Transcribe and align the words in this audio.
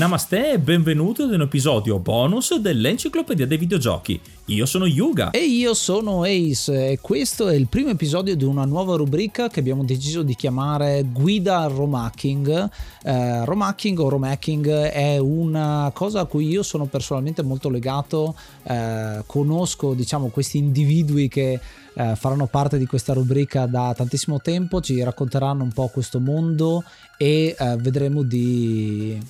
Namaste 0.00 0.52
e 0.52 0.58
benvenuti 0.58 1.20
ad 1.20 1.30
un 1.30 1.42
episodio 1.42 1.98
bonus 1.98 2.56
dell'Enciclopedia 2.56 3.46
dei 3.46 3.58
Videogiochi. 3.58 4.18
Io 4.46 4.64
sono 4.64 4.86
Yuga. 4.86 5.28
E 5.28 5.44
io 5.44 5.74
sono 5.74 6.22
Ace 6.22 6.92
e 6.92 6.98
questo 7.02 7.48
è 7.48 7.54
il 7.54 7.66
primo 7.68 7.90
episodio 7.90 8.34
di 8.34 8.44
una 8.44 8.64
nuova 8.64 8.96
rubrica 8.96 9.48
che 9.48 9.60
abbiamo 9.60 9.84
deciso 9.84 10.22
di 10.22 10.34
chiamare 10.34 11.04
Guida 11.12 11.58
al 11.58 11.72
Romacking. 11.72 12.70
Eh, 13.02 13.44
romacking 13.44 13.98
o 13.98 14.08
Romacking 14.08 14.70
è 14.70 15.18
una 15.18 15.90
cosa 15.92 16.20
a 16.20 16.24
cui 16.24 16.48
io 16.48 16.62
sono 16.62 16.86
personalmente 16.86 17.42
molto 17.42 17.68
legato, 17.68 18.34
eh, 18.62 19.22
conosco 19.26 19.92
diciamo 19.92 20.28
questi 20.28 20.56
individui 20.56 21.28
che 21.28 21.60
eh, 21.94 22.16
faranno 22.16 22.46
parte 22.46 22.78
di 22.78 22.86
questa 22.86 23.12
rubrica 23.12 23.66
da 23.66 23.92
tantissimo 23.94 24.40
tempo, 24.40 24.80
ci 24.80 25.02
racconteranno 25.02 25.62
un 25.62 25.72
po' 25.72 25.88
questo 25.88 26.20
mondo 26.20 26.82
e 27.16 27.54
eh, 27.58 27.76
vedremo 27.76 28.22
di 28.22 29.20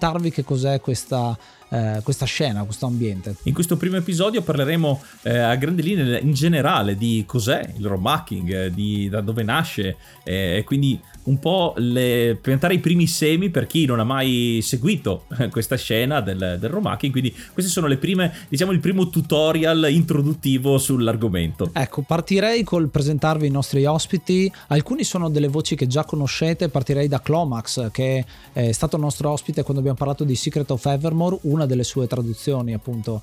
raccontarvi 0.00 0.30
che 0.30 0.42
cos'è 0.42 0.80
questa, 0.80 1.36
eh, 1.70 2.00
questa 2.02 2.26
scena, 2.26 2.64
questo 2.64 2.86
ambiente. 2.86 3.36
In 3.44 3.54
questo 3.54 3.76
primo 3.76 3.96
episodio 3.96 4.42
parleremo 4.42 5.02
eh, 5.22 5.38
a 5.38 5.54
grandi 5.56 5.82
linee 5.82 6.20
in 6.20 6.32
generale 6.32 6.96
di 6.96 7.24
cos'è 7.26 7.74
il 7.76 7.86
romacking, 7.86 8.52
eh, 8.52 8.70
di 8.72 9.08
da 9.08 9.20
dove 9.20 9.42
nasce 9.42 9.96
eh, 10.24 10.56
e 10.58 10.64
quindi 10.64 11.00
un 11.22 11.38
po' 11.38 11.74
le, 11.76 12.38
piantare 12.40 12.74
i 12.74 12.78
primi 12.78 13.06
semi 13.06 13.50
per 13.50 13.66
chi 13.66 13.84
non 13.84 14.00
ha 14.00 14.04
mai 14.04 14.60
seguito 14.62 15.26
questa 15.50 15.76
scena 15.76 16.20
del, 16.20 16.56
del 16.58 16.70
romacking. 16.70 17.12
Quindi 17.12 17.34
queste 17.52 17.70
sono 17.70 17.86
le 17.86 17.98
prime, 17.98 18.32
diciamo 18.48 18.72
il 18.72 18.80
primo 18.80 19.08
tutorial 19.08 19.86
introduttivo 19.90 20.78
sull'argomento. 20.78 21.70
Ecco, 21.72 22.02
partirei 22.02 22.64
col 22.64 22.88
presentarvi 22.88 23.46
i 23.46 23.50
nostri 23.50 23.84
ospiti. 23.84 24.50
Alcuni 24.68 25.04
sono 25.04 25.28
delle 25.28 25.48
voci 25.48 25.76
che 25.76 25.86
già 25.86 26.04
conoscete, 26.04 26.68
partirei 26.68 27.06
da 27.08 27.20
Clomax 27.20 27.90
che 27.90 28.24
è 28.52 28.72
stato 28.72 28.96
nostro 28.96 29.30
ospite 29.30 29.62
quando 29.62 29.80
abbiamo 29.80 29.98
parlato 29.98 30.24
di 30.24 30.34
Secret 30.34 30.70
of 30.70 30.84
Evermore, 30.86 31.38
una 31.42 31.59
delle 31.66 31.84
sue 31.84 32.06
traduzioni 32.06 32.74
appunto 32.74 33.22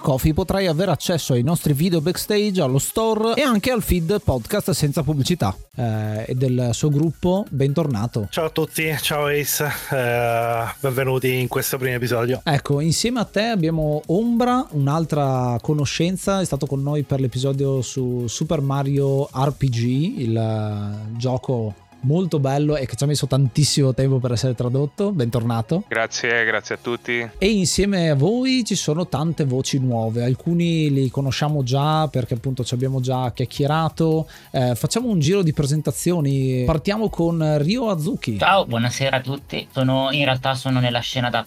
Coffee 0.00 0.32
potrai 0.32 0.66
avere 0.66 0.90
accesso 0.90 1.32
ai 1.32 1.42
nostri 1.42 1.72
video 1.72 2.00
backstage, 2.00 2.60
allo 2.60 2.78
store 2.78 3.34
e 3.34 3.42
anche 3.42 3.70
al 3.70 3.82
feed 3.82 4.20
podcast 4.22 4.70
senza 4.70 5.02
pubblicità. 5.02 5.54
Eh, 5.74 6.24
e 6.28 6.34
del 6.34 6.70
suo 6.72 6.88
gruppo, 6.90 7.44
bentornato. 7.50 8.28
Ciao 8.30 8.46
a 8.46 8.50
tutti, 8.50 8.94
ciao 9.00 9.26
Ace, 9.26 9.70
eh, 9.90 10.64
benvenuti 10.80 11.40
in 11.40 11.48
questo 11.48 11.78
primo 11.78 11.94
episodio. 11.94 12.40
Ecco, 12.44 12.80
insieme 12.80 13.20
a 13.20 13.24
te 13.24 13.44
abbiamo 13.44 14.02
Ombra, 14.06 14.66
un'altra 14.70 15.58
conoscenza, 15.60 16.40
è 16.40 16.44
stato 16.44 16.66
con 16.66 16.82
noi 16.82 17.02
per 17.02 17.20
l'episodio 17.20 17.82
su 17.82 18.26
Super 18.26 18.60
Mario 18.60 19.28
RPG, 19.32 20.18
il 20.18 21.06
gioco 21.16 21.74
molto 22.00 22.38
bello 22.38 22.76
e 22.76 22.86
che 22.86 22.96
ci 22.96 23.04
ha 23.04 23.06
messo 23.06 23.26
tantissimo 23.26 23.94
tempo 23.94 24.18
per 24.18 24.32
essere 24.32 24.54
tradotto. 24.54 25.12
Bentornato. 25.12 25.84
Grazie, 25.88 26.44
grazie 26.44 26.76
a 26.76 26.78
tutti. 26.80 27.28
E 27.38 27.50
insieme 27.50 28.10
a 28.10 28.14
voi 28.14 28.64
ci 28.64 28.74
sono 28.74 29.08
tante 29.08 29.44
voci 29.44 29.78
nuove, 29.78 30.24
alcuni 30.24 30.90
li 30.92 31.10
conosciamo 31.10 31.62
già 31.62 32.08
perché 32.08 32.34
appunto 32.34 32.64
ci 32.64 32.74
abbiamo 32.74 33.00
già 33.00 33.32
chiacchierato. 33.32 34.28
Eh, 34.50 34.74
facciamo 34.74 35.08
un 35.08 35.18
giro 35.18 35.42
di 35.42 35.52
presentazioni. 35.52 36.64
Partiamo 36.64 37.08
con 37.08 37.58
Rio 37.62 37.88
Azuki. 37.90 38.38
Ciao, 38.38 38.66
buonasera 38.66 39.16
a 39.16 39.20
tutti. 39.20 39.66
Sono, 39.70 40.08
in 40.12 40.24
realtà 40.24 40.54
sono 40.54 40.80
nella 40.80 41.00
scena 41.00 41.30
da 41.30 41.44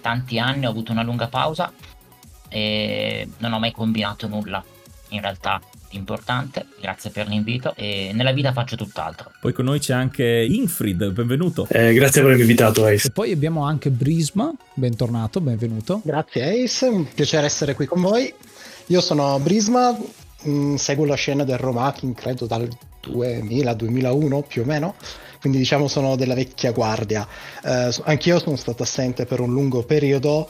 tanti 0.00 0.38
anni, 0.38 0.66
ho 0.66 0.70
avuto 0.70 0.92
una 0.92 1.02
lunga 1.02 1.28
pausa 1.28 1.72
e 2.48 3.28
non 3.38 3.52
ho 3.52 3.58
mai 3.58 3.72
combinato 3.72 4.26
nulla. 4.28 4.62
In 5.10 5.20
realtà 5.20 5.60
importante, 5.92 6.66
grazie 6.80 7.10
per 7.10 7.28
l'invito 7.28 7.74
e 7.76 8.10
nella 8.12 8.32
vita 8.32 8.52
faccio 8.52 8.76
tutt'altro. 8.76 9.30
Poi 9.40 9.52
con 9.52 9.64
noi 9.64 9.78
c'è 9.78 9.92
anche 9.92 10.46
Infrid, 10.48 11.10
benvenuto. 11.10 11.66
Eh, 11.68 11.92
grazie 11.92 12.20
per 12.20 12.30
avermi 12.30 12.42
invitato 12.42 12.84
Ace. 12.84 13.08
E 13.08 13.10
poi 13.10 13.32
abbiamo 13.32 13.64
anche 13.64 13.90
Brisma, 13.90 14.52
bentornato, 14.74 15.40
benvenuto. 15.40 16.00
Grazie 16.04 16.64
Ace, 16.64 16.86
un 16.86 17.06
piacere 17.12 17.46
essere 17.46 17.74
qui 17.74 17.86
con 17.86 18.00
voi. 18.00 18.32
Io 18.86 19.00
sono 19.00 19.38
Brisma, 19.38 19.90
mh, 19.90 20.50
mm, 20.50 20.74
seguo 20.74 21.04
la 21.04 21.14
scena 21.14 21.44
del 21.44 21.58
Romaking 21.58 22.14
credo 22.14 22.46
dal 22.46 22.68
2000-2001 23.00 24.42
più 24.46 24.62
o 24.62 24.64
meno 24.64 24.94
quindi 25.42 25.58
diciamo 25.58 25.88
sono 25.88 26.14
della 26.14 26.34
vecchia 26.34 26.70
guardia. 26.70 27.26
Eh, 27.64 27.92
anch'io 28.04 28.38
sono 28.38 28.54
stato 28.54 28.84
assente 28.84 29.26
per 29.26 29.40
un 29.40 29.52
lungo 29.52 29.82
periodo, 29.82 30.48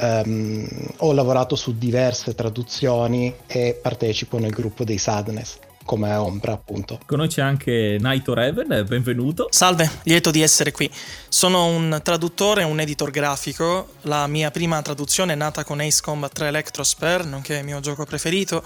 Um, 0.00 0.66
ho 0.98 1.12
lavorato 1.12 1.56
su 1.56 1.76
diverse 1.76 2.34
traduzioni 2.34 3.34
e 3.46 3.78
partecipo 3.80 4.38
nel 4.38 4.50
gruppo 4.50 4.82
dei 4.82 4.96
Sadness 4.96 5.58
come 5.90 6.14
Ombra 6.14 6.52
appunto. 6.52 7.00
Con 7.04 7.18
noi 7.18 7.26
c'è 7.26 7.42
anche 7.42 7.96
Naito 7.98 8.32
Raven, 8.32 8.84
benvenuto. 8.86 9.48
Salve, 9.50 9.90
lieto 10.04 10.30
di 10.30 10.40
essere 10.40 10.70
qui. 10.70 10.88
Sono 11.28 11.66
un 11.66 11.98
traduttore 12.04 12.60
e 12.60 12.64
un 12.64 12.78
editor 12.78 13.10
grafico. 13.10 13.94
La 14.02 14.28
mia 14.28 14.52
prima 14.52 14.80
traduzione 14.82 15.32
è 15.32 15.36
nata 15.36 15.64
con 15.64 15.80
Ace 15.80 16.00
Combat 16.00 16.32
3 16.32 16.46
Electrosphere, 16.46 17.24
nonché 17.24 17.56
il 17.56 17.64
mio 17.64 17.80
gioco 17.80 18.04
preferito. 18.04 18.62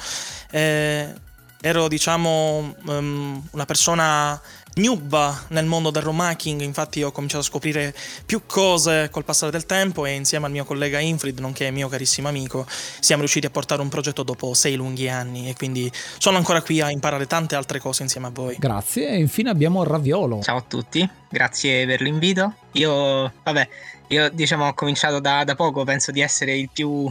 Eh, 0.50 1.14
ero 1.60 1.88
diciamo 1.88 2.74
um, 2.86 3.42
una 3.52 3.64
persona 3.64 4.40
noob 4.74 5.46
nel 5.48 5.66
mondo 5.66 5.90
del 5.90 6.02
romacking, 6.02 6.60
infatti 6.60 7.02
ho 7.02 7.12
cominciato 7.12 7.42
a 7.42 7.46
scoprire 7.46 7.94
più 8.26 8.42
cose 8.46 9.08
col 9.10 9.24
passare 9.24 9.52
del 9.52 9.66
tempo 9.66 10.04
e 10.04 10.12
insieme 10.12 10.46
al 10.46 10.52
mio 10.52 10.64
collega 10.64 10.98
Infrid, 10.98 11.38
nonché 11.38 11.70
mio 11.70 11.88
carissimo 11.88 12.28
amico, 12.28 12.66
siamo 12.68 13.20
riusciti 13.20 13.46
a 13.46 13.50
portare 13.50 13.82
un 13.82 13.88
progetto 13.88 14.22
dopo 14.22 14.54
sei 14.54 14.74
lunghi 14.74 15.08
anni 15.08 15.48
e 15.48 15.54
quindi 15.54 15.90
sono 16.18 16.36
ancora 16.36 16.62
qui 16.62 16.80
a 16.80 16.90
imparare 16.90 17.26
tante 17.26 17.54
altre 17.54 17.78
cose 17.78 18.02
insieme 18.02 18.26
a 18.26 18.30
voi. 18.30 18.56
Grazie 18.58 19.10
e 19.10 19.18
infine 19.18 19.50
abbiamo 19.50 19.84
Raviolo. 19.84 20.40
Ciao 20.42 20.56
a 20.56 20.64
tutti, 20.66 21.08
grazie 21.28 21.86
per 21.86 22.00
l'invito. 22.00 22.54
Io, 22.72 23.32
vabbè, 23.42 23.68
io 24.08 24.28
diciamo 24.30 24.66
ho 24.66 24.74
cominciato 24.74 25.20
da, 25.20 25.44
da 25.44 25.54
poco, 25.54 25.84
penso 25.84 26.10
di 26.10 26.20
essere 26.20 26.56
il 26.56 26.68
più, 26.72 27.08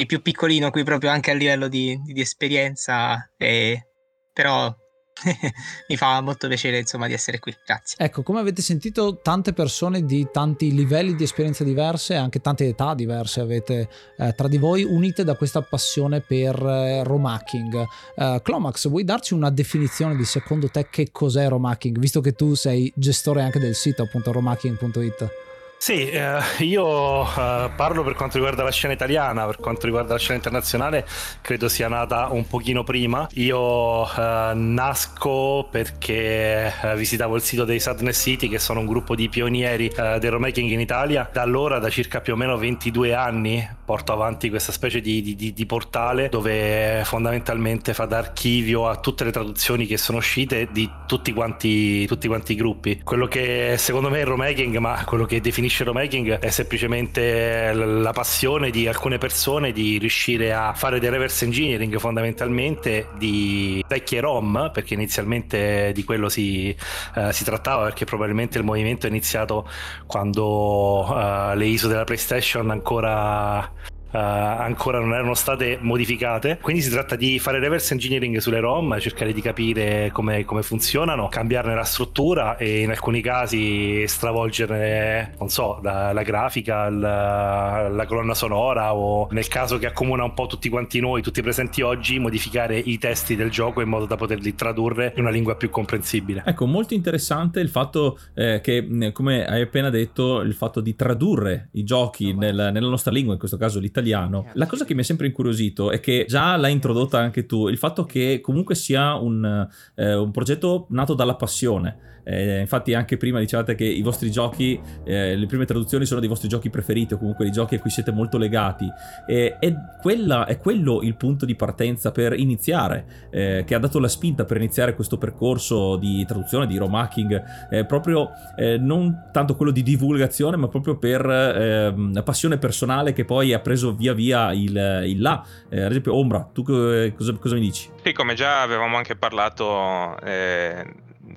il 0.00 0.06
più 0.06 0.22
piccolino 0.22 0.70
qui 0.70 0.82
proprio 0.82 1.10
anche 1.10 1.30
a 1.30 1.34
livello 1.34 1.68
di, 1.68 2.00
di 2.02 2.20
esperienza, 2.20 3.30
e, 3.36 3.88
però 4.32 4.74
mi 5.88 5.96
fa 5.96 6.22
molto 6.22 6.48
piacere 6.48 6.78
insomma 6.78 7.06
di 7.06 7.12
essere 7.12 7.38
qui, 7.38 7.54
grazie. 7.66 7.98
Ecco, 7.98 8.22
come 8.22 8.40
avete 8.40 8.62
sentito, 8.62 9.20
tante 9.22 9.52
persone 9.52 10.06
di 10.06 10.28
tanti 10.32 10.72
livelli 10.72 11.14
di 11.14 11.24
esperienza 11.24 11.64
diverse, 11.64 12.14
anche 12.14 12.40
tante 12.40 12.66
età 12.66 12.94
diverse 12.94 13.40
avete 13.40 13.90
eh, 14.16 14.32
tra 14.34 14.48
di 14.48 14.56
voi, 14.56 14.84
unite 14.84 15.22
da 15.22 15.34
questa 15.34 15.60
passione 15.60 16.22
per 16.22 16.58
eh, 16.62 17.04
romacking. 17.04 17.86
Uh, 18.16 18.40
Clomax, 18.40 18.88
vuoi 18.88 19.04
darci 19.04 19.34
una 19.34 19.50
definizione 19.50 20.16
di 20.16 20.24
secondo 20.24 20.70
te 20.70 20.88
che 20.90 21.10
cos'è 21.12 21.46
romacking, 21.46 21.98
visto 21.98 22.22
che 22.22 22.32
tu 22.32 22.54
sei 22.54 22.90
gestore 22.96 23.42
anche 23.42 23.58
del 23.58 23.74
sito 23.74 24.02
appunto 24.02 24.32
romacking.it? 24.32 25.49
Sì, 25.82 26.10
eh, 26.10 26.38
io 26.58 27.22
eh, 27.22 27.70
parlo 27.74 28.04
per 28.04 28.12
quanto 28.12 28.34
riguarda 28.36 28.62
la 28.62 28.70
scena 28.70 28.92
italiana, 28.92 29.46
per 29.46 29.56
quanto 29.56 29.86
riguarda 29.86 30.12
la 30.12 30.18
scena 30.18 30.34
internazionale 30.34 31.06
credo 31.40 31.70
sia 31.70 31.88
nata 31.88 32.28
un 32.30 32.46
pochino 32.46 32.84
prima. 32.84 33.26
Io 33.36 34.04
eh, 34.04 34.52
nasco 34.56 35.66
perché 35.70 36.70
eh, 36.82 36.96
visitavo 36.96 37.34
il 37.34 37.40
sito 37.40 37.64
dei 37.64 37.80
Sadness 37.80 38.20
City 38.20 38.48
che 38.50 38.58
sono 38.58 38.80
un 38.80 38.86
gruppo 38.86 39.14
di 39.14 39.30
pionieri 39.30 39.86
eh, 39.86 40.18
del 40.18 40.32
romemaking 40.32 40.70
in 40.70 40.80
Italia. 40.80 41.30
Da 41.32 41.40
allora, 41.40 41.78
da 41.78 41.88
circa 41.88 42.20
più 42.20 42.34
o 42.34 42.36
meno 42.36 42.58
22 42.58 43.14
anni, 43.14 43.66
porto 43.82 44.12
avanti 44.12 44.50
questa 44.50 44.72
specie 44.72 45.00
di, 45.00 45.34
di, 45.34 45.54
di 45.54 45.66
portale 45.66 46.28
dove 46.28 47.00
fondamentalmente 47.06 47.94
fa 47.94 48.04
da 48.04 48.18
archivio 48.18 48.86
a 48.86 48.96
tutte 48.96 49.24
le 49.24 49.30
traduzioni 49.30 49.86
che 49.86 49.96
sono 49.96 50.18
uscite 50.18 50.68
di 50.70 50.88
tutti 51.06 51.32
quanti, 51.32 52.06
tutti 52.06 52.28
quanti 52.28 52.52
i 52.52 52.56
gruppi. 52.56 53.00
Quello 53.02 53.26
che 53.26 53.76
secondo 53.78 54.10
me 54.10 54.18
è 54.18 54.20
il 54.20 54.26
romemaking, 54.26 54.76
ma 54.76 55.02
quello 55.06 55.24
che 55.24 55.40
definisce 55.40 55.68
shadow 55.70 55.96
è 55.96 56.50
semplicemente 56.50 57.72
la 57.72 58.12
passione 58.12 58.70
di 58.70 58.86
alcune 58.86 59.18
persone 59.18 59.72
di 59.72 59.98
riuscire 59.98 60.52
a 60.52 60.74
fare 60.74 60.98
del 60.98 61.10
reverse 61.10 61.44
engineering 61.44 61.98
fondamentalmente 61.98 63.08
di 63.16 63.82
vecchie 63.86 64.20
ROM 64.20 64.70
perché 64.72 64.94
inizialmente 64.94 65.92
di 65.94 66.04
quello 66.04 66.28
si, 66.28 66.74
uh, 67.14 67.30
si 67.30 67.44
trattava 67.44 67.84
perché 67.84 68.04
probabilmente 68.04 68.58
il 68.58 68.64
movimento 68.64 69.06
è 69.06 69.08
iniziato 69.08 69.68
quando 70.06 71.08
uh, 71.08 71.54
le 71.54 71.66
ISO 71.66 71.88
della 71.88 72.04
PlayStation 72.04 72.70
ancora 72.70 73.98
ancora 74.18 74.98
non 74.98 75.12
erano 75.14 75.34
state 75.34 75.78
modificate. 75.80 76.58
Quindi 76.60 76.82
si 76.82 76.90
tratta 76.90 77.16
di 77.16 77.38
fare 77.38 77.58
reverse 77.58 77.92
engineering 77.92 78.38
sulle 78.38 78.60
ROM, 78.60 78.98
cercare 78.98 79.32
di 79.32 79.40
capire 79.40 80.10
come, 80.12 80.44
come 80.44 80.62
funzionano, 80.62 81.28
cambiarne 81.28 81.74
la 81.74 81.84
struttura 81.84 82.56
e 82.56 82.80
in 82.80 82.90
alcuni 82.90 83.20
casi 83.20 84.06
stravolgere, 84.06 85.34
non 85.38 85.48
so, 85.48 85.78
la, 85.82 86.12
la 86.12 86.22
grafica, 86.22 86.88
la, 86.88 87.88
la, 87.88 88.06
colonna 88.06 88.34
sonora 88.34 88.94
o 88.94 89.28
nel 89.30 89.46
caso 89.48 89.78
che 89.78 89.86
accomuna 89.86 90.24
un 90.24 90.34
po' 90.34 90.46
tutti 90.46 90.68
quanti 90.68 91.00
noi, 91.00 91.22
tutti 91.22 91.42
presenti 91.42 91.82
oggi, 91.82 92.18
modificare 92.18 92.78
i 92.78 92.98
testi 92.98 93.36
del 93.36 93.50
gioco 93.50 93.80
in 93.80 93.88
modo 93.88 94.06
da 94.06 94.16
poterli 94.16 94.54
tradurre 94.54 95.12
in 95.14 95.22
una 95.22 95.30
lingua 95.30 95.54
più 95.54 95.70
comprensibile. 95.70 96.42
Ecco, 96.44 96.66
molto 96.66 96.94
interessante 96.94 97.60
il 97.60 97.68
fatto 97.68 98.18
eh, 98.34 98.60
che, 98.60 99.12
come 99.12 99.46
hai 99.46 99.62
appena 99.62 99.90
detto, 99.90 100.40
il 100.40 100.54
fatto 100.54 100.80
di 100.80 100.96
tradurre 100.96 101.68
i 101.72 101.84
giochi 101.84 102.34
nel, 102.34 102.70
nella 102.72 102.88
nostra 102.88 103.12
lingua, 103.12 103.34
in 103.34 103.38
questo 103.38 103.56
caso 103.56 103.78
l'italiano 103.78 103.99
italiano. 104.00 104.46
La 104.54 104.66
cosa 104.66 104.84
che 104.84 104.94
mi 104.94 105.00
è 105.00 105.04
sempre 105.04 105.26
incuriosito 105.26 105.90
è 105.90 106.00
che 106.00 106.24
già 106.28 106.56
l'hai 106.56 106.72
introdotta 106.72 107.18
anche 107.18 107.46
tu, 107.46 107.68
il 107.68 107.78
fatto 107.78 108.04
che 108.04 108.40
comunque 108.42 108.74
sia 108.74 109.14
un, 109.14 109.68
eh, 109.94 110.14
un 110.14 110.30
progetto 110.30 110.86
nato 110.90 111.14
dalla 111.14 111.36
passione. 111.36 112.08
Eh, 112.24 112.60
infatti 112.60 112.94
anche 112.94 113.16
prima 113.16 113.38
dicevate 113.38 113.74
che 113.74 113.84
i 113.84 114.02
vostri 114.02 114.30
giochi, 114.30 114.80
eh, 115.04 115.36
le 115.36 115.46
prime 115.46 115.64
traduzioni 115.64 116.06
sono 116.06 116.20
dei 116.20 116.28
vostri 116.28 116.48
giochi 116.48 116.70
preferiti 116.70 117.14
o 117.14 117.18
comunque 117.18 117.44
dei 117.44 117.52
giochi 117.52 117.76
a 117.76 117.80
cui 117.80 117.90
siete 117.90 118.12
molto 118.12 118.38
legati. 118.38 118.88
E 119.26 119.56
è, 119.58 119.74
quella, 120.00 120.46
è 120.46 120.58
quello 120.58 121.00
il 121.02 121.16
punto 121.16 121.44
di 121.44 121.54
partenza 121.54 122.12
per 122.12 122.38
iniziare, 122.38 123.28
eh, 123.30 123.64
che 123.66 123.74
ha 123.74 123.78
dato 123.78 123.98
la 123.98 124.08
spinta 124.08 124.44
per 124.44 124.56
iniziare 124.56 124.94
questo 124.94 125.18
percorso 125.18 125.96
di 125.96 126.24
traduzione, 126.24 126.66
di 126.66 126.76
romacking, 126.76 127.86
proprio 127.86 128.30
eh, 128.56 128.78
non 128.78 129.28
tanto 129.32 129.56
quello 129.56 129.70
di 129.70 129.82
divulgazione, 129.82 130.56
ma 130.56 130.68
proprio 130.68 130.96
per 130.96 131.24
ehm, 131.28 132.12
la 132.12 132.22
passione 132.22 132.58
personale 132.58 133.12
che 133.12 133.24
poi 133.24 133.52
ha 133.52 133.60
preso 133.60 133.94
via 133.94 134.12
via 134.12 134.52
il, 134.52 135.04
il 135.06 135.20
là. 135.20 135.44
Eh, 135.68 135.82
ad 135.82 135.90
esempio, 135.90 136.16
Ombra, 136.16 136.48
tu 136.52 136.62
cosa, 136.62 137.32
cosa, 137.34 137.54
mi 137.54 137.60
dici? 137.60 137.90
Sì, 138.02 138.12
come 138.12 138.34
già 138.34 138.62
avevamo 138.62 138.96
anche 138.96 139.16
parlato 139.16 140.18
eh, 140.20 140.84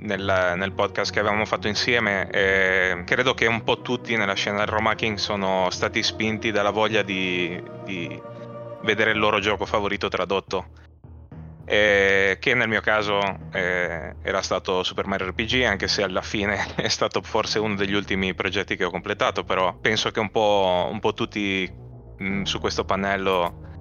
nel, 0.03 0.53
nel, 0.55 0.71
podcast 0.73 1.11
che 1.11 1.19
avevamo 1.19 1.45
fatto 1.45 1.67
insieme, 1.67 2.29
eh, 2.29 3.03
credo 3.05 3.33
che 3.33 3.45
un 3.45 3.63
po' 3.63 3.81
tutti 3.81 4.15
nella 4.15 4.33
scena 4.33 4.57
del 4.59 4.67
Roma 4.67 4.95
King 4.95 5.17
sono 5.17 5.69
stati 5.69 6.03
spinti 6.03 6.51
dalla 6.51 6.71
voglia 6.71 7.01
di, 7.01 7.61
di 7.83 8.21
vedere 8.83 9.11
il 9.11 9.19
loro 9.19 9.39
gioco 9.39 9.65
favorito 9.65 10.07
tradotto. 10.09 10.81
Eh, 11.65 12.37
che 12.41 12.53
nel 12.55 12.67
mio 12.67 12.81
caso 12.81 13.19
eh, 13.53 14.15
era 14.21 14.41
stato 14.41 14.83
Super 14.83 15.05
Mario 15.05 15.29
RPG, 15.29 15.63
anche 15.63 15.87
se 15.87 16.03
alla 16.03 16.21
fine 16.21 16.67
è 16.75 16.89
stato 16.89 17.21
forse 17.21 17.59
uno 17.59 17.75
degli 17.75 17.93
ultimi 17.93 18.33
progetti 18.33 18.75
che 18.75 18.83
ho 18.83 18.91
completato, 18.91 19.43
però 19.45 19.73
penso 19.73 20.11
che 20.11 20.19
un 20.19 20.29
po', 20.29 20.89
un 20.91 20.99
po 20.99 21.13
tutti 21.13 21.71
mh, 22.17 22.25
mm, 22.25 22.43
su 22.43 22.59
questo 22.59 22.83
pannello 22.83 23.71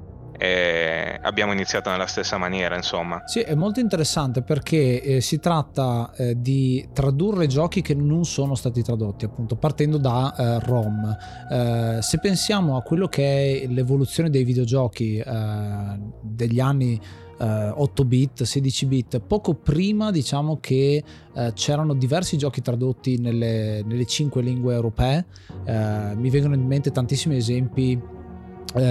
e 0.43 1.21
abbiamo 1.23 1.53
iniziato 1.53 1.89
nella 1.89 2.09
stessa 2.09 2.37
maniera, 2.37 2.75
insomma. 2.75 3.23
Sì, 3.27 3.39
è 3.39 3.55
molto 3.55 3.79
interessante 3.79 4.43
perché 4.43 5.01
eh, 5.01 5.21
si 5.21 5.39
tratta 5.39 6.11
eh, 6.17 6.41
di 6.41 6.89
tradurre 6.93 7.47
giochi 7.47 7.81
che 7.81 7.95
non 7.95 8.25
sono 8.25 8.57
stati 8.57 8.83
tradotti, 8.83 9.25
appunto, 9.25 9.55
partendo 9.55 9.99
da 9.99 10.35
eh, 10.35 10.59
ROM. 10.65 11.17
Eh, 11.49 11.99
se 12.03 12.19
pensiamo 12.19 12.77
a 12.77 12.83
quello 12.83 13.07
che 13.07 13.63
è 13.63 13.67
l'evoluzione 13.69 14.31
dei 14.31 14.43
videogiochi 14.43 15.19
eh, 15.19 16.01
degli 16.23 16.59
anni 16.59 17.01
8 17.43 18.05
bit, 18.05 18.45
16 18.45 18.87
bit, 18.87 19.19
poco 19.19 19.55
prima 19.55 20.13
diciamo 20.13 20.59
che 20.61 21.03
eh, 21.35 21.53
c'erano 21.55 21.93
diversi 21.93 22.37
giochi 22.37 22.63
tradotti 22.63 23.19
nelle, 23.19 23.83
nelle 23.85 24.07
5 24.07 24.41
lingue 24.43 24.75
europee, 24.75 25.27
eh, 25.65 26.15
mi 26.15 26.31
vengono 26.31 26.55
in 26.55 26.65
mente 26.65 26.93
tantissimi 26.93 27.35
esempi 27.35 27.99
eh, 27.99 28.22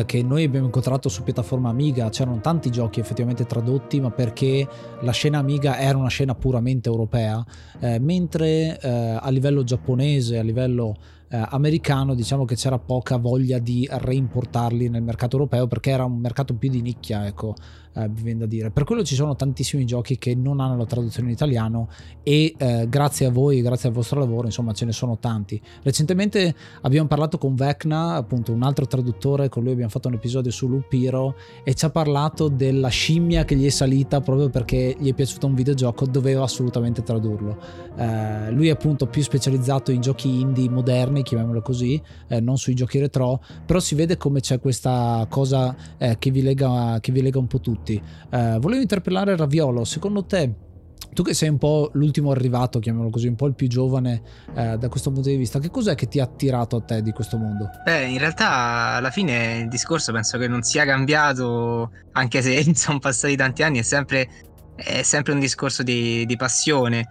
che 0.05 0.21
noi 0.21 0.43
abbiamo 0.43 0.67
incontrato 0.67 1.09
su 1.09 1.23
piattaforma 1.23 1.69
Amiga, 1.69 2.09
c'erano 2.09 2.39
tanti 2.39 2.69
giochi 2.69 2.99
effettivamente 2.99 3.45
tradotti, 3.45 3.99
ma 3.99 4.11
perché 4.11 4.67
la 5.01 5.11
scena 5.11 5.39
Amiga 5.39 5.79
era 5.79 5.97
una 5.97 6.09
scena 6.09 6.35
puramente 6.35 6.89
europea, 6.89 7.43
eh, 7.79 7.99
mentre 7.99 8.79
eh, 8.79 9.17
a 9.19 9.29
livello 9.29 9.63
giapponese, 9.63 10.37
a 10.37 10.43
livello 10.43 10.95
eh, 11.29 11.43
americano, 11.49 12.13
diciamo 12.13 12.45
che 12.45 12.55
c'era 12.55 12.77
poca 12.77 13.17
voglia 13.17 13.57
di 13.57 13.87
reimportarli 13.89 14.89
nel 14.89 15.01
mercato 15.01 15.37
europeo 15.37 15.65
perché 15.65 15.91
era 15.91 16.03
un 16.03 16.17
mercato 16.17 16.53
più 16.53 16.69
di 16.69 16.81
nicchia, 16.81 17.25
ecco 17.25 17.55
eh, 17.93 18.09
viene 18.09 18.39
da 18.39 18.45
dire. 18.45 18.71
Per 18.71 18.83
quello 18.83 19.03
ci 19.03 19.15
sono 19.15 19.35
tantissimi 19.35 19.85
giochi 19.85 20.17
che 20.17 20.35
non 20.35 20.59
hanno 20.59 20.77
la 20.77 20.85
traduzione 20.85 21.29
in 21.29 21.33
italiano 21.33 21.89
e 22.23 22.53
eh, 22.57 22.87
grazie 22.89 23.25
a 23.25 23.31
voi, 23.31 23.61
grazie 23.61 23.89
al 23.89 23.95
vostro 23.95 24.19
lavoro, 24.19 24.45
insomma 24.47 24.73
ce 24.73 24.85
ne 24.85 24.91
sono 24.91 25.17
tanti. 25.17 25.61
Recentemente 25.83 26.55
abbiamo 26.81 27.07
parlato 27.07 27.37
con 27.37 27.55
Vecna, 27.55 28.15
appunto 28.15 28.51
un 28.51 28.63
altro 28.63 28.87
traduttore, 28.87 29.49
con 29.49 29.63
lui 29.63 29.73
abbiamo 29.73 29.89
fatto 29.89 30.07
un 30.07 30.15
episodio 30.15 30.51
su 30.51 30.67
Lupiro 30.67 31.35
e 31.63 31.73
ci 31.73 31.85
ha 31.85 31.89
parlato 31.89 32.47
della 32.47 32.89
scimmia 32.89 33.45
che 33.45 33.55
gli 33.55 33.65
è 33.65 33.69
salita 33.69 34.21
proprio 34.21 34.49
perché 34.49 34.95
gli 34.97 35.09
è 35.09 35.13
piaciuto 35.13 35.47
un 35.47 35.53
videogioco, 35.53 36.05
doveva 36.05 36.43
assolutamente 36.43 37.03
tradurlo. 37.03 37.57
Eh, 37.97 38.51
lui 38.51 38.67
è 38.67 38.71
appunto 38.71 39.07
più 39.07 39.21
specializzato 39.21 39.91
in 39.91 40.01
giochi 40.01 40.39
indie 40.39 40.69
moderni, 40.69 41.23
chiamiamolo 41.23 41.61
così, 41.61 42.01
eh, 42.27 42.39
non 42.39 42.57
sui 42.57 42.73
giochi 42.73 42.99
retro, 42.99 43.41
però 43.65 43.79
si 43.79 43.95
vede 43.95 44.17
come 44.17 44.39
c'è 44.39 44.59
questa 44.59 45.25
cosa 45.29 45.75
eh, 45.97 46.17
che 46.17 46.31
vi, 46.31 46.41
lega, 46.41 46.99
che 47.01 47.11
vi 47.11 47.21
lega 47.21 47.39
un 47.39 47.47
po' 47.47 47.59
tutti 47.59 47.80
tutti. 47.81 48.01
Eh, 48.29 48.57
volevo 48.59 48.81
interpellare 48.81 49.35
Raviolo, 49.35 49.83
secondo 49.83 50.25
te 50.25 50.69
tu 51.13 51.23
che 51.23 51.33
sei 51.33 51.49
un 51.49 51.57
po' 51.57 51.89
l'ultimo 51.93 52.31
arrivato, 52.31 52.79
chiamiamolo 52.79 53.11
così, 53.11 53.27
un 53.27 53.35
po' 53.35 53.47
il 53.47 53.53
più 53.53 53.67
giovane 53.67 54.21
eh, 54.55 54.77
da 54.77 54.87
questo 54.87 55.11
punto 55.11 55.27
di 55.27 55.35
vista, 55.35 55.59
che 55.59 55.69
cos'è 55.69 55.93
che 55.93 56.07
ti 56.07 56.19
ha 56.21 56.23
attirato 56.23 56.77
a 56.77 56.81
te 56.81 57.01
di 57.01 57.11
questo 57.11 57.37
mondo? 57.37 57.69
Beh, 57.83 58.05
in 58.05 58.17
realtà 58.17 58.93
alla 58.93 59.09
fine 59.09 59.57
il 59.57 59.67
discorso 59.67 60.13
penso 60.13 60.37
che 60.37 60.47
non 60.47 60.61
sia 60.61 60.85
cambiato, 60.85 61.91
anche 62.13 62.41
se 62.41 62.63
sono 62.75 62.99
passati 62.99 63.35
tanti 63.35 63.63
anni, 63.63 63.79
è 63.79 63.83
sempre, 63.83 64.29
è 64.75 65.01
sempre 65.01 65.33
un 65.33 65.39
discorso 65.39 65.83
di, 65.83 66.25
di, 66.25 66.37
passione. 66.37 67.07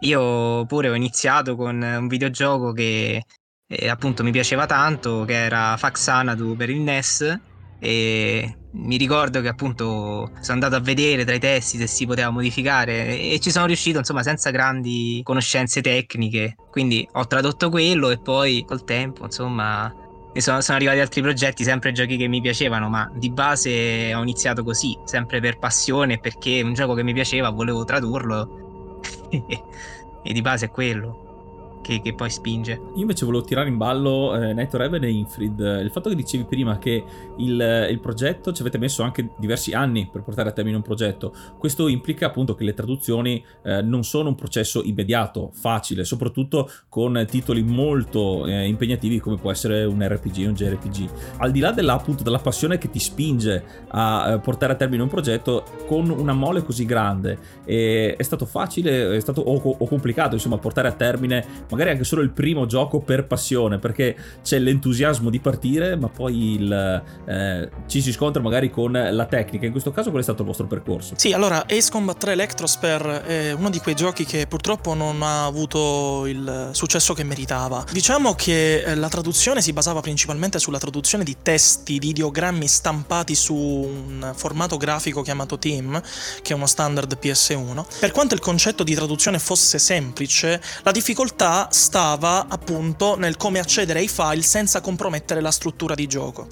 Io 0.00 0.64
pure 0.64 0.88
ho 0.88 0.94
iniziato 0.94 1.54
con 1.54 1.80
un 1.80 2.08
videogioco 2.08 2.72
che 2.72 3.22
eh, 3.66 3.88
appunto 3.88 4.22
mi 4.24 4.30
piaceva 4.30 4.64
tanto, 4.64 5.24
che 5.26 5.34
era 5.34 5.76
Faxanadu 5.76 6.56
per 6.56 6.70
il 6.70 6.80
NES 6.80 7.40
e 7.84 8.58
mi 8.74 8.96
ricordo 8.96 9.40
che 9.40 9.48
appunto 9.48 10.30
sono 10.40 10.52
andato 10.52 10.76
a 10.76 10.80
vedere 10.80 11.24
tra 11.24 11.34
i 11.34 11.40
testi 11.40 11.78
se 11.78 11.88
si 11.88 12.06
poteva 12.06 12.30
modificare 12.30 13.18
e 13.18 13.40
ci 13.40 13.50
sono 13.50 13.66
riuscito 13.66 13.98
insomma 13.98 14.22
senza 14.22 14.50
grandi 14.50 15.20
conoscenze 15.24 15.80
tecniche. 15.80 16.54
Quindi 16.70 17.06
ho 17.10 17.26
tradotto 17.26 17.70
quello 17.70 18.10
e 18.10 18.20
poi 18.20 18.64
col 18.64 18.84
tempo 18.84 19.24
insomma 19.24 19.92
sono, 20.34 20.60
sono, 20.60 20.76
arrivati 20.76 21.00
altri 21.00 21.22
progetti 21.22 21.64
sempre 21.64 21.90
giochi 21.90 22.16
che 22.16 22.28
mi 22.28 22.40
piacevano 22.40 22.88
ma 22.88 23.10
di 23.16 23.32
base 23.32 24.14
ho 24.14 24.22
iniziato 24.22 24.62
così 24.62 24.96
sempre 25.04 25.40
per 25.40 25.58
passione 25.58 26.20
perché 26.20 26.62
un 26.62 26.74
gioco 26.74 26.94
che 26.94 27.02
mi 27.02 27.12
piaceva 27.12 27.50
volevo 27.50 27.84
tradurlo. 27.84 29.00
E 30.24 30.32
di 30.32 30.40
base 30.40 30.66
è 30.66 30.70
quello 30.70 31.21
che, 31.82 32.00
che, 32.00 32.14
poi 32.14 32.30
spinge. 32.30 32.72
Io 32.94 33.00
invece 33.00 33.24
volevo 33.26 33.44
tirare 33.44 33.68
in 33.68 33.76
ballo 33.76 34.34
eh, 34.34 34.54
Night 34.54 34.72
Raven 34.74 35.04
e 35.04 35.10
Infrid. 35.10 35.58
Il 35.58 35.90
fatto 35.90 36.08
che 36.08 36.14
dicevi 36.14 36.44
prima 36.44 36.78
che 36.78 37.04
il, 37.38 37.86
il, 37.90 38.00
progetto 38.00 38.52
ci 38.52 38.62
avete 38.62 38.78
messo 38.78 39.02
anche 39.02 39.30
diversi 39.38 39.72
anni 39.72 40.08
per 40.10 40.22
portare 40.22 40.48
a 40.48 40.52
termine 40.52 40.76
un 40.76 40.82
progetto, 40.82 41.34
questo 41.58 41.88
implica 41.88 42.26
appunto 42.26 42.54
che 42.54 42.64
le 42.64 42.72
traduzioni 42.72 43.44
eh, 43.62 43.82
non 43.82 44.04
sono 44.04 44.30
un 44.30 44.34
processo 44.34 44.82
immediato, 44.82 45.50
facile, 45.52 46.04
soprattutto 46.04 46.70
con 46.88 47.26
titoli 47.28 47.62
molto 47.62 48.46
eh, 48.46 48.66
impegnativi 48.66 49.18
come 49.20 49.36
può 49.36 49.50
essere 49.50 49.84
un 49.84 50.06
RPG 50.06 50.44
o 50.44 50.48
un 50.48 50.54
JRPG. 50.54 51.08
Al 51.38 51.50
di 51.50 51.60
là 51.60 51.72
della, 51.72 51.94
appunto, 51.94 52.22
della 52.22 52.38
passione 52.38 52.78
che 52.78 52.88
ti 52.88 52.98
spinge 52.98 53.64
a 53.88 54.32
eh, 54.32 54.38
portare 54.38 54.72
a 54.72 54.76
termine 54.76 55.02
un 55.02 55.08
progetto 55.08 55.64
con 55.86 56.08
una 56.08 56.32
mole 56.32 56.62
così 56.62 56.84
grande, 56.84 57.60
è 57.64 58.16
stato 58.20 58.46
facile 58.46 59.16
è 59.16 59.20
stato, 59.20 59.40
o, 59.40 59.76
o 59.78 59.86
complicato 59.86 60.34
insomma 60.34 60.58
portare 60.58 60.88
a 60.88 60.92
termine 60.92 61.44
magari 61.72 61.90
anche 61.90 62.04
solo 62.04 62.20
il 62.20 62.30
primo 62.30 62.66
gioco 62.66 63.00
per 63.00 63.26
passione, 63.26 63.78
perché 63.78 64.14
c'è 64.42 64.58
l'entusiasmo 64.58 65.30
di 65.30 65.40
partire, 65.40 65.96
ma 65.96 66.08
poi 66.08 66.54
il, 66.54 67.02
eh, 67.26 67.70
ci 67.86 68.02
si 68.02 68.12
scontra 68.12 68.42
magari 68.42 68.70
con 68.70 68.92
la 68.92 69.24
tecnica. 69.24 69.64
In 69.64 69.72
questo 69.72 69.90
caso, 69.90 70.10
qual 70.10 70.20
è 70.20 70.22
stato 70.22 70.42
il 70.42 70.48
vostro 70.48 70.66
percorso? 70.66 71.14
Sì, 71.16 71.32
allora 71.32 71.64
Ace 71.66 71.90
Combat 71.90 72.18
3 72.18 72.32
Electrosphere 72.32 73.24
è 73.24 73.52
uno 73.52 73.70
di 73.70 73.78
quei 73.78 73.94
giochi 73.94 74.24
che 74.24 74.46
purtroppo 74.46 74.92
non 74.94 75.22
ha 75.22 75.46
avuto 75.46 76.26
il 76.26 76.70
successo 76.72 77.14
che 77.14 77.24
meritava. 77.24 77.84
Diciamo 77.90 78.34
che 78.34 78.82
eh, 78.82 78.94
la 78.94 79.08
traduzione 79.08 79.62
si 79.62 79.72
basava 79.72 80.00
principalmente 80.00 80.58
sulla 80.58 80.78
traduzione 80.78 81.24
di 81.24 81.36
testi, 81.42 81.98
di 81.98 82.08
ideogrammi 82.10 82.66
stampati 82.66 83.34
su 83.34 83.54
un 83.54 84.32
formato 84.34 84.76
grafico 84.76 85.22
chiamato 85.22 85.58
Team, 85.58 86.00
che 86.42 86.52
è 86.52 86.56
uno 86.56 86.66
standard 86.66 87.18
PS1. 87.20 87.84
Per 88.00 88.10
quanto 88.10 88.34
il 88.34 88.40
concetto 88.40 88.82
di 88.82 88.94
traduzione 88.94 89.38
fosse 89.38 89.78
semplice, 89.78 90.60
la 90.82 90.90
difficoltà 90.90 91.61
stava 91.70 92.46
appunto 92.48 93.16
nel 93.16 93.36
come 93.36 93.58
accedere 93.58 94.00
ai 94.00 94.08
file 94.08 94.42
senza 94.42 94.80
compromettere 94.80 95.40
la 95.40 95.50
struttura 95.50 95.94
di 95.94 96.06
gioco. 96.06 96.46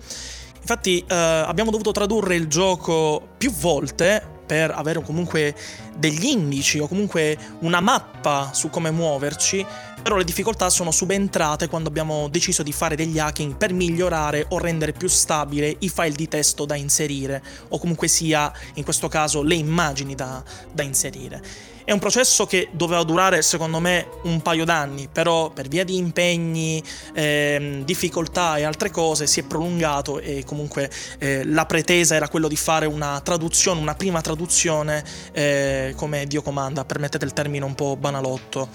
Infatti 0.61 1.05
eh, 1.07 1.15
abbiamo 1.15 1.71
dovuto 1.71 1.93
tradurre 1.93 2.35
il 2.37 2.47
gioco 2.47 3.29
più 3.37 3.51
volte 3.53 4.39
per 4.51 4.73
avere 4.73 5.01
comunque 5.03 5.55
degli 5.97 6.27
indici 6.27 6.81
o 6.81 6.89
comunque 6.89 7.39
una 7.61 7.81
mappa 7.81 8.51
su 8.53 8.69
come 8.69 8.91
muoverci, 8.91 9.65
però 10.03 10.17
le 10.17 10.25
difficoltà 10.25 10.69
sono 10.71 10.91
subentrate 10.91 11.69
quando 11.69 11.89
abbiamo 11.89 12.29
deciso 12.29 12.65
di 12.65 12.73
fare 12.73 12.97
degli 12.97 13.19
hacking 13.19 13.57
per 13.57 13.73
migliorare 13.73 14.47
o 14.49 14.59
rendere 14.59 14.93
più 14.93 15.07
stabile 15.09 15.77
i 15.79 15.89
file 15.89 16.17
di 16.17 16.27
testo 16.27 16.65
da 16.65 16.75
inserire 16.75 17.43
o 17.69 17.79
comunque 17.79 18.09
sia 18.09 18.53
in 18.75 18.83
questo 18.83 19.07
caso 19.07 19.43
le 19.43 19.55
immagini 19.55 20.17
da, 20.17 20.43
da 20.73 20.83
inserire. 20.83 21.43
È 21.91 21.93
un 21.93 21.99
processo 21.99 22.47
che 22.47 22.69
doveva 22.71 23.03
durare 23.03 23.43
secondo 23.43 23.81
me 23.81 24.07
un 24.23 24.43
paio 24.43 24.65
d'anni, 24.65 25.09
però 25.11 25.51
per 25.51 25.67
via 25.67 25.83
di 25.83 25.97
impegni, 25.97 26.81
eh, 27.15 27.83
difficoltà 27.85 28.59
e 28.59 28.63
altre 28.63 28.93
cose 28.93 29.27
si 29.27 29.41
è 29.41 29.43
prolungato 29.43 30.21
e 30.21 30.45
comunque 30.45 30.89
eh, 31.19 31.45
la 31.45 31.67
pretesa 31.67 32.15
era 32.15 32.29
quello 32.29 32.47
di 32.47 32.55
fare 32.55 32.87
una 32.87 33.21
traduzione, 33.23 33.81
una 33.81 33.97
prima 33.97 34.21
traduzione 34.21 35.03
eh, 35.33 35.93
come 35.97 36.27
Dio 36.27 36.43
comanda, 36.43 36.85
permettete 36.85 37.25
il 37.25 37.33
termine 37.33 37.65
un 37.65 37.75
po' 37.75 37.97
banalotto. 37.97 38.69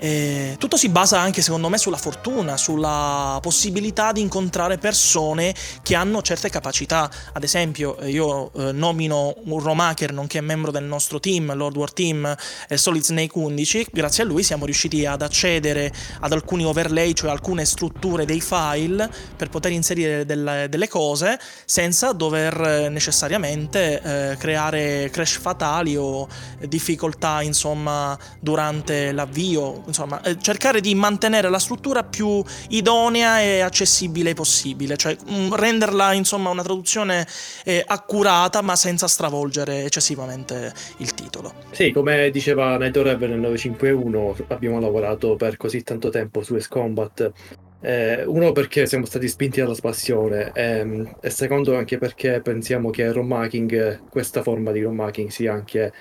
E 0.00 0.54
tutto 0.58 0.76
si 0.76 0.88
basa 0.88 1.18
anche 1.18 1.42
secondo 1.42 1.68
me 1.68 1.76
sulla 1.76 1.96
fortuna, 1.96 2.56
sulla 2.56 3.38
possibilità 3.42 4.12
di 4.12 4.20
incontrare 4.20 4.78
persone 4.78 5.52
che 5.82 5.96
hanno 5.96 6.22
certe 6.22 6.50
capacità. 6.50 7.10
Ad 7.32 7.42
esempio, 7.42 7.98
eh, 7.98 8.10
io 8.10 8.52
eh, 8.52 8.72
nomino 8.72 9.34
un 9.44 9.58
Romaker, 9.60 10.12
nonché 10.12 10.40
membro 10.40 10.70
del 10.70 10.84
nostro 10.84 11.18
team, 11.18 11.52
Lord 11.54 11.76
War 11.76 11.92
Team 11.92 12.36
eh, 12.68 12.76
Solid 12.76 13.02
Snake 13.02 13.36
11. 13.36 13.88
Grazie 13.90 14.22
a 14.22 14.26
lui 14.26 14.44
siamo 14.44 14.64
riusciti 14.64 15.04
ad 15.04 15.20
accedere 15.20 15.92
ad 16.20 16.32
alcuni 16.32 16.64
overlay, 16.64 17.12
cioè 17.12 17.30
alcune 17.30 17.64
strutture 17.64 18.24
dei 18.24 18.40
file, 18.40 19.10
per 19.36 19.48
poter 19.48 19.72
inserire 19.72 20.24
delle, 20.24 20.68
delle 20.68 20.88
cose 20.88 21.40
senza 21.64 22.12
dover 22.12 22.60
eh, 22.60 22.88
necessariamente 22.88 24.00
eh, 24.00 24.36
creare 24.36 25.10
crash 25.10 25.38
fatali 25.38 25.96
o 25.96 26.28
difficoltà, 26.60 27.42
insomma, 27.42 28.16
durante 28.40 29.10
l'avvio 29.12 29.86
insomma, 29.88 30.22
eh, 30.22 30.38
cercare 30.40 30.80
di 30.80 30.94
mantenere 30.94 31.48
la 31.48 31.58
struttura 31.58 32.04
più 32.04 32.42
idonea 32.68 33.40
e 33.40 33.60
accessibile 33.60 34.34
possibile, 34.34 34.96
cioè 34.96 35.16
mh, 35.16 35.34
mm, 35.34 35.54
renderla 35.54 36.12
insomma 36.12 36.50
una 36.50 36.62
traduzione 36.62 37.26
eh, 37.64 37.82
accurata 37.84 38.62
ma 38.62 38.76
senza 38.76 39.08
stravolgere 39.08 39.84
eccessivamente 39.84 40.72
il 40.98 41.14
titolo. 41.14 41.52
Sì, 41.72 41.90
come 41.90 42.30
diceva 42.30 42.76
Night 42.76 42.96
Reven 42.96 43.30
nel 43.30 43.40
951 43.40 44.36
abbiamo 44.48 44.78
lavorato 44.78 45.34
per 45.36 45.56
così 45.56 45.82
tanto 45.82 46.10
tempo 46.10 46.42
su 46.42 46.54
Ace 46.54 46.68
Combat 46.68 47.32
eh, 47.80 48.24
uno 48.24 48.50
perché 48.52 48.86
siamo 48.86 49.04
stati 49.04 49.28
spinti 49.28 49.60
dalla 49.60 49.76
passione 49.80 50.50
ehm, 50.52 51.16
e 51.20 51.30
secondo 51.30 51.76
anche 51.76 51.96
perché 51.96 52.40
pensiamo 52.40 52.90
che 52.90 53.02
il 53.02 54.00
questa 54.10 54.42
forma 54.42 54.72
di 54.72 54.82
romhacking 54.82 55.28
sia 55.28 55.52
anche 55.52 55.92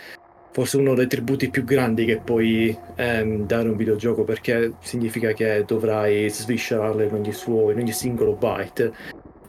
forse 0.57 0.77
uno 0.77 0.95
dei 0.95 1.05
tributi 1.05 1.51
più 1.51 1.63
grandi 1.63 2.03
che 2.03 2.17
puoi 2.17 2.75
ehm, 2.95 3.45
dare 3.45 3.67
a 3.67 3.69
un 3.69 3.77
videogioco 3.77 4.23
perché 4.23 4.73
significa 4.79 5.31
che 5.31 5.63
dovrai 5.67 6.31
sviscerarlo 6.31 7.03
in 7.03 7.13
ogni, 7.13 7.31
suo, 7.31 7.69
in 7.69 7.77
ogni 7.77 7.91
singolo 7.91 8.33
byte 8.33 8.91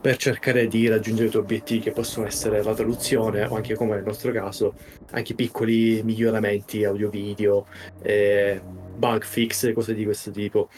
per 0.03 0.19
cercare 0.19 0.69
di 0.69 0.87
raggiungere 0.87 1.29
i 1.29 1.31
tuoi 1.31 1.45
obiettivi 1.45 1.81
che 1.81 1.93
possono 1.93 2.27
essere 2.27 2.63
la 2.63 2.75
traduzione 2.75 3.43
o 3.47 3.57
anche 3.57 3.75
come 3.75 3.95
nel 3.95 4.05
nostro 4.05 4.33
caso 4.33 4.75
anche 5.13 5.33
piccoli 5.33 6.03
miglioramenti 6.05 6.85
audio-video, 6.85 7.65
eh, 8.03 8.61
bug 8.95 9.25
fix, 9.25 9.73
cose 9.73 9.95
di 9.95 10.05
questo 10.05 10.31
tipo. 10.31 10.69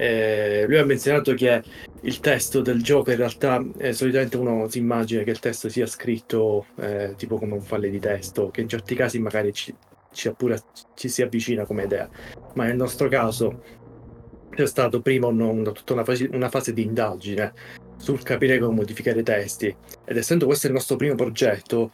Eh, 0.00 0.64
lui 0.68 0.78
ha 0.78 0.84
menzionato 0.84 1.34
che 1.34 1.60
il 2.02 2.20
testo 2.20 2.60
del 2.60 2.80
gioco 2.84 3.10
in 3.10 3.16
realtà 3.16 3.60
eh, 3.78 3.92
solitamente 3.92 4.36
uno 4.36 4.68
si 4.68 4.78
immagina 4.78 5.24
che 5.24 5.30
il 5.30 5.40
testo 5.40 5.68
sia 5.68 5.86
scritto 5.86 6.66
eh, 6.76 7.14
tipo 7.16 7.36
come 7.36 7.54
un 7.54 7.62
falle 7.62 7.90
di 7.90 7.98
testo, 7.98 8.50
che 8.50 8.60
in 8.60 8.68
certi 8.68 8.94
casi 8.94 9.18
magari 9.18 9.52
ci, 9.52 9.74
ci, 10.12 10.32
pure, 10.36 10.60
ci 10.94 11.08
si 11.08 11.20
avvicina 11.20 11.64
come 11.64 11.82
idea, 11.82 12.08
ma 12.54 12.66
nel 12.66 12.76
nostro 12.76 13.08
caso 13.08 13.60
c'è 14.50 14.66
stato 14.68 15.00
prima 15.00 15.26
una, 15.26 15.72
tutta 15.72 15.94
una 15.94 16.04
fase, 16.04 16.28
una 16.32 16.48
fase 16.48 16.72
di 16.72 16.82
indagine 16.82 17.52
sul 17.96 18.22
capire 18.22 18.60
come 18.60 18.76
modificare 18.76 19.18
i 19.18 19.24
testi. 19.24 19.74
Ed 20.04 20.16
essendo 20.16 20.46
questo 20.46 20.68
il 20.68 20.74
nostro 20.74 20.94
primo 20.94 21.16
progetto 21.16 21.90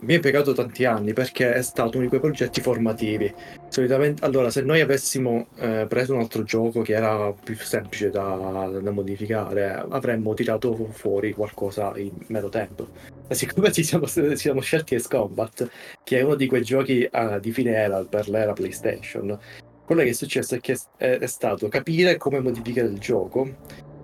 mi 0.00 0.12
ha 0.12 0.16
impiegato 0.16 0.52
tanti 0.52 0.84
anni 0.84 1.12
perché 1.12 1.52
è 1.52 1.62
stato 1.62 1.96
uno 1.96 2.02
di 2.02 2.08
quei 2.08 2.20
progetti 2.20 2.60
formativi. 2.60 3.32
Solitamente, 3.68 4.24
allora, 4.24 4.50
se 4.50 4.62
noi 4.62 4.80
avessimo 4.80 5.48
eh, 5.56 5.86
preso 5.88 6.14
un 6.14 6.20
altro 6.20 6.44
gioco 6.44 6.82
che 6.82 6.94
era 6.94 7.32
più 7.32 7.56
semplice 7.56 8.10
da, 8.10 8.68
da, 8.80 8.90
modificare, 8.90 9.84
avremmo 9.88 10.34
tirato 10.34 10.74
fuori 10.92 11.32
qualcosa 11.32 11.92
in 11.96 12.12
meno 12.28 12.48
tempo. 12.48 12.88
E 13.26 13.34
siccome 13.34 13.72
ci 13.72 13.82
siamo, 13.82 14.06
ci 14.06 14.36
siamo 14.36 14.60
scelti 14.60 14.94
Ace 14.94 15.08
Combat, 15.08 15.68
che 16.04 16.18
è 16.18 16.22
uno 16.22 16.34
di 16.34 16.46
quei 16.46 16.62
giochi 16.62 17.08
uh, 17.10 17.40
di 17.40 17.50
fine 17.52 17.72
era 17.72 18.04
per 18.04 18.28
l'era 18.28 18.52
PlayStation, 18.52 19.38
quello 19.84 20.02
che 20.02 20.10
è 20.10 20.12
successo 20.12 20.54
è 20.54 20.60
che 20.60 20.78
è, 20.96 21.18
è 21.18 21.26
stato 21.26 21.68
capire 21.68 22.18
come 22.18 22.40
modificare 22.40 22.88
il 22.88 22.98
gioco 22.98 23.54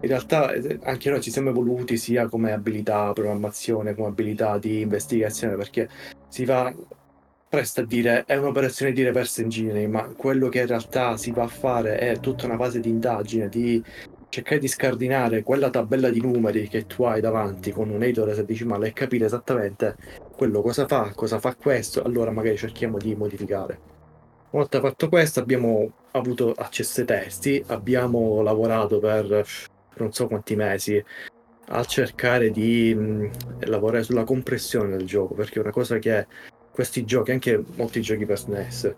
in 0.04 0.10
realtà 0.10 0.52
eh, 0.52 0.78
anche 0.82 1.10
noi 1.10 1.20
ci 1.20 1.30
siamo 1.30 1.50
evoluti 1.50 1.96
sia 1.96 2.28
come 2.28 2.52
abilità 2.52 3.12
programmazione, 3.12 3.94
come 3.94 4.08
abilità 4.08 4.58
di 4.58 4.80
investigazione, 4.80 5.56
perché 5.56 5.88
si 6.28 6.44
va 6.44 6.72
presto 7.48 7.80
a 7.80 7.84
dire 7.84 8.24
è 8.26 8.36
un'operazione 8.36 8.92
di 8.92 9.02
reverse 9.02 9.42
engineering, 9.42 9.90
ma 9.90 10.02
quello 10.16 10.48
che 10.48 10.60
in 10.60 10.66
realtà 10.66 11.16
si 11.16 11.30
va 11.30 11.44
a 11.44 11.48
fare 11.48 11.98
è 11.98 12.20
tutta 12.20 12.46
una 12.46 12.56
fase 12.56 12.80
di 12.80 12.88
indagine, 12.90 13.48
di 13.48 13.82
cercare 14.28 14.58
di 14.58 14.66
scardinare 14.66 15.44
quella 15.44 15.70
tabella 15.70 16.10
di 16.10 16.20
numeri 16.20 16.68
che 16.68 16.86
tu 16.86 17.04
hai 17.04 17.20
davanti 17.20 17.70
con 17.70 17.90
un 17.90 18.02
editor 18.02 18.30
esadesimale 18.30 18.88
e 18.88 18.92
capire 18.92 19.26
esattamente 19.26 19.96
quello 20.36 20.60
cosa 20.60 20.86
fa, 20.86 21.12
cosa 21.14 21.38
fa 21.38 21.54
questo, 21.54 22.02
allora 22.02 22.32
magari 22.32 22.56
cerchiamo 22.56 22.98
di 22.98 23.14
modificare. 23.14 23.92
Una 24.50 24.62
volta 24.62 24.80
fatto 24.80 25.08
questo 25.08 25.40
abbiamo 25.40 25.92
avuto 26.12 26.52
accesso 26.52 27.00
ai 27.00 27.06
testi, 27.06 27.64
abbiamo 27.68 28.42
lavorato 28.42 28.98
per 28.98 29.44
non 29.96 30.12
so 30.12 30.26
quanti 30.26 30.56
mesi 30.56 31.02
a 31.68 31.84
cercare 31.84 32.50
di 32.50 32.94
mh, 32.94 33.30
lavorare 33.66 34.02
sulla 34.02 34.24
compressione 34.24 34.96
del 34.96 35.06
gioco, 35.06 35.34
perché 35.34 35.58
è 35.58 35.62
una 35.62 35.70
cosa 35.70 35.98
che 35.98 36.26
questi 36.70 37.04
giochi, 37.04 37.30
anche 37.30 37.62
molti 37.76 38.00
giochi 38.00 38.26
per 38.26 38.38
SNES, 38.38 38.94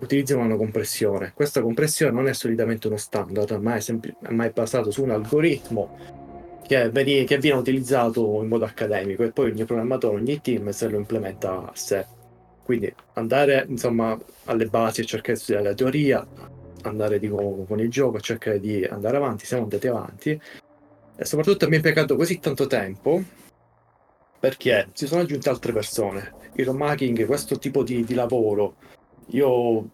utilizzano 0.00 0.42
una 0.42 0.56
compressione. 0.56 1.32
Questa 1.34 1.62
compressione 1.62 2.12
non 2.12 2.26
è 2.26 2.34
solitamente 2.34 2.88
uno 2.88 2.96
standard, 2.96 3.52
ma 3.60 3.76
è, 3.76 3.80
sempl- 3.80 4.16
ma 4.30 4.44
è 4.44 4.50
basato 4.50 4.90
su 4.90 5.02
un 5.02 5.10
algoritmo 5.10 5.96
che, 6.66 6.90
veni- 6.90 7.24
che, 7.24 7.38
viene 7.38 7.58
utilizzato 7.58 8.42
in 8.42 8.48
modo 8.48 8.64
accademico 8.64 9.22
e 9.22 9.30
poi 9.30 9.50
ogni 9.50 9.64
programmatore, 9.64 10.16
ogni 10.16 10.40
team 10.40 10.70
se 10.70 10.88
lo 10.88 10.96
implementa 10.96 11.70
a 11.70 11.70
sé. 11.74 12.04
Quindi 12.64 12.92
andare 13.14 13.64
insomma 13.68 14.18
alle 14.44 14.66
basi 14.66 15.00
e 15.00 15.04
cercare 15.04 15.34
di 15.34 15.40
studiare 15.40 15.68
la 15.68 15.74
teoria, 15.74 16.26
andare 16.82 17.18
di 17.18 17.28
nuovo 17.28 17.64
con 17.64 17.80
il 17.80 17.90
gioco, 17.90 18.20
cercare 18.20 18.60
di 18.60 18.84
andare 18.84 19.16
avanti, 19.16 19.46
siamo 19.46 19.64
andati 19.64 19.86
avanti. 19.88 20.40
E 21.16 21.24
soprattutto 21.24 21.68
mi 21.68 21.76
è 21.76 21.80
piegato 21.80 22.16
così 22.16 22.38
tanto 22.38 22.66
tempo 22.66 23.22
perché 24.38 24.88
si 24.92 25.06
sono 25.06 25.22
aggiunte 25.22 25.48
altre 25.48 25.72
persone. 25.72 26.34
Il 26.54 26.66
romhacking, 26.66 27.26
questo 27.26 27.58
tipo 27.58 27.82
di, 27.82 28.04
di 28.04 28.14
lavoro, 28.14 28.74
io 29.28 29.88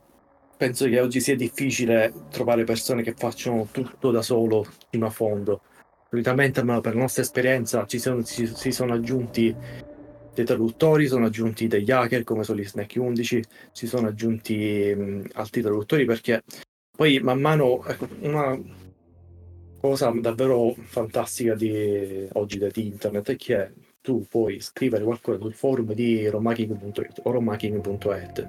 penso 0.57 0.89
che 0.89 1.01
oggi 1.01 1.21
sia 1.21 1.37
difficile 1.37 2.13
trovare 2.31 2.65
persone 2.65 3.03
che 3.03 3.15
facciano 3.15 3.69
tutto 3.71 4.11
da 4.11 4.23
solo 4.23 4.67
fino 4.91 5.07
a 5.07 5.11
fondo. 5.11 5.61
Solitamente, 6.09 6.61
almeno 6.61 6.81
per 6.81 6.95
la 6.95 7.03
nostra 7.03 7.23
esperienza, 7.23 7.85
ci 7.87 7.99
sono, 7.99 8.25
si, 8.25 8.47
si 8.47 8.73
sono 8.73 8.95
aggiunti 8.95 9.55
dei 10.35 10.45
traduttori, 10.45 11.07
sono 11.07 11.27
aggiunti 11.27 11.67
degli 11.67 11.91
hacker 11.91 12.25
come 12.25 12.43
sono 12.45 12.59
gli 12.59 12.65
Snack 12.65 12.95
11, 12.97 13.45
si 13.73 13.87
sono 13.87 14.09
aggiunti 14.09 14.95
mh, 14.97 15.31
altri 15.35 15.61
traduttori 15.61 16.05
perché 16.07 16.43
poi 16.99 17.21
man 17.21 17.39
mano 17.39 17.85
ecco, 17.87 18.09
una 18.23 18.61
cosa 19.81 20.11
davvero 20.17 20.75
fantastica 20.81 21.55
di 21.55 22.29
oggi 22.33 22.59
di 22.59 22.87
internet 22.89 23.31
è 23.31 23.37
che 23.37 23.73
tu 24.01 24.27
puoi 24.29 24.59
scrivere 24.59 25.05
qualcosa 25.05 25.39
sul 25.39 25.55
forum 25.55 25.93
di 25.93 26.27
romhacking.it 26.27 27.21
o 27.23 27.31
romhacking.it 27.31 28.49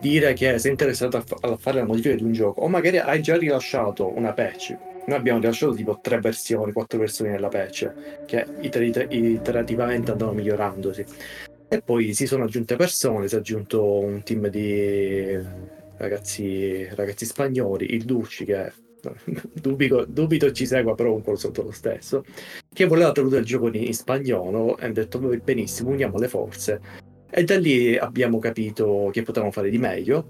dire 0.00 0.32
che 0.32 0.58
sei 0.58 0.70
interessato 0.70 1.18
a, 1.18 1.20
fa- 1.20 1.36
a 1.42 1.56
fare 1.58 1.80
la 1.80 1.84
modifica 1.84 2.14
di 2.14 2.22
un 2.22 2.32
gioco 2.32 2.62
o 2.62 2.68
magari 2.68 2.96
hai 2.96 3.20
già 3.20 3.36
rilasciato 3.36 4.10
una 4.16 4.32
patch. 4.32 4.78
Noi 5.06 5.18
abbiamo 5.18 5.40
rilasciato 5.40 5.74
tipo 5.74 5.98
tre 6.00 6.20
versioni, 6.20 6.72
quattro 6.72 6.98
versioni 6.98 7.32
della 7.32 7.48
patch 7.48 8.24
che 8.24 8.46
iter- 8.60 9.12
iterativamente 9.12 10.10
andavano 10.10 10.38
migliorandosi. 10.38 11.04
E 11.68 11.82
poi 11.82 12.14
si 12.14 12.26
sono 12.26 12.44
aggiunte 12.44 12.76
persone, 12.76 13.28
si 13.28 13.34
è 13.34 13.38
aggiunto 13.38 13.98
un 13.98 14.22
team 14.22 14.48
di 14.48 15.38
ragazzi, 15.96 16.86
ragazzi 16.94 17.24
spagnoli, 17.24 17.94
il 17.94 18.04
Ducci 18.04 18.44
che 18.44 18.72
dubito, 19.52 20.04
dubito 20.06 20.50
ci 20.52 20.66
segua 20.66 20.94
però 20.94 21.12
un 21.12 21.20
po' 21.20 21.36
sotto 21.36 21.62
lo 21.62 21.72
stesso 21.72 22.24
che 22.72 22.86
voleva 22.86 23.12
tradurre 23.12 23.40
il 23.40 23.44
gioco 23.44 23.70
in 23.72 23.92
spagnolo 23.92 24.78
e 24.78 24.86
ha 24.86 24.92
detto 24.92 25.18
benissimo 25.18 25.90
uniamo 25.90 26.18
le 26.18 26.28
forze. 26.28 26.80
E 27.30 27.44
da 27.44 27.58
lì 27.58 27.96
abbiamo 27.96 28.38
capito 28.38 29.10
che 29.12 29.22
potevamo 29.22 29.50
fare 29.50 29.70
di 29.70 29.78
meglio. 29.78 30.28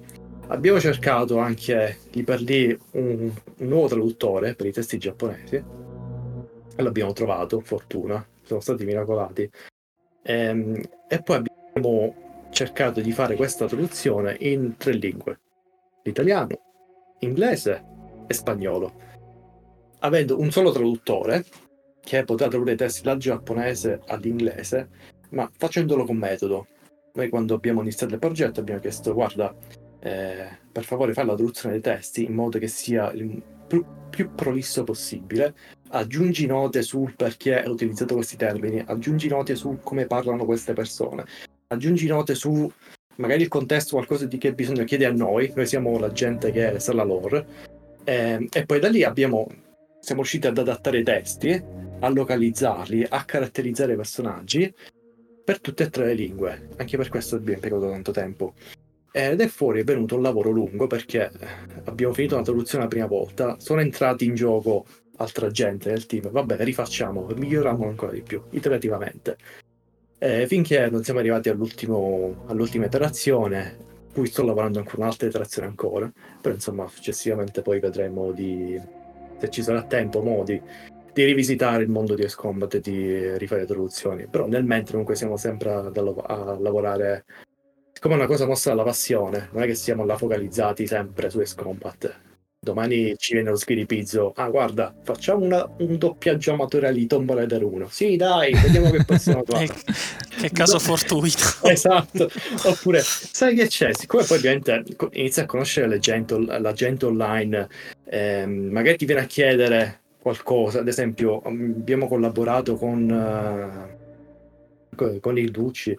Abbiamo 0.48 0.80
cercato 0.80 1.38
anche 1.38 1.98
lì 2.12 2.22
per 2.22 2.40
lì 2.40 2.76
un, 2.92 3.30
un 3.58 3.66
nuovo 3.68 3.88
traduttore 3.88 4.54
per 4.54 4.66
i 4.66 4.72
testi 4.72 4.98
giapponesi. 4.98 5.56
E 6.76 6.82
l'abbiamo 6.82 7.12
trovato 7.12 7.60
fortuna 7.60 8.26
siamo 8.42 8.60
stati 8.60 8.84
miracolati. 8.84 9.50
E, 10.22 10.34
ehm, 10.34 10.80
e 11.08 11.22
poi 11.22 11.36
abbiamo 11.36 12.48
cercato 12.50 13.00
di 13.00 13.12
fare 13.12 13.36
questa 13.36 13.66
traduzione 13.66 14.36
in 14.40 14.76
tre 14.76 14.92
lingue 14.92 15.38
l'italiano 16.04 16.60
inglese 17.20 17.84
e 18.26 18.34
spagnolo, 18.34 18.92
avendo 20.00 20.38
un 20.38 20.50
solo 20.50 20.70
traduttore 20.70 21.44
che 22.00 22.24
poteva 22.24 22.50
tradurre 22.50 22.72
i 22.72 22.76
testi 22.76 23.02
dal 23.02 23.18
giapponese 23.18 24.00
all'inglese, 24.06 24.88
ma 25.30 25.50
facendolo 25.56 26.04
con 26.04 26.16
metodo. 26.16 26.66
Noi 27.14 27.28
quando 27.28 27.54
abbiamo 27.54 27.80
iniziato 27.80 28.12
il 28.12 28.20
progetto 28.20 28.60
abbiamo 28.60 28.80
chiesto 28.80 29.14
guarda, 29.14 29.54
eh, 30.00 30.48
per 30.70 30.84
favore 30.84 31.14
fai 31.14 31.24
la 31.24 31.34
traduzione 31.34 31.78
dei 31.78 31.82
testi 31.82 32.24
in 32.24 32.34
modo 32.34 32.58
che 32.58 32.68
sia 32.68 33.10
il 33.12 33.42
più, 33.66 33.84
più 34.10 34.34
prolisso 34.34 34.84
possibile, 34.84 35.54
aggiungi 35.90 36.46
note 36.46 36.82
sul 36.82 37.14
perché 37.14 37.62
hai 37.62 37.70
utilizzato 37.70 38.14
questi 38.14 38.36
termini, 38.36 38.82
aggiungi 38.84 39.28
note 39.28 39.54
su 39.54 39.78
come 39.82 40.06
parlano 40.06 40.44
queste 40.44 40.74
persone, 40.74 41.24
aggiungi 41.68 42.06
note 42.06 42.34
su 42.34 42.70
magari 43.16 43.42
il 43.42 43.48
contesto, 43.48 43.96
qualcosa 43.96 44.26
di 44.26 44.38
che 44.38 44.54
bisogna 44.54 44.84
chiedere 44.84 45.10
a 45.10 45.14
noi, 45.14 45.52
noi 45.54 45.66
siamo 45.66 45.98
la 45.98 46.12
gente 46.12 46.50
che 46.50 46.78
sa 46.78 46.92
la 46.92 47.04
lore, 47.04 47.46
eh, 48.04 48.48
e 48.50 48.66
poi 48.66 48.80
da 48.80 48.88
lì 48.88 49.02
abbiamo, 49.02 49.46
siamo 50.00 50.20
riusciti 50.20 50.46
ad 50.46 50.58
adattare 50.58 50.98
i 50.98 51.02
testi, 51.02 51.62
a 52.00 52.08
localizzarli, 52.08 53.06
a 53.08 53.24
caratterizzare 53.24 53.94
i 53.94 53.96
personaggi 53.96 54.72
per 55.44 55.60
tutte 55.60 55.84
e 55.84 55.90
tre 55.90 56.06
le 56.06 56.14
lingue. 56.14 56.68
Anche 56.76 56.96
per 56.96 57.08
questo 57.08 57.36
abbiamo 57.36 57.54
impiegato 57.54 57.90
tanto 57.90 58.12
tempo. 58.12 58.54
Ed 59.12 59.40
è 59.40 59.46
fuori 59.46 59.80
è 59.80 59.84
venuto 59.84 60.16
un 60.16 60.22
lavoro 60.22 60.50
lungo 60.50 60.88
perché 60.88 61.30
abbiamo 61.84 62.12
finito 62.12 62.36
la 62.36 62.42
traduzione 62.42 62.84
la 62.84 62.90
prima 62.90 63.06
volta, 63.06 63.56
sono 63.60 63.80
entrati 63.80 64.24
in 64.24 64.34
gioco 64.34 64.84
altra 65.18 65.50
gente 65.50 65.90
nel 65.90 66.06
team, 66.06 66.30
vabbè 66.30 66.56
rifacciamo, 66.64 67.28
miglioriamo 67.36 67.86
ancora 67.86 68.10
di 68.10 68.22
più, 68.22 68.42
iterativamente. 68.50 69.36
E 70.24 70.46
finché 70.46 70.88
non 70.88 71.04
siamo 71.04 71.18
arrivati 71.18 71.50
all'ultima 71.50 72.86
iterazione, 72.86 73.76
cui 74.14 74.26
sto 74.26 74.42
lavorando 74.42 74.78
ancora 74.78 75.02
un'altra 75.02 75.28
iterazione 75.28 75.68
ancora, 75.68 76.10
però 76.40 76.54
insomma 76.54 76.88
successivamente 76.88 77.60
poi 77.60 77.78
vedremo 77.78 78.32
di, 78.32 78.80
se 79.36 79.50
ci 79.50 79.62
sarà 79.62 79.82
tempo, 79.82 80.22
modi 80.22 80.58
di 81.12 81.24
rivisitare 81.24 81.82
il 81.82 81.90
mondo 81.90 82.14
di 82.14 82.26
X-Combat 82.26 82.72
e 82.72 82.80
di 82.80 83.36
rifare 83.36 83.66
traduzioni, 83.66 84.26
però 84.26 84.46
nel 84.46 84.64
mentre 84.64 84.92
comunque 84.92 85.14
siamo 85.14 85.36
sempre 85.36 85.72
a, 85.72 85.90
a 85.90 86.58
lavorare 86.58 87.26
come 88.00 88.14
una 88.14 88.26
cosa 88.26 88.46
nostra 88.46 88.70
dalla 88.70 88.84
passione, 88.84 89.50
non 89.52 89.62
è 89.62 89.66
che 89.66 89.74
siamo 89.74 90.06
là 90.06 90.16
focalizzati 90.16 90.86
sempre 90.86 91.28
su 91.28 91.42
X-Combat, 91.42 92.33
domani 92.64 93.14
ci 93.16 93.34
viene 93.34 93.50
lo 93.50 93.56
schiripizzo. 93.56 94.32
Ah, 94.34 94.48
guarda, 94.48 94.92
facciamo 95.04 95.44
una, 95.44 95.64
un 95.78 95.96
doppiaggio 95.96 96.52
amatoriale 96.52 96.98
di 96.98 97.06
Tomb 97.06 97.32
Raider 97.32 97.62
1. 97.62 97.88
Sì, 97.88 98.16
dai, 98.16 98.52
vediamo 98.52 98.90
che 98.90 99.04
possiamo 99.04 99.44
fare. 99.46 99.68
che 100.40 100.50
caso 100.50 100.80
fortuito. 100.80 101.44
esatto. 101.70 102.28
Oppure, 102.64 103.00
sai 103.02 103.54
che 103.54 103.68
c'è? 103.68 103.94
Siccome 103.94 104.24
poi 104.24 104.38
ovviamente 104.38 104.82
inizi 105.12 105.40
a 105.40 105.46
conoscere 105.46 105.86
la 105.86 105.98
gente, 105.98 106.36
la 106.38 106.72
gente 106.72 107.06
online, 107.06 107.68
ehm, 108.06 108.70
magari 108.72 108.96
ti 108.96 109.04
viene 109.04 109.20
a 109.20 109.26
chiedere 109.26 110.00
qualcosa. 110.18 110.80
Ad 110.80 110.88
esempio, 110.88 111.40
abbiamo 111.42 112.08
collaborato 112.08 112.74
con, 112.74 113.96
uh, 114.96 115.20
con 115.20 115.38
il 115.38 115.50
Ducci 115.52 115.96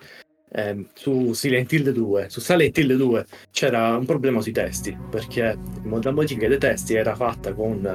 eh, 0.55 0.85
su 0.93 1.33
Silent 1.33 1.71
Hill 1.71 1.91
2, 1.91 2.29
su 2.29 2.39
Silent 2.39 2.77
Hill 2.77 2.95
2 2.95 3.25
c'era 3.51 3.97
un 3.97 4.05
problema 4.05 4.39
sui 4.39 4.53
testi, 4.53 4.97
perché 5.09 5.57
la 6.01 6.11
modifica 6.11 6.47
dei 6.47 6.57
testi 6.57 6.93
era 6.95 7.13
fatta 7.13 7.53
con 7.53 7.85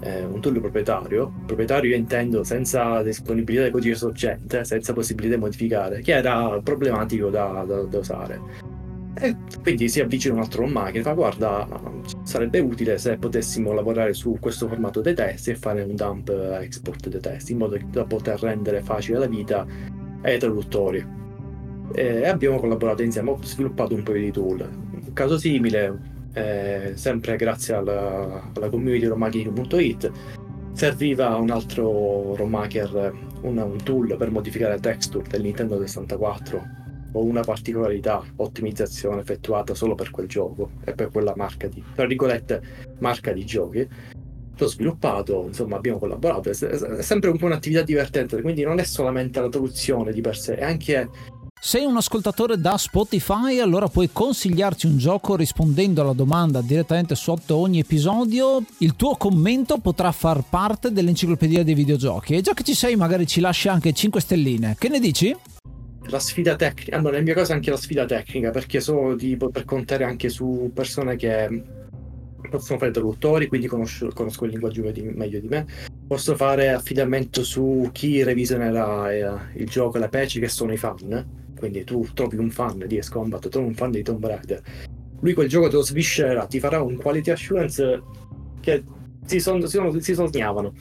eh, 0.00 0.24
un 0.24 0.40
tool 0.40 0.58
proprietario, 0.60 1.32
proprietario 1.44 1.90
io 1.90 1.96
intendo 1.96 2.44
senza 2.44 3.02
disponibilità 3.02 3.64
del 3.64 3.72
codice 3.72 3.94
sorgente, 3.94 4.64
senza 4.64 4.94
possibilità 4.94 5.34
di 5.34 5.40
modificare, 5.40 6.00
che 6.00 6.12
era 6.12 6.58
problematico 6.62 7.28
da, 7.28 7.62
da, 7.66 7.82
da 7.82 7.98
usare. 7.98 8.40
E 9.14 9.36
quindi 9.62 9.90
si 9.90 10.00
avvicina 10.00 10.32
un 10.32 10.40
altro 10.40 10.66
macchina 10.66 11.00
e 11.00 11.02
fa 11.02 11.12
guarda 11.12 11.68
sarebbe 12.22 12.60
utile 12.60 12.96
se 12.96 13.18
potessimo 13.18 13.74
lavorare 13.74 14.14
su 14.14 14.38
questo 14.40 14.66
formato 14.66 15.02
dei 15.02 15.14
testi 15.14 15.50
e 15.50 15.54
fare 15.54 15.82
un 15.82 15.94
dump 15.94 16.30
export 16.30 17.08
dei 17.08 17.20
testi 17.20 17.52
in 17.52 17.58
modo 17.58 17.78
da 17.90 18.04
poter 18.04 18.40
rendere 18.40 18.80
facile 18.80 19.18
la 19.18 19.26
vita 19.26 19.66
ai 20.22 20.38
traduttori 20.38 21.20
e 21.94 22.26
abbiamo 22.26 22.58
collaborato 22.58 23.02
insieme, 23.02 23.30
ho 23.30 23.38
sviluppato 23.42 23.94
un 23.94 24.02
paio 24.02 24.20
di 24.20 24.30
tool. 24.30 24.68
Un 24.90 25.12
caso 25.12 25.38
simile, 25.38 25.98
eh, 26.32 26.92
sempre 26.94 27.36
grazie 27.36 27.74
alla, 27.74 28.50
alla 28.54 28.68
community 28.68 29.06
romhacking.it, 29.06 30.10
serviva 30.72 31.36
un 31.36 31.50
altro 31.50 32.34
romhacker, 32.34 33.12
un, 33.42 33.76
tool 33.82 34.16
per 34.16 34.30
modificare 34.30 34.78
texture 34.78 35.28
del 35.28 35.42
Nintendo 35.42 35.78
64 35.78 36.80
o 37.12 37.24
una 37.24 37.42
particolarità, 37.42 38.22
ottimizzazione 38.36 39.20
effettuata 39.20 39.74
solo 39.74 39.94
per 39.94 40.10
quel 40.10 40.26
gioco 40.26 40.70
e 40.84 40.94
per 40.94 41.10
quella 41.10 41.34
marca 41.36 41.68
di, 41.68 41.82
tra 41.94 42.06
virgolette, 42.06 42.62
marca 43.00 43.32
di 43.32 43.44
giochi. 43.44 43.86
L'ho 44.56 44.66
sviluppato, 44.66 45.44
insomma 45.46 45.76
abbiamo 45.76 45.98
collaborato, 45.98 46.50
è 46.50 47.02
sempre 47.02 47.30
un 47.30 47.36
po' 47.36 47.46
un'attività 47.46 47.82
divertente, 47.82 48.40
quindi 48.40 48.62
non 48.62 48.78
è 48.78 48.84
solamente 48.84 49.40
la 49.40 49.48
traduzione 49.48 50.12
di 50.12 50.20
per 50.20 50.36
sé, 50.36 50.56
è 50.56 50.64
anche 50.64 51.08
sei 51.64 51.84
un 51.84 51.96
ascoltatore 51.96 52.58
da 52.58 52.76
Spotify, 52.76 53.60
allora 53.60 53.86
puoi 53.86 54.10
consigliarci 54.12 54.86
un 54.86 54.98
gioco 54.98 55.36
rispondendo 55.36 56.00
alla 56.00 56.12
domanda 56.12 56.60
direttamente 56.60 57.14
sotto 57.14 57.54
ogni 57.54 57.78
episodio. 57.78 58.64
Il 58.78 58.96
tuo 58.96 59.14
commento 59.14 59.78
potrà 59.78 60.10
far 60.10 60.42
parte 60.42 60.90
dell'enciclopedia 60.90 61.62
dei 61.62 61.74
videogiochi. 61.74 62.34
E 62.34 62.40
già 62.40 62.52
che 62.52 62.64
ci 62.64 62.74
sei, 62.74 62.96
magari 62.96 63.28
ci 63.28 63.38
lasci 63.38 63.68
anche 63.68 63.92
5 63.92 64.20
stelline. 64.20 64.74
Che 64.76 64.88
ne 64.88 64.98
dici? 64.98 65.36
La 66.06 66.18
sfida 66.18 66.56
tecnica, 66.56 66.96
allora 66.96 67.14
nel 67.14 67.22
mio 67.22 67.34
caso 67.34 67.52
anche 67.52 67.70
la 67.70 67.76
sfida 67.76 68.06
tecnica, 68.06 68.50
perché 68.50 68.80
sono 68.80 69.14
tipo 69.14 69.48
per 69.48 69.64
contare 69.64 70.02
anche 70.02 70.30
su 70.30 70.72
persone 70.74 71.14
che 71.14 71.62
possono 72.50 72.80
fare 72.80 72.90
traduttori, 72.90 73.46
quindi 73.46 73.68
conosco, 73.68 74.10
conosco 74.12 74.46
il 74.46 74.50
linguaggio 74.50 74.82
meglio 74.82 75.38
di 75.38 75.46
me. 75.46 75.64
Posso 76.08 76.34
fare 76.34 76.70
affidamento 76.70 77.44
su 77.44 77.88
chi 77.92 78.24
revisionerà 78.24 79.12
eh, 79.12 79.60
il 79.60 79.68
gioco 79.68 79.98
e 79.98 80.00
la 80.00 80.08
patch, 80.08 80.40
che 80.40 80.48
sono 80.48 80.72
i 80.72 80.76
fan 80.76 81.40
quindi 81.62 81.84
tu 81.84 82.04
trovi 82.12 82.38
un 82.38 82.50
fan 82.50 82.82
di 82.88 82.98
Ace 82.98 83.08
Combat, 83.08 83.48
trovi 83.48 83.68
un 83.68 83.74
fan 83.74 83.92
di 83.92 84.02
Tomb 84.02 84.26
Raider, 84.26 84.60
lui 85.20 85.32
quel 85.32 85.46
gioco 85.46 85.68
te 85.68 85.76
lo 85.76 85.82
sviscererà, 85.82 86.44
ti 86.46 86.58
farà 86.58 86.82
un 86.82 86.96
quality 86.96 87.30
assurance 87.30 88.02
che 88.58 88.82
si, 89.24 89.38
son, 89.38 89.64
si, 89.68 89.76
son, 89.76 90.00
si 90.00 90.12
sognavano. 90.12 90.74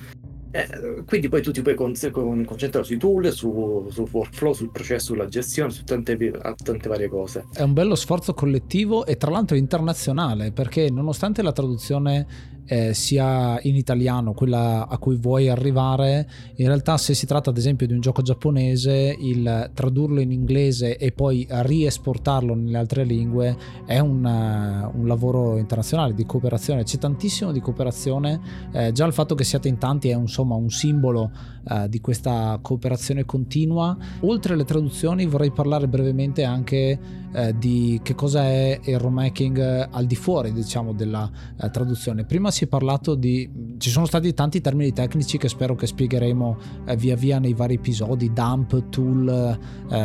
Eh, 0.49 1.03
quindi 1.05 1.29
poi 1.29 1.43
tu 1.43 1.51
ti 1.51 1.61
puoi 1.61 1.75
con, 1.75 1.93
con, 2.09 2.43
concentrare 2.45 2.83
sui 2.83 2.97
tool, 2.97 3.31
su, 3.31 3.85
sul 3.91 4.07
workflow, 4.11 4.53
sul 4.53 4.71
processo, 4.71 5.13
sulla 5.13 5.27
gestione, 5.27 5.69
su 5.69 5.83
tante, 5.83 6.17
tante, 6.63 6.89
varie 6.89 7.09
cose. 7.09 7.45
È 7.53 7.61
un 7.61 7.73
bello 7.73 7.93
sforzo 7.93 8.33
collettivo 8.33 9.05
e 9.05 9.17
tra 9.17 9.29
l'altro 9.29 9.55
internazionale 9.55 10.51
perché 10.51 10.89
nonostante 10.89 11.43
la 11.43 11.51
traduzione 11.51 12.25
eh, 12.65 12.93
sia 12.93 13.59
in 13.63 13.75
italiano 13.75 14.33
quella 14.33 14.87
a 14.87 14.97
cui 14.97 15.17
vuoi 15.17 15.49
arrivare, 15.49 16.29
in 16.55 16.67
realtà 16.67 16.97
se 16.97 17.13
si 17.13 17.25
tratta 17.25 17.49
ad 17.49 17.57
esempio 17.57 17.87
di 17.87 17.93
un 17.93 17.99
gioco 17.99 18.21
giapponese, 18.21 19.15
il 19.19 19.71
tradurlo 19.73 20.19
in 20.19 20.31
inglese 20.31 20.97
e 20.97 21.11
poi 21.11 21.45
riesportarlo 21.49 22.53
nelle 22.53 22.77
altre 22.77 23.03
lingue 23.03 23.57
è 23.85 23.99
un, 23.99 24.23
uh, 24.23 24.97
un 24.97 25.07
lavoro 25.07 25.57
internazionale 25.57 26.13
di 26.13 26.25
cooperazione, 26.25 26.83
c'è 26.83 26.97
tantissimo 26.97 27.51
di 27.51 27.59
cooperazione, 27.59 28.39
eh, 28.71 28.91
già 28.91 29.05
il 29.05 29.13
fatto 29.13 29.35
che 29.35 29.43
siate 29.43 29.67
in 29.67 29.77
tanti 29.77 30.09
è 30.09 30.15
insomma 30.15 30.55
un 30.55 30.69
simbolo 30.69 31.31
uh, 31.63 31.87
di 31.87 31.99
questa 31.99 32.59
cooperazione 32.61 33.25
continua. 33.25 33.97
Oltre 34.21 34.53
alle 34.53 34.65
traduzioni 34.65 35.25
vorrei 35.25 35.51
parlare 35.51 35.87
brevemente 35.87 36.43
anche 36.43 36.99
uh, 37.33 37.51
di 37.57 37.99
che 38.03 38.15
cosa 38.15 38.43
è 38.43 38.79
il 38.83 38.99
romacking 38.99 39.89
al 39.91 40.05
di 40.05 40.15
fuori 40.15 40.53
diciamo 40.53 40.93
della 40.93 41.29
traduzione. 41.71 42.25
Prima 42.25 42.50
si 42.51 42.65
è 42.65 42.67
parlato 42.67 43.15
di... 43.15 43.49
ci 43.77 43.89
sono 43.89 44.05
stati 44.05 44.33
tanti 44.33 44.61
termini 44.61 44.93
tecnici 44.93 45.37
che 45.37 45.49
spero 45.49 45.75
che 45.75 45.87
spiegheremo 45.87 46.57
via 46.97 47.15
via 47.15 47.39
nei 47.39 47.53
vari 47.53 47.75
episodi, 47.75 48.31
dump, 48.31 48.89
tool, 48.89 49.57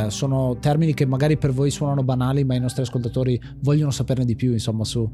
sono 0.07 0.57
termini 0.59 0.93
che 0.93 1.05
magari 1.05 1.37
per 1.37 1.51
voi 1.51 1.69
suonano 1.69 2.03
banali 2.03 2.43
ma 2.43 2.55
i 2.55 2.59
nostri 2.59 2.81
ascoltatori 2.81 3.39
vogliono 3.59 3.91
saperne 3.91 4.25
di 4.25 4.35
più 4.35 4.51
insomma 4.51 4.83
su 4.83 5.09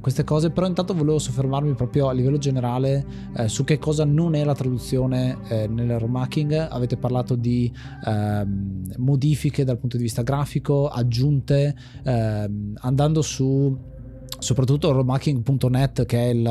queste 0.00 0.24
cose, 0.24 0.50
però 0.50 0.66
intanto 0.66 0.94
volevo 0.94 1.18
soffermarmi 1.18 1.74
proprio 1.74 2.08
a 2.08 2.12
livello 2.12 2.38
generale 2.38 3.04
su 3.46 3.64
che 3.64 3.78
cosa 3.78 4.04
non 4.04 4.34
è 4.34 4.44
la 4.44 4.54
traduzione 4.54 5.36
eh, 5.48 5.66
nel 5.66 5.98
romacking 5.98 6.68
avete 6.70 6.96
parlato 6.96 7.34
di 7.34 7.72
ehm, 8.04 8.94
modifiche 8.96 9.64
dal 9.64 9.78
punto 9.78 9.96
di 9.96 10.02
vista 10.02 10.22
grafico, 10.22 10.88
aggiunte, 10.88 11.74
ehm, 12.04 12.74
andando 12.80 13.22
su 13.22 13.94
soprattutto 14.38 14.92
romacking.net 14.92 16.04
che 16.04 16.18
è 16.18 16.28
il 16.28 16.46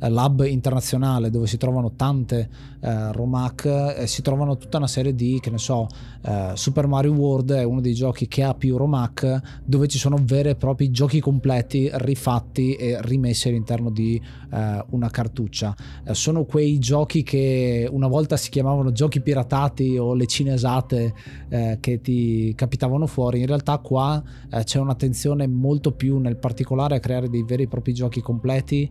eh, 0.00 0.08
lab 0.08 0.44
internazionale 0.46 1.30
dove 1.30 1.46
si 1.46 1.56
trovano 1.56 1.92
tante 1.96 2.48
eh, 2.80 3.12
Romac 3.12 4.06
si 4.06 4.22
trovano 4.22 4.56
tutta 4.56 4.78
una 4.78 4.86
serie 4.86 5.14
di, 5.14 5.38
che 5.40 5.50
ne 5.50 5.58
so, 5.58 5.88
eh, 6.22 6.52
Super 6.54 6.86
Mario 6.86 7.12
World 7.12 7.52
è 7.52 7.64
uno 7.64 7.80
dei 7.80 7.94
giochi 7.94 8.28
che 8.28 8.44
ha 8.44 8.54
più 8.54 8.76
Romac 8.76 9.60
dove 9.64 9.88
ci 9.88 9.98
sono 9.98 10.18
veri 10.20 10.50
e 10.50 10.54
propri 10.54 10.90
giochi 10.90 11.20
completi 11.20 11.90
rifatti 11.92 12.74
e 12.74 12.98
rimessi 13.02 13.48
all'interno 13.48 13.90
di 13.90 14.20
eh, 14.52 14.84
una 14.90 15.10
cartuccia. 15.10 15.74
Eh, 16.04 16.14
sono 16.14 16.44
quei 16.44 16.78
giochi 16.78 17.22
che 17.22 17.88
una 17.90 18.06
volta 18.06 18.36
si 18.36 18.50
chiamavano 18.50 18.92
giochi 18.92 19.20
piratati 19.20 19.98
o 19.98 20.14
le 20.14 20.26
cinesate 20.26 21.14
eh, 21.48 21.78
che 21.80 22.00
ti 22.00 22.52
capitavano 22.54 23.06
fuori, 23.06 23.40
in 23.40 23.46
realtà 23.46 23.78
qua 23.78 24.22
c'è 24.48 24.78
un'attenzione 24.78 25.46
molto 25.46 25.92
più 25.92 26.18
nel 26.18 26.36
particolare 26.36 26.96
a 26.96 27.00
creare 27.00 27.17
dei 27.26 27.42
veri 27.42 27.64
e 27.64 27.68
propri 27.68 27.92
giochi 27.92 28.20
completi. 28.20 28.88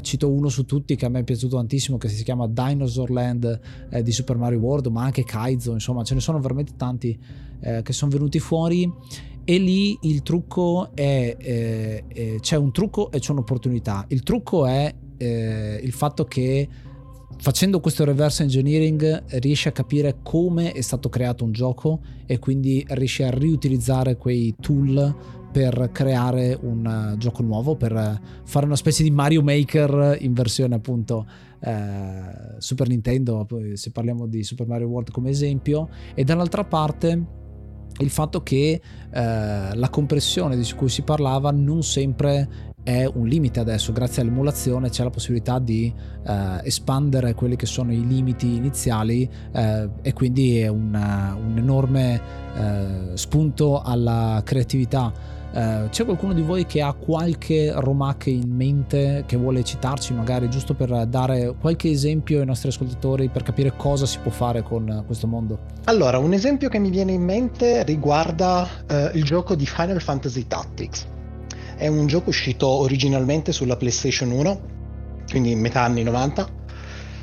cito 0.00 0.30
uno 0.30 0.44
uno 0.44 0.48
su 0.50 0.66
tutti 0.66 0.94
che 0.94 1.06
a 1.06 1.08
me 1.08 1.20
è 1.20 1.24
piaciuto 1.24 1.56
tantissimo 1.56 1.96
che 1.96 2.08
si 2.08 2.22
chiama 2.22 2.46
Dinosaur 2.46 3.10
Land 3.10 3.60
eh, 3.90 4.02
di 4.02 4.12
Super 4.12 4.36
Mario 4.36 4.58
World 4.58 4.86
ma 4.88 5.02
anche 5.02 5.24
Kaizo 5.24 5.72
insomma 5.72 6.04
ce 6.04 6.14
ne 6.14 6.20
sono 6.20 6.38
veramente 6.38 6.74
tanti 6.76 7.18
eh, 7.60 7.80
che 7.82 7.92
sono 7.92 8.10
venuti 8.10 8.38
fuori 8.38 8.90
e 9.42 9.58
lì 9.58 9.96
il 10.02 10.22
trucco 10.22 10.90
è 10.94 11.36
eh, 11.38 12.04
eh 12.08 12.38
c'è 12.40 12.56
un 12.56 12.72
trucco 12.72 13.10
e 13.10 13.18
c'è 13.18 13.32
un'opportunità 13.32 14.04
il 14.08 14.22
trucco 14.22 14.66
è 14.66 14.94
eh, 15.16 15.80
il 15.82 15.92
fatto 15.92 16.24
che 16.24 16.68
facendo 17.38 17.80
questo 17.80 18.04
reverse 18.04 18.42
engineering 18.42 19.24
riesci 19.40 19.68
a 19.68 19.72
capire 19.72 20.18
come 20.22 20.72
è 20.72 20.80
stato 20.82 21.08
creato 21.08 21.44
un 21.44 21.52
gioco 21.52 22.00
e 22.26 22.38
quindi 22.38 22.84
riesci 22.88 23.22
a 23.22 23.30
riutilizzare 23.30 24.16
quei 24.16 24.54
tool 24.60 25.42
per 25.54 25.90
creare 25.92 26.58
un 26.60 27.12
uh, 27.12 27.16
gioco 27.16 27.40
nuovo, 27.44 27.76
per 27.76 28.20
fare 28.42 28.66
una 28.66 28.74
specie 28.74 29.04
di 29.04 29.12
Mario 29.12 29.40
Maker 29.40 30.16
in 30.18 30.32
versione 30.32 30.74
appunto 30.74 31.24
eh, 31.60 32.56
Super 32.58 32.88
Nintendo, 32.88 33.46
se 33.74 33.92
parliamo 33.92 34.26
di 34.26 34.42
Super 34.42 34.66
Mario 34.66 34.88
World 34.88 35.12
come 35.12 35.30
esempio, 35.30 35.88
e 36.12 36.24
dall'altra 36.24 36.64
parte 36.64 37.26
il 37.98 38.10
fatto 38.10 38.42
che 38.42 38.80
eh, 38.80 38.80
la 39.12 39.88
compressione 39.90 40.56
di 40.56 40.68
cui 40.76 40.88
si 40.88 41.02
parlava 41.02 41.52
non 41.52 41.84
sempre 41.84 42.72
è 42.82 43.06
un 43.06 43.28
limite 43.28 43.60
adesso, 43.60 43.92
grazie 43.92 44.22
all'emulazione 44.22 44.90
c'è 44.90 45.04
la 45.04 45.10
possibilità 45.10 45.60
di 45.60 45.90
eh, 46.26 46.60
espandere 46.64 47.32
quelli 47.34 47.54
che 47.54 47.66
sono 47.66 47.92
i 47.92 48.04
limiti 48.04 48.56
iniziali 48.56 49.30
eh, 49.52 49.88
e 50.02 50.12
quindi 50.12 50.58
è 50.58 50.66
una, 50.66 51.38
un 51.40 51.56
enorme 51.56 52.20
eh, 52.56 53.16
spunto 53.16 53.80
alla 53.80 54.42
creatività 54.44 55.42
eh, 55.54 55.88
c'è 55.88 56.04
qualcuno 56.04 56.32
di 56.32 56.42
voi 56.42 56.66
che 56.66 56.82
ha 56.82 56.92
qualche 56.92 57.70
romac 57.72 58.26
in 58.26 58.50
mente 58.50 59.22
che 59.24 59.36
vuole 59.36 59.62
citarci 59.62 60.12
magari 60.12 60.50
giusto 60.50 60.74
per 60.74 61.06
dare 61.06 61.54
qualche 61.60 61.90
esempio 61.90 62.40
ai 62.40 62.46
nostri 62.46 62.70
ascoltatori 62.70 63.28
per 63.28 63.44
capire 63.44 63.72
cosa 63.76 64.04
si 64.04 64.18
può 64.18 64.32
fare 64.32 64.62
con 64.62 65.04
questo 65.06 65.28
mondo? 65.28 65.60
Allora, 65.84 66.18
un 66.18 66.32
esempio 66.32 66.68
che 66.68 66.80
mi 66.80 66.90
viene 66.90 67.12
in 67.12 67.22
mente 67.22 67.84
riguarda 67.84 68.68
uh, 68.90 69.16
il 69.16 69.22
gioco 69.22 69.54
di 69.54 69.64
Final 69.64 70.00
Fantasy 70.00 70.46
Tactics. 70.48 71.06
È 71.76 71.86
un 71.86 72.06
gioco 72.08 72.30
uscito 72.30 72.66
originalmente 72.66 73.52
sulla 73.52 73.76
PlayStation 73.76 74.32
1, 74.32 74.60
quindi 75.30 75.52
in 75.52 75.60
metà 75.60 75.82
anni 75.82 76.02
90. 76.02 76.62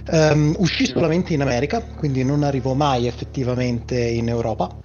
Um, 0.10 0.17
ehm, 0.17 0.56
uscì 0.60 0.86
solamente 0.86 1.34
in 1.34 1.41
America, 1.41 1.84
quindi 1.84 2.24
non 2.24 2.44
arrivò 2.44 2.74
mai 2.74 3.08
effettivamente 3.08 4.00
in 4.00 4.30
Europa 4.30 4.81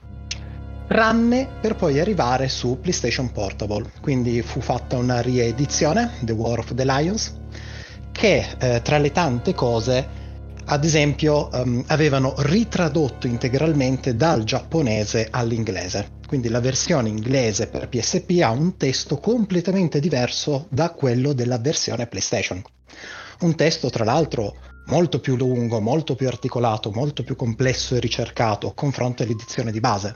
tranne 0.86 1.48
per 1.60 1.74
poi 1.74 1.98
arrivare 1.98 2.48
su 2.48 2.78
PlayStation 2.80 3.32
Portable. 3.32 3.90
Quindi 4.00 4.42
fu 4.42 4.60
fatta 4.60 4.96
una 4.96 5.20
riedizione, 5.20 6.12
The 6.20 6.32
War 6.32 6.58
of 6.58 6.74
the 6.74 6.84
Lions, 6.84 7.34
che 8.12 8.46
eh, 8.58 8.80
tra 8.82 8.98
le 8.98 9.12
tante 9.12 9.54
cose, 9.54 10.24
ad 10.64 10.84
esempio, 10.84 11.48
um, 11.52 11.84
avevano 11.88 12.34
ritradotto 12.38 13.26
integralmente 13.26 14.16
dal 14.16 14.44
giapponese 14.44 15.28
all'inglese. 15.30 16.14
Quindi 16.26 16.48
la 16.48 16.60
versione 16.60 17.08
inglese 17.08 17.68
per 17.68 17.88
PSP 17.88 18.40
ha 18.42 18.50
un 18.50 18.76
testo 18.76 19.18
completamente 19.18 20.00
diverso 20.00 20.66
da 20.70 20.90
quello 20.90 21.32
della 21.32 21.58
versione 21.58 22.06
PlayStation. 22.06 22.62
Un 23.40 23.54
testo, 23.54 23.90
tra 23.90 24.02
l'altro, 24.02 24.56
molto 24.86 25.20
più 25.20 25.36
lungo, 25.36 25.80
molto 25.80 26.14
più 26.14 26.26
articolato, 26.26 26.90
molto 26.90 27.22
più 27.22 27.36
complesso 27.36 27.94
e 27.94 28.00
ricercato 28.00 28.72
confronto 28.74 29.22
all'edizione 29.22 29.70
di 29.70 29.80
base. 29.80 30.14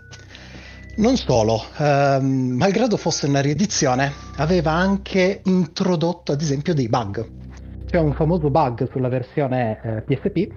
Non 1.01 1.17
solo, 1.17 1.63
ehm, 1.79 2.57
malgrado 2.59 2.99
fosse 2.99 3.27
una 3.27 3.41
riedizione, 3.41 4.13
aveva 4.37 4.73
anche 4.73 5.41
introdotto 5.45 6.33
ad 6.33 6.43
esempio 6.43 6.75
dei 6.75 6.91
bug. 6.91 7.27
C'è 7.87 7.99
un 7.99 8.13
famoso 8.13 8.51
bug 8.51 8.87
sulla 8.91 9.09
versione 9.09 9.81
eh, 9.83 10.03
PSP 10.03 10.49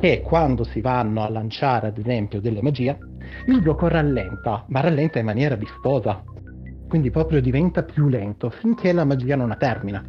che 0.00 0.22
quando 0.22 0.64
si 0.64 0.80
vanno 0.80 1.22
a 1.22 1.30
lanciare 1.30 1.86
ad 1.86 1.98
esempio 1.98 2.40
delle 2.40 2.62
magie, 2.62 2.98
il 3.46 3.62
gioco 3.62 3.86
rallenta, 3.86 4.64
ma 4.70 4.80
rallenta 4.80 5.20
in 5.20 5.24
maniera 5.24 5.54
vistosa. 5.54 6.20
Quindi 6.88 7.12
proprio 7.12 7.40
diventa 7.40 7.84
più 7.84 8.08
lento 8.08 8.50
finché 8.50 8.92
la 8.92 9.04
magia 9.04 9.36
non 9.36 9.54
termina. 9.56 10.02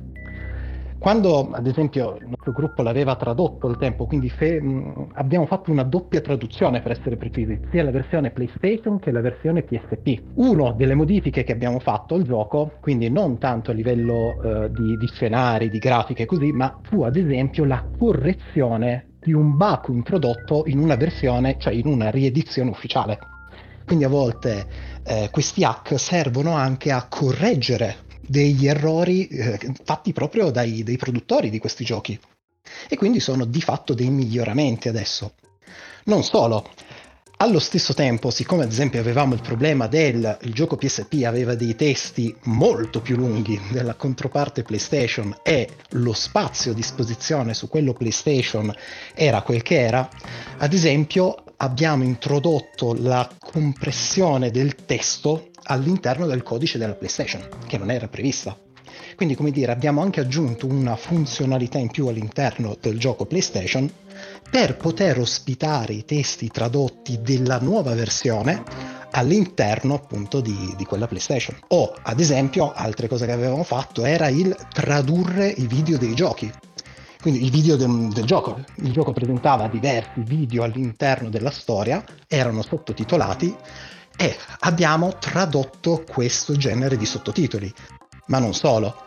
Quando 1.00 1.52
ad 1.52 1.68
esempio 1.68 2.18
il 2.20 2.28
nostro 2.28 2.52
gruppo 2.52 2.82
l'aveva 2.82 3.16
tradotto 3.16 3.68
al 3.68 3.78
tempo, 3.78 4.06
quindi 4.06 4.30
fe- 4.30 4.60
mh, 4.60 5.10
abbiamo 5.14 5.46
fatto 5.46 5.72
una 5.72 5.84
doppia 5.84 6.22
traduzione 6.22 6.82
per 6.82 6.92
essere 6.92 7.18
precisi, 7.18 7.60
sia 7.70 7.84
la 7.84 7.92
versione 7.92 8.32
PlayStation 8.32 9.00
che 9.00 9.12
la 9.12 9.22
versione 9.22 9.62
PSP. 9.62 10.22
Una 10.36 10.72
delle 10.72 10.96
modifiche 10.96 11.44
che 11.44 11.52
abbiamo 11.52 11.80
fatto 11.80 12.16
al 12.16 12.24
gioco, 12.24 12.74
quindi 12.82 13.10
non 13.10 13.38
tanto 13.38 13.72
a 13.72 13.74
livello 13.76 14.38
uh, 14.42 14.68
di, 14.70 14.98
di 14.98 15.08
scenari, 15.08 15.70
di 15.70 15.78
grafiche 15.78 16.24
e 16.24 16.26
così, 16.26 16.52
ma 16.52 16.80
fu 16.82 17.04
ad 17.04 17.16
esempio 17.16 17.64
la 17.64 17.86
correzione 17.98 19.10
di 19.20 19.34
un 19.34 19.56
bug 19.56 19.90
introdotto 19.90 20.64
in 20.66 20.80
una 20.80 20.96
versione, 20.96 21.58
cioè 21.60 21.74
in 21.74 21.86
una 21.86 22.10
riedizione 22.10 22.70
ufficiale. 22.72 23.20
Quindi 23.86 24.04
a 24.04 24.10
volte 24.10 24.66
eh, 25.04 25.30
questi 25.32 25.64
hack 25.64 25.98
servono 26.00 26.54
anche 26.54 26.92
a 26.92 27.06
correggere 27.08 28.06
degli 28.28 28.68
errori 28.68 29.28
eh, 29.28 29.60
fatti 29.84 30.14
proprio 30.14 30.52
dai, 30.52 30.84
dai 30.84 30.98
produttori 30.98 31.50
di 31.50 31.60
questi 31.60 31.84
giochi. 31.84 32.20
E 32.90 32.98
quindi 32.98 33.20
sono 33.20 33.46
di 33.46 33.62
fatto 33.62 33.94
dei 33.94 34.10
miglioramenti 34.10 34.90
adesso. 34.90 35.34
Non 36.06 36.24
solo, 36.24 36.70
allo 37.40 37.60
stesso 37.60 37.94
tempo, 37.94 38.32
siccome 38.32 38.64
ad 38.64 38.72
esempio 38.72 39.00
avevamo 39.00 39.36
il 39.36 39.42
problema 39.42 39.88
del 39.88 40.38
il 40.42 40.54
gioco 40.54 40.76
PSP 40.76 41.24
aveva 41.24 41.54
dei 41.54 41.76
testi 41.76 42.36
molto 42.46 43.00
più 43.00 43.16
lunghi 43.16 43.60
della 43.72 43.94
controparte 43.94 44.64
PlayStation 44.64 45.36
e 45.44 45.70
lo 45.90 46.14
spazio 46.14 46.72
a 46.72 46.76
disposizione 46.76 47.54
su 47.54 47.70
quello 47.70 47.94
PlayStation 47.94 48.74
era 49.14 49.44
quel 49.44 49.62
che 49.62 49.80
era, 49.80 50.10
ad 50.58 50.74
esempio 50.74 51.44
abbiamo 51.58 52.04
introdotto 52.04 52.96
la 52.98 53.30
compressione 53.40 54.50
del 54.50 54.74
testo 54.74 55.50
all'interno 55.68 56.26
del 56.26 56.44
codice 56.44 56.78
della 56.78 56.96
PlayStation, 56.96 57.48
che 57.68 57.78
non 57.78 57.92
era 57.92 58.08
prevista. 58.08 58.58
Quindi, 59.16 59.36
come 59.36 59.52
dire, 59.52 59.72
abbiamo 59.72 60.02
anche 60.02 60.20
aggiunto 60.20 60.68
una 60.68 60.96
funzionalità 60.96 61.78
in 61.78 61.90
più 61.90 62.08
all'interno 62.08 62.78
del 62.80 63.00
gioco 63.00 63.26
PlayStation 63.26 63.90
per 64.50 64.78
poter 64.78 65.20
ospitare 65.20 65.94
i 65.94 66.06
testi 66.06 66.50
tradotti 66.50 67.20
della 67.22 67.60
nuova 67.60 67.94
versione 67.94 68.64
all'interno 69.12 69.96
appunto 69.96 70.42
di, 70.42 70.74
di, 70.78 70.86
quella 70.86 71.08
PlayStation. 71.08 71.58
O 71.70 71.94
ad 72.00 72.20
esempio, 72.20 72.72
altre 72.74 73.08
cose 73.08 73.26
che 73.26 73.32
avevamo 73.32 73.64
fatto 73.64 74.06
era 74.06 74.28
il 74.28 74.56
tradurre 74.72 75.48
i 75.48 75.66
video 75.66 75.98
dei 75.98 76.14
giochi. 76.14 76.52
quindi 77.22 77.46
i 77.46 77.50
video 77.50 77.76
del, 77.76 78.10
del, 78.14 78.26
gioco. 78.26 78.60
Il 78.76 78.92
gioco 78.92 79.14
presentava 79.14 79.68
diversi 79.68 80.22
video 80.22 80.64
all'interno 80.64 81.30
della 81.30 81.52
storia, 81.52 82.04
erano 82.28 82.62
sottotitolati 82.62 83.56
e 84.18 84.36
abbiamo 84.62 85.18
tradotto 85.20 86.04
questo 86.10 86.58
genere 86.58 86.98
di 86.98 87.06
sottotitoli. 87.06 87.72
Ma 88.28 88.40
non 88.40 88.54
solo. 88.54 89.06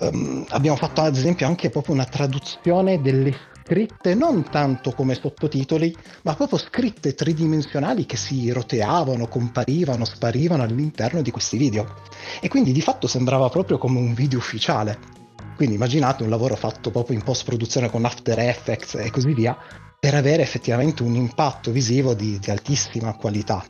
Um, 0.00 0.44
abbiamo 0.48 0.76
fatto 0.76 1.02
ad 1.02 1.16
esempio 1.16 1.46
anche 1.46 1.70
proprio 1.70 1.94
una 1.94 2.04
traduzione 2.04 3.00
delle 3.00 3.36
scritte 3.62 4.14
non 4.14 4.48
tanto 4.48 4.92
come 4.92 5.14
sottotitoli, 5.14 5.94
ma 6.22 6.34
proprio 6.34 6.58
scritte 6.58 7.14
tridimensionali 7.14 8.06
che 8.06 8.16
si 8.16 8.50
roteavano, 8.50 9.28
comparivano, 9.28 10.06
sparivano 10.06 10.62
all'interno 10.62 11.20
di 11.20 11.30
questi 11.30 11.58
video. 11.58 12.00
E 12.40 12.48
quindi 12.48 12.72
di 12.72 12.80
fatto 12.80 13.06
sembrava 13.06 13.50
proprio 13.50 13.76
come 13.76 13.98
un 13.98 14.14
video 14.14 14.38
ufficiale. 14.38 14.98
Quindi 15.56 15.74
immaginate 15.74 16.22
un 16.22 16.30
lavoro 16.30 16.56
fatto 16.56 16.90
proprio 16.90 17.16
in 17.16 17.22
post 17.22 17.44
produzione 17.44 17.90
con 17.90 18.04
After 18.04 18.38
Effects 18.38 18.94
e 18.94 19.10
così 19.10 19.34
via, 19.34 19.56
per 20.00 20.14
avere 20.14 20.42
effettivamente 20.42 21.02
un 21.02 21.14
impatto 21.16 21.70
visivo 21.70 22.14
di, 22.14 22.38
di 22.38 22.50
altissima 22.50 23.14
qualità. 23.16 23.62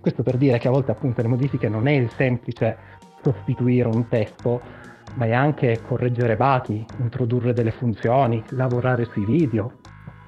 Questo 0.00 0.22
per 0.22 0.36
dire 0.36 0.58
che 0.58 0.68
a 0.68 0.70
volte 0.70 0.92
appunto 0.92 1.20
le 1.20 1.28
modifiche 1.28 1.68
non 1.68 1.86
è 1.86 1.92
il 1.92 2.10
semplice 2.10 2.76
sostituire 3.22 3.86
un 3.86 4.08
testo, 4.08 4.60
ma 5.14 5.26
è 5.26 5.32
anche 5.32 5.80
correggere 5.86 6.36
buggy, 6.36 6.84
introdurre 7.00 7.52
delle 7.52 7.70
funzioni, 7.70 8.42
lavorare 8.50 9.04
sui 9.04 9.26
video, 9.26 9.72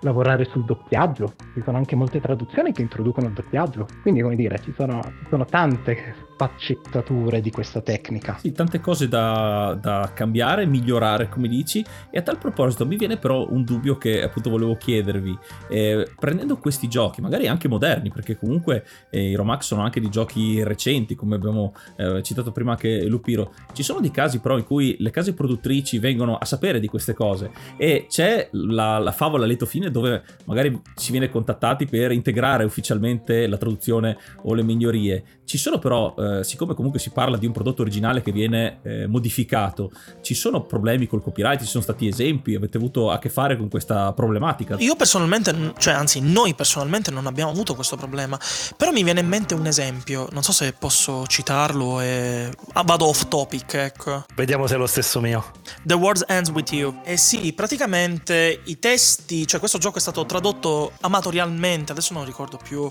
lavorare 0.01 0.45
sul 0.45 0.65
doppiaggio. 0.65 1.33
Ci 1.55 1.63
sono 1.63 1.79
anche 1.79 1.97
molte 1.97 2.21
traduzioni 2.21 2.73
che 2.73 2.83
introducono 2.83 3.29
il 3.29 3.33
doppiaggio. 3.33 3.87
Quindi, 4.03 4.21
come 4.21 4.37
dire, 4.37 4.59
ci 4.59 4.73
sono, 4.73 5.01
ci 5.03 5.27
sono 5.31 5.47
tante 5.47 5.97
sfaccettature 6.35 7.41
di 7.41 7.51
questa 7.51 7.81
tecnica. 7.81 8.37
Sì, 8.39 8.53
tante 8.53 8.81
cose 8.81 9.09
da, 9.09 9.79
da, 9.81 10.11
cambiare, 10.15 10.67
migliorare, 10.67 11.29
come 11.29 11.49
dici. 11.49 11.85
E 12.11 12.19
a 12.19 12.23
tal 12.23 12.39
proposito, 12.39 12.87
mi 12.87 12.97
viene 12.97 13.17
però 13.17 13.47
un 13.49 13.65
dubbio 13.65 13.97
che 13.97 14.23
appunto 14.23 14.51
volevo 14.51 14.77
chiedervi. 14.77 15.39
Eh, 15.69 16.09
prendendo 16.19 16.59
questi 16.59 16.89
giochi, 16.89 17.21
magari 17.21 17.47
anche 17.47 17.69
moderni, 17.69 18.11
perché 18.11 18.37
comunque 18.37 18.85
eh, 19.11 19.31
i 19.31 19.35
Romax 19.35 19.67
sono 19.67 19.83
anche 19.83 20.01
di 20.01 20.09
giochi 20.09 20.63
recenti, 20.63 21.15
come 21.15 21.37
abbiamo 21.37 21.75
eh, 21.97 22.23
citato 22.23 22.53
prima 22.53 22.73
anche 22.73 23.05
Lupiro. 23.05 23.53
Ci 23.73 23.83
sono 23.83 24.01
dei 24.01 24.11
casi 24.11 24.41
però 24.41 24.59
in 24.59 24.65
cui 24.65 24.97
le 24.99 25.11
case 25.11 25.35
produttrici 25.35 25.99
vengono 25.99 26.37
a 26.37 26.45
sapere 26.45 26.81
di 26.81 26.87
queste 26.87 27.15
cose 27.15 27.51
e 27.77 28.07
c'è 28.09 28.49
la, 28.53 28.99
la 28.99 29.13
favola 29.13 29.45
a 29.45 29.47
lieto 29.47 29.67
fine 29.67 29.91
dove 29.91 30.23
magari 30.45 30.81
si 30.95 31.11
viene 31.11 31.31
contattati 31.31 31.87
per 31.87 32.13
integrare 32.13 32.65
ufficialmente 32.65 33.47
la 33.47 33.57
traduzione 33.57 34.17
o 34.43 34.55
le 34.55 34.63
migliorie. 34.63 35.25
Ci 35.45 35.59
sono 35.59 35.79
però, 35.79 36.15
eh, 36.23 36.45
siccome 36.45 36.75
comunque 36.75 37.01
si 37.01 37.11
parla 37.11 37.37
di 37.37 37.47
un 37.47 37.53
prodotto 37.53 37.83
originale 37.83 38.23
che 38.23 38.33
viene 38.33 38.79
eh, 38.83 39.07
modificato, 39.07 39.91
ci 40.21 40.35
sono 40.35 40.63
problemi 40.63 41.07
col 41.07 41.23
copyright, 41.23 41.61
ci 41.61 41.67
sono 41.67 41.83
stati 41.83 42.07
esempi, 42.07 42.55
avete 42.55 42.77
avuto 42.77 43.11
a 43.11 43.19
che 43.19 43.29
fare 43.29 43.57
con 43.57 43.69
questa 43.69 44.13
problematica? 44.13 44.77
Io 44.79 44.97
personalmente, 44.97 45.75
cioè 45.79 45.95
anzi 45.95 46.21
noi 46.21 46.55
personalmente 46.55 47.11
non 47.11 47.27
abbiamo 47.27 47.51
avuto 47.51 47.75
questo 47.75 47.97
problema, 47.97 48.39
però 48.77 48.93
mi 48.93 49.03
viene 49.03 49.21
in 49.21 49.29
mente 49.29 49.55
un 49.55 49.67
esempio, 49.67 50.29
non 50.33 50.43
so 50.43 50.53
se 50.53 50.73
posso 50.73 51.27
citarlo 51.27 52.01
e 52.01 52.51
ah, 52.73 52.83
vado 52.83 53.07
off 53.07 53.29
topic, 53.29 53.75
ecco. 53.75 54.25
Vediamo 54.35 54.67
se 54.67 54.75
è 54.75 54.79
lo 54.79 54.87
stesso 54.87 55.21
mio. 55.21 55.45
The 55.83 55.95
World 55.95 56.25
Ends 56.29 56.51
With 56.51 56.73
You. 56.73 57.01
Eh 57.05 57.17
sì, 57.17 57.53
praticamente 57.53 58.61
i 58.65 58.79
testi, 58.79 59.47
cioè 59.47 59.59
questo 59.59 59.79
gioco 59.79 59.99
è 59.99 60.01
stato 60.01 60.25
tradotto 60.27 60.93
amatorialmente, 61.01 61.93
adesso 61.93 62.15
non 62.15 62.25
ricordo 62.25 62.59
più 62.63 62.91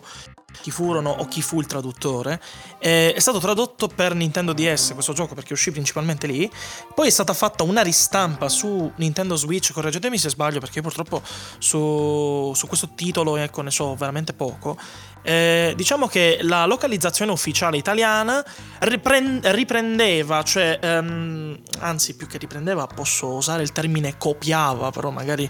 chi 0.60 0.72
furono 0.72 1.10
o 1.10 1.28
chi 1.28 1.42
fu 1.42 1.60
il 1.60 1.66
traduttore. 1.66 2.42
Eh, 2.80 3.14
è 3.14 3.20
stato 3.20 3.40
tradotto 3.40 3.88
per 3.88 4.14
Nintendo 4.14 4.54
DS 4.54 4.92
questo 4.94 5.14
gioco 5.14 5.36
perché 5.36 5.54
uscì 5.54 5.72
principalmente 5.72 6.28
lì. 6.28 6.50
Poi 6.94 7.08
è 7.08 7.12
stata 7.12 7.34
fatta 7.34 7.64
una 7.64 7.82
ristampa 7.82 8.50
su 8.50 8.92
Nintendo 8.96 9.36
Switch, 9.36 9.72
correggetemi 9.72 10.18
se 10.18 10.30
sbaglio 10.30 10.60
perché 10.60 10.82
purtroppo 10.82 11.22
su, 11.58 12.52
su 12.56 12.68
questo 12.68 12.90
titolo 12.96 13.38
ecco, 13.38 13.62
ne 13.62 13.72
so 13.72 13.96
veramente 13.96 14.34
poco. 14.34 14.78
Eh, 15.24 15.74
diciamo 15.76 16.08
che 16.08 16.40
la 16.42 16.66
localizzazione 16.66 17.32
ufficiale 17.32 17.78
italiana 17.78 18.44
ripren- 18.80 19.40
riprendeva, 19.52 20.42
cioè, 20.42 20.80
um, 20.82 21.56
anzi 21.80 22.16
più 22.16 22.26
che 22.26 22.40
riprendeva, 22.40 22.88
posso 22.88 23.28
usare 23.28 23.62
il 23.62 23.72
termine 23.72 24.18
copiava, 24.18 24.90
però 24.90 25.12
magari 25.12 25.48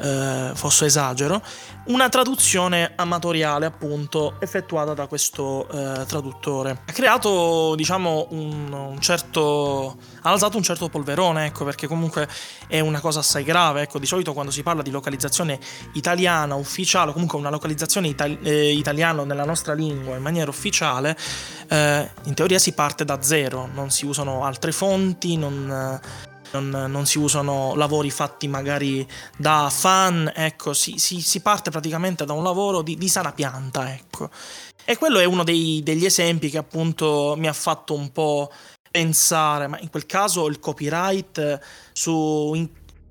eh, 0.00 0.50
fosse 0.54 0.86
esagero, 0.86 1.40
una 1.86 2.08
traduzione 2.08 2.92
amatoriale 2.96 3.66
appunto 3.66 4.36
effettuata 4.42 4.92
da 4.92 5.06
questo 5.06 5.68
eh, 5.68 6.04
traduttore. 6.06 6.82
Ha 6.84 6.92
creato, 6.92 7.74
diciamo, 7.76 8.26
un, 8.30 8.72
un, 8.72 9.00
certo... 9.00 9.96
ha 10.22 10.30
alzato 10.30 10.56
un 10.56 10.62
certo 10.62 10.88
polverone, 10.88 11.46
ecco, 11.46 11.64
perché 11.64 11.86
comunque 11.86 12.28
è 12.66 12.80
una 12.80 13.00
cosa 13.00 13.20
assai 13.20 13.44
grave, 13.44 13.82
ecco, 13.82 13.98
di 13.98 14.06
solito 14.06 14.32
quando 14.32 14.50
si 14.50 14.62
parla 14.62 14.82
di 14.82 14.90
localizzazione 14.90 15.58
italiana 15.92 16.56
ufficiale, 16.56 17.12
comunque 17.12 17.38
una 17.38 17.50
localizzazione 17.50 18.08
itali- 18.08 18.38
eh, 18.42 18.72
italiana 18.72 19.24
nella 19.24 19.44
nostra 19.44 19.74
lingua 19.74 20.16
in 20.16 20.22
maniera 20.22 20.50
ufficiale, 20.50 21.16
eh, 21.68 22.10
in 22.24 22.34
teoria 22.34 22.58
si 22.58 22.72
parte 22.72 23.04
da 23.04 23.22
zero, 23.22 23.68
non 23.72 23.90
si 23.90 24.06
usano 24.06 24.44
altre 24.44 24.72
fonti, 24.72 25.36
non, 25.36 26.00
non, 26.52 26.90
non 26.90 27.06
si 27.06 27.18
usano 27.18 27.74
lavori 27.74 28.10
fatti 28.10 28.48
magari 28.48 29.06
da 29.36 29.68
fan, 29.70 30.30
ecco, 30.34 30.72
si, 30.72 30.98
si, 30.98 31.20
si 31.20 31.40
parte 31.40 31.70
praticamente 31.70 32.24
da 32.24 32.32
un 32.32 32.42
lavoro 32.42 32.82
di, 32.82 32.96
di 32.96 33.08
sana 33.08 33.32
pianta, 33.32 33.92
ecco. 33.92 34.30
E 34.84 34.96
quello 34.96 35.18
è 35.18 35.24
uno 35.24 35.44
dei, 35.44 35.80
degli 35.84 36.04
esempi 36.04 36.50
che 36.50 36.58
appunto 36.58 37.34
mi 37.38 37.46
ha 37.48 37.52
fatto 37.52 37.94
un 37.94 38.10
po' 38.10 38.50
pensare, 38.90 39.66
ma 39.68 39.78
in 39.80 39.90
quel 39.90 40.06
caso 40.06 40.46
il 40.48 40.58
copyright 40.58 41.60
su... 41.92 42.52
In, 42.54 42.68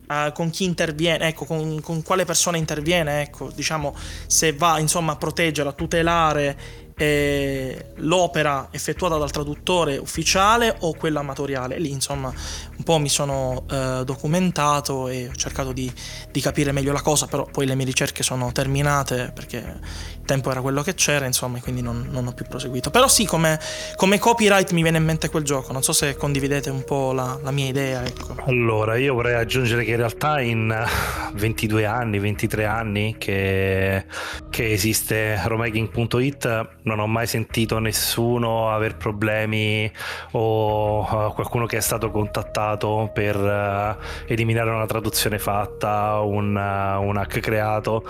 uh, 0.08 0.32
con 0.34 0.50
chi 0.50 0.66
interviene, 0.66 1.28
ecco, 1.28 1.46
con, 1.46 1.80
con, 1.82 2.04
quale 2.04 2.26
persona 2.26 2.58
interviene, 2.58 3.22
ecco, 3.22 3.50
diciamo, 3.54 3.96
se 4.28 4.54
va 4.54 4.80
insomma 4.80 5.14
a 5.14 5.16
proteggere, 5.16 5.70
a 5.70 5.74
tutelare 5.74 6.91
eh, 7.02 7.94
l'opera 7.96 8.68
effettuata 8.70 9.18
dal 9.18 9.32
traduttore 9.32 9.98
ufficiale 9.98 10.76
o 10.82 10.94
quella 10.94 11.22
amatoriale. 11.22 11.80
Lì 11.80 11.90
insomma 11.90 12.28
un 12.28 12.84
po' 12.84 13.00
mi 13.00 13.10
sono 13.10 13.66
eh, 13.72 14.04
documentato 14.06 15.08
e 15.08 15.28
ho 15.28 15.36
cercato 15.36 15.72
di, 15.72 15.92
di, 16.32 16.42
capire 16.42 16.72
meglio 16.72 16.92
la 16.92 17.02
cosa, 17.02 17.26
però 17.26 17.48
poi 17.52 17.66
le 17.66 17.74
mie 17.74 17.86
ricerche 17.86 18.22
sono 18.22 18.52
terminate 18.52 19.32
perché 19.34 19.58
il 19.58 20.26
tempo 20.26 20.52
era 20.52 20.62
quello 20.62 20.84
che 20.84 20.94
c'era, 20.94 21.26
insomma, 21.26 21.58
e 21.58 21.62
quindi 21.62 21.82
non, 21.82 22.08
non 22.12 22.28
ho 22.28 22.34
più 22.34 22.46
proseguito. 22.48 22.92
Però 22.92 23.08
sì, 23.08 23.26
come, 23.26 23.60
come, 23.96 24.20
copyright 24.20 24.72
mi 24.72 24.84
viene 24.84 24.98
in 24.98 25.04
mente 25.04 25.30
quel 25.30 25.44
gioco, 25.44 25.72
non 25.72 25.82
so 25.82 25.94
se 25.94 26.16
condividete 26.16 26.70
un 26.70 26.84
po' 26.84 27.14
la, 27.14 27.40
la 27.42 27.52
mia 27.52 27.68
idea. 27.68 28.06
Ecco. 28.06 28.36
Allora, 28.46 28.96
io 28.96 29.16
vorrei 29.16 29.36
aggiungere 29.36 29.84
che 29.84 29.92
in 29.92 29.98
realtà 29.98 30.40
in 30.40 30.86
22 31.34 31.86
anni, 31.86 32.20
23 32.20 32.66
anni 32.66 33.16
che, 33.18 34.06
che 34.50 34.72
esiste 34.72 35.42
romaking.it 35.46 36.70
non 36.92 37.00
ho 37.00 37.08
mai 37.08 37.26
sentito 37.26 37.80
nessuno 37.80 38.70
aver 38.70 38.98
problemi 38.98 39.90
o 40.32 41.00
uh, 41.00 41.34
qualcuno 41.34 41.66
che 41.66 41.78
è 41.78 41.80
stato 41.80 42.12
contattato 42.12 43.10
per 43.14 43.38
uh, 43.38 43.96
eliminare 44.28 44.70
una 44.70 44.86
traduzione 44.86 45.40
fatta, 45.40 46.20
un, 46.20 46.56
uh, 46.56 47.02
un 47.02 47.18
hack 47.18 47.40
creato. 47.40 48.04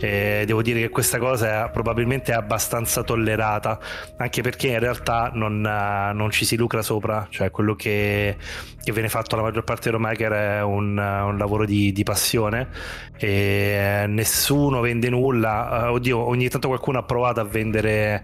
E 0.00 0.44
devo 0.46 0.62
dire 0.62 0.78
che 0.78 0.88
questa 0.90 1.18
cosa 1.18 1.64
è 1.64 1.70
probabilmente 1.70 2.32
abbastanza 2.32 3.02
tollerata, 3.02 3.80
anche 4.16 4.42
perché 4.42 4.68
in 4.68 4.78
realtà 4.78 5.32
non, 5.34 5.60
non 5.60 6.30
ci 6.30 6.44
si 6.44 6.56
lucra 6.56 6.82
sopra, 6.82 7.26
cioè 7.30 7.50
quello 7.50 7.74
che, 7.74 8.36
che 8.80 8.92
viene 8.92 9.08
fatto 9.08 9.34
la 9.34 9.42
maggior 9.42 9.64
parte 9.64 9.90
dei 9.90 9.92
romaker 9.92 10.32
è 10.32 10.62
un, 10.62 10.96
un 10.96 11.36
lavoro 11.36 11.64
di, 11.64 11.90
di, 11.90 12.04
passione 12.04 12.68
e 13.18 14.04
nessuno 14.06 14.80
vende 14.80 15.08
nulla. 15.10 15.90
oddio, 15.90 16.16
ogni 16.16 16.48
tanto 16.48 16.68
qualcuno 16.68 16.98
ha 16.98 17.02
provato 17.02 17.40
a 17.40 17.44
vendere 17.44 18.17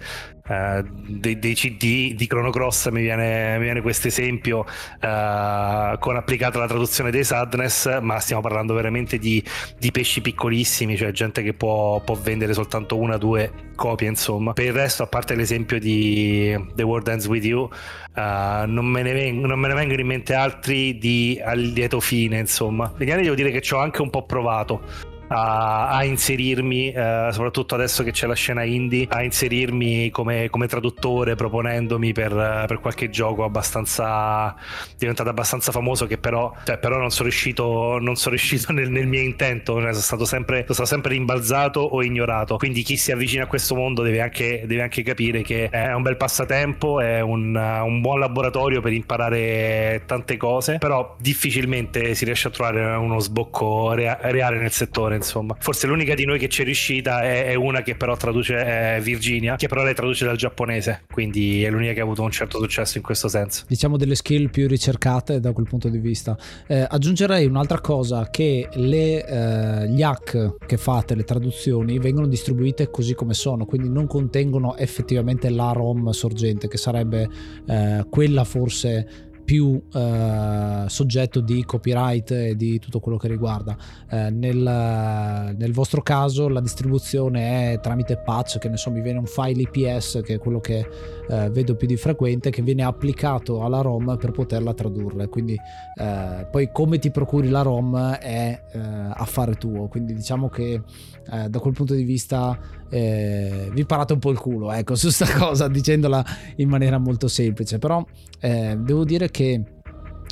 Uh, 0.46 0.84
dei, 1.08 1.38
dei, 1.38 1.54
CD 1.54 2.12
di 2.14 2.26
Chrono 2.26 2.50
Cross 2.50 2.90
mi 2.90 3.00
viene, 3.00 3.58
viene 3.58 3.80
questo 3.80 4.08
esempio 4.08 4.58
uh, 4.58 5.98
con 5.98 6.16
applicata 6.16 6.58
la 6.58 6.66
traduzione 6.66 7.10
dei 7.10 7.24
Sadness 7.24 8.00
ma 8.02 8.20
stiamo 8.20 8.42
parlando 8.42 8.74
veramente 8.74 9.16
di, 9.16 9.42
di 9.78 9.90
pesci 9.90 10.20
piccolissimi 10.20 10.98
cioè 10.98 11.12
gente 11.12 11.42
che 11.42 11.54
può, 11.54 11.98
può, 12.00 12.14
vendere 12.14 12.52
soltanto 12.52 12.98
una 12.98 13.14
o 13.14 13.18
due 13.18 13.70
copie 13.74 14.06
insomma. 14.06 14.52
Per 14.52 14.66
il 14.66 14.74
resto 14.74 15.02
a 15.02 15.06
parte 15.06 15.34
l'esempio 15.34 15.78
di 15.78 16.54
The 16.74 16.82
World 16.82 17.08
Ends 17.08 17.26
With 17.26 17.44
You 17.46 17.62
uh, 17.62 18.66
non, 18.66 18.84
me 18.84 19.02
veng- 19.02 19.42
non, 19.46 19.58
me 19.58 19.68
ne 19.68 19.74
vengono 19.74 20.00
in 20.00 20.06
mente 20.06 20.34
altri 20.34 20.98
di 20.98 21.40
a 21.42 21.54
lieto 21.54 22.00
fine 22.00 22.38
insomma. 22.38 22.92
Negli 22.98 23.10
anni 23.10 23.22
devo 23.22 23.34
dire 23.34 23.50
che 23.50 23.62
ci 23.62 23.72
ho 23.72 23.78
anche 23.78 24.02
un 24.02 24.10
po' 24.10 24.26
provato 24.26 25.12
a, 25.28 25.88
a 25.88 26.04
inserirmi, 26.04 26.92
eh, 26.92 27.28
soprattutto 27.30 27.74
adesso 27.74 28.02
che 28.02 28.10
c'è 28.10 28.26
la 28.26 28.34
scena 28.34 28.62
indie, 28.64 29.06
a 29.08 29.22
inserirmi 29.22 30.10
come, 30.10 30.50
come 30.50 30.66
traduttore 30.66 31.34
proponendomi 31.34 32.12
per, 32.12 32.64
per, 32.66 32.80
qualche 32.80 33.08
gioco 33.10 33.44
abbastanza 33.44 34.54
diventato 34.98 35.30
abbastanza 35.30 35.72
famoso 35.72 36.06
che 36.06 36.18
però, 36.18 36.52
cioè, 36.64 36.78
però 36.78 36.98
non 36.98 37.10
sono 37.10 37.28
riuscito, 37.28 37.98
non 38.00 38.16
sono 38.16 38.34
riuscito 38.34 38.72
nel, 38.72 38.90
nel 38.90 39.06
mio 39.06 39.20
intento, 39.20 39.80
cioè, 39.80 39.90
sono, 39.90 40.02
stato 40.02 40.24
sempre, 40.24 40.60
sono 40.62 40.74
stato 40.74 40.88
sempre 40.88 41.12
rimbalzato 41.12 41.80
o 41.80 42.02
ignorato. 42.02 42.56
Quindi 42.56 42.82
chi 42.82 42.96
si 42.96 43.12
avvicina 43.12 43.44
a 43.44 43.46
questo 43.46 43.74
mondo 43.74 44.02
deve 44.02 44.20
anche, 44.20 44.64
deve 44.66 44.82
anche 44.82 45.02
capire 45.02 45.42
che 45.42 45.68
è 45.68 45.92
un 45.92 46.02
bel 46.02 46.16
passatempo, 46.16 47.00
è 47.00 47.20
un, 47.20 47.54
un 47.54 48.00
buon 48.00 48.18
laboratorio 48.18 48.80
per 48.80 48.92
imparare 48.92 50.02
tante 50.06 50.36
cose, 50.36 50.78
però 50.78 51.16
difficilmente 51.18 52.14
si 52.14 52.24
riesce 52.24 52.48
a 52.48 52.50
trovare 52.50 52.94
uno 52.96 53.18
sbocco 53.18 53.92
rea- 53.92 54.18
reale 54.22 54.58
nel 54.58 54.70
settore 54.70 55.13
insomma. 55.14 55.56
Forse 55.58 55.86
l'unica 55.86 56.14
di 56.14 56.24
noi 56.24 56.38
che 56.38 56.48
ci 56.48 56.62
è 56.62 56.64
riuscita 56.64 57.22
è, 57.22 57.46
è 57.46 57.54
una 57.54 57.82
che 57.82 57.94
però 57.94 58.16
traduce 58.16 59.00
Virginia, 59.02 59.56
che 59.56 59.68
però 59.68 59.82
lei 59.82 59.94
traduce 59.94 60.24
dal 60.24 60.36
giapponese, 60.36 61.04
quindi 61.10 61.62
è 61.64 61.70
l'unica 61.70 61.92
che 61.92 62.00
ha 62.00 62.04
avuto 62.04 62.22
un 62.22 62.30
certo 62.30 62.58
successo 62.58 62.98
in 62.98 63.04
questo 63.04 63.28
senso. 63.28 63.64
Diciamo 63.66 63.96
delle 63.96 64.14
skill 64.14 64.50
più 64.50 64.68
ricercate 64.68 65.40
da 65.40 65.52
quel 65.52 65.66
punto 65.66 65.88
di 65.88 65.98
vista. 65.98 66.36
Eh, 66.66 66.86
aggiungerei 66.88 67.46
un'altra 67.46 67.80
cosa, 67.80 68.28
che 68.30 68.68
le, 68.72 69.24
eh, 69.26 69.88
gli 69.88 70.02
hack 70.02 70.56
che 70.66 70.76
fate, 70.76 71.14
le 71.14 71.24
traduzioni, 71.24 71.98
vengono 71.98 72.26
distribuite 72.26 72.90
così 72.90 73.14
come 73.14 73.34
sono, 73.34 73.64
quindi 73.64 73.88
non 73.88 74.06
contengono 74.06 74.76
effettivamente 74.76 75.50
la 75.50 75.72
ROM 75.72 76.10
sorgente, 76.10 76.68
che 76.68 76.76
sarebbe 76.76 77.28
eh, 77.66 78.04
quella 78.08 78.44
forse 78.44 79.32
più 79.44 79.80
eh, 79.92 80.84
soggetto 80.86 81.40
di 81.40 81.64
copyright 81.64 82.30
e 82.30 82.56
di 82.56 82.78
tutto 82.78 83.00
quello 83.00 83.18
che 83.18 83.28
riguarda. 83.28 83.76
Eh, 84.08 84.30
nel, 84.30 85.54
nel, 85.56 85.72
vostro 85.72 86.02
caso 86.02 86.48
la 86.48 86.60
distribuzione 86.60 87.72
è 87.72 87.80
tramite 87.80 88.16
patch, 88.16 88.58
che 88.58 88.68
ne 88.68 88.76
so, 88.76 88.90
mi 88.90 89.02
viene 89.02 89.18
un 89.18 89.26
file 89.26 89.62
IPS 89.62 90.20
che 90.24 90.34
è 90.34 90.38
quello 90.38 90.60
che 90.60 90.86
eh, 91.28 91.50
vedo 91.50 91.74
più 91.74 91.86
di 91.86 91.96
frequente, 91.96 92.50
che 92.50 92.62
viene 92.62 92.82
applicato 92.82 93.62
alla 93.62 93.80
ROM 93.80 94.16
per 94.18 94.30
poterla 94.30 94.72
tradurre. 94.72 95.28
Quindi 95.28 95.54
eh, 95.54 96.46
poi 96.50 96.70
come 96.72 96.98
ti 96.98 97.10
procuri 97.10 97.48
la 97.48 97.62
ROM 97.62 98.12
è 98.14 98.62
eh, 98.72 98.78
affare 98.78 99.54
tuo. 99.54 99.88
Quindi 99.88 100.14
diciamo 100.14 100.48
che 100.48 100.82
eh, 101.30 101.48
da 101.48 101.58
quel 101.58 101.74
punto 101.74 101.94
di 101.94 102.04
vista 102.04 102.82
vi 102.94 103.84
parate 103.86 104.12
un 104.12 104.20
po' 104.20 104.30
il 104.30 104.38
culo, 104.38 104.70
ecco, 104.70 104.94
su 104.94 105.10
sta 105.10 105.26
cosa, 105.36 105.66
dicendola 105.66 106.24
in 106.56 106.68
maniera 106.68 106.98
molto 106.98 107.26
semplice. 107.26 107.80
Però 107.80 108.06
devo 108.38 109.04
dire 109.04 109.30
che 109.34 109.60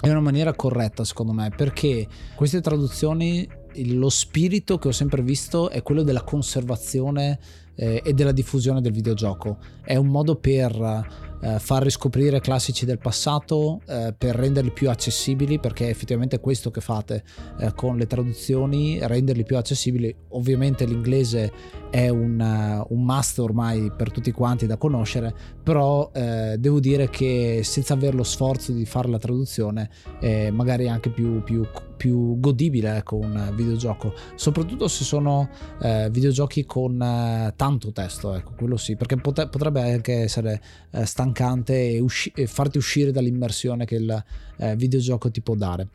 è 0.01 0.09
una 0.09 0.21
maniera 0.21 0.55
corretta 0.55 1.03
secondo 1.03 1.33
me 1.33 1.51
perché 1.51 2.07
queste 2.37 2.61
traduzioni 2.61 3.49
lo 3.87 4.09
spirito 4.09 4.79
che 4.79 4.89
ho 4.89 4.93
sempre 4.93 5.23
visto 5.23 5.71
è 5.71 5.83
quello 5.83 6.05
della 6.05 6.23
conservazione 6.23 7.41
eh, 7.75 8.01
e 8.05 8.13
della 8.13 8.31
diffusione 8.31 8.81
del 8.81 8.93
videogioco. 8.93 9.59
È 9.83 9.97
un 9.97 10.07
modo 10.07 10.37
per 10.37 11.32
eh, 11.43 11.59
far 11.59 11.83
riscoprire 11.83 12.41
classici 12.41 12.85
del 12.85 12.99
passato, 12.99 13.81
eh, 13.87 14.15
per 14.17 14.37
renderli 14.37 14.71
più 14.71 14.89
accessibili, 14.89 15.59
perché 15.59 15.87
è 15.87 15.91
effettivamente 15.91 16.39
questo 16.39 16.71
che 16.71 16.81
fate 16.81 17.25
eh, 17.59 17.75
con 17.75 17.97
le 17.97 18.07
traduzioni, 18.07 18.99
renderli 19.03 19.43
più 19.43 19.57
accessibili. 19.57 20.15
Ovviamente 20.31 20.85
l'inglese 20.85 21.53
è 21.91 22.09
un, 22.09 22.41
uh, 22.41 22.95
un 22.95 23.05
must 23.05 23.39
ormai 23.39 23.93
per 23.95 24.11
tutti 24.11 24.31
quanti 24.31 24.67
da 24.67 24.79
conoscere, 24.79 25.35
però 25.63 26.11
eh, 26.15 26.57
devo 26.59 26.81
dire 26.81 27.11
che 27.11 27.61
senza 27.65 27.93
avere 27.93 28.17
lo 28.17 28.23
sforzo 28.23 28.73
di 28.73 28.87
fare 28.87 29.09
la 29.09 29.19
traduzione 29.19 29.91
è 30.19 30.51
magari 30.51 30.89
anche 30.89 31.11
più, 31.11 31.43
più, 31.43 31.67
più 32.03 32.41
godibile 32.41 32.97
ecco, 32.97 33.15
un 33.15 33.53
videogioco, 33.55 34.13
soprattutto 34.35 34.89
se 34.89 35.05
sono 35.05 35.49
eh, 35.81 36.09
videogiochi 36.11 36.65
con 36.65 37.01
eh, 37.01 37.53
tanto 37.55 37.93
testo, 37.93 38.35
ecco, 38.35 38.55
quello 38.57 38.77
sì, 38.77 38.97
perché 38.97 39.15
pot- 39.19 39.49
potrebbe 39.49 39.89
anche 39.93 40.23
essere 40.23 40.61
eh, 40.91 41.07
stancante 41.07 41.91
e, 41.91 42.01
usci- 42.01 42.33
e, 42.35 42.49
farti 42.49 42.77
uscire 42.77 43.13
dall'immersione 43.13 43.85
che 43.85 43.95
il 43.95 44.25
eh, 44.57 44.75
videogioco 44.75 45.31
ti 45.31 45.41
può 45.43 45.55
dare. 45.55 45.87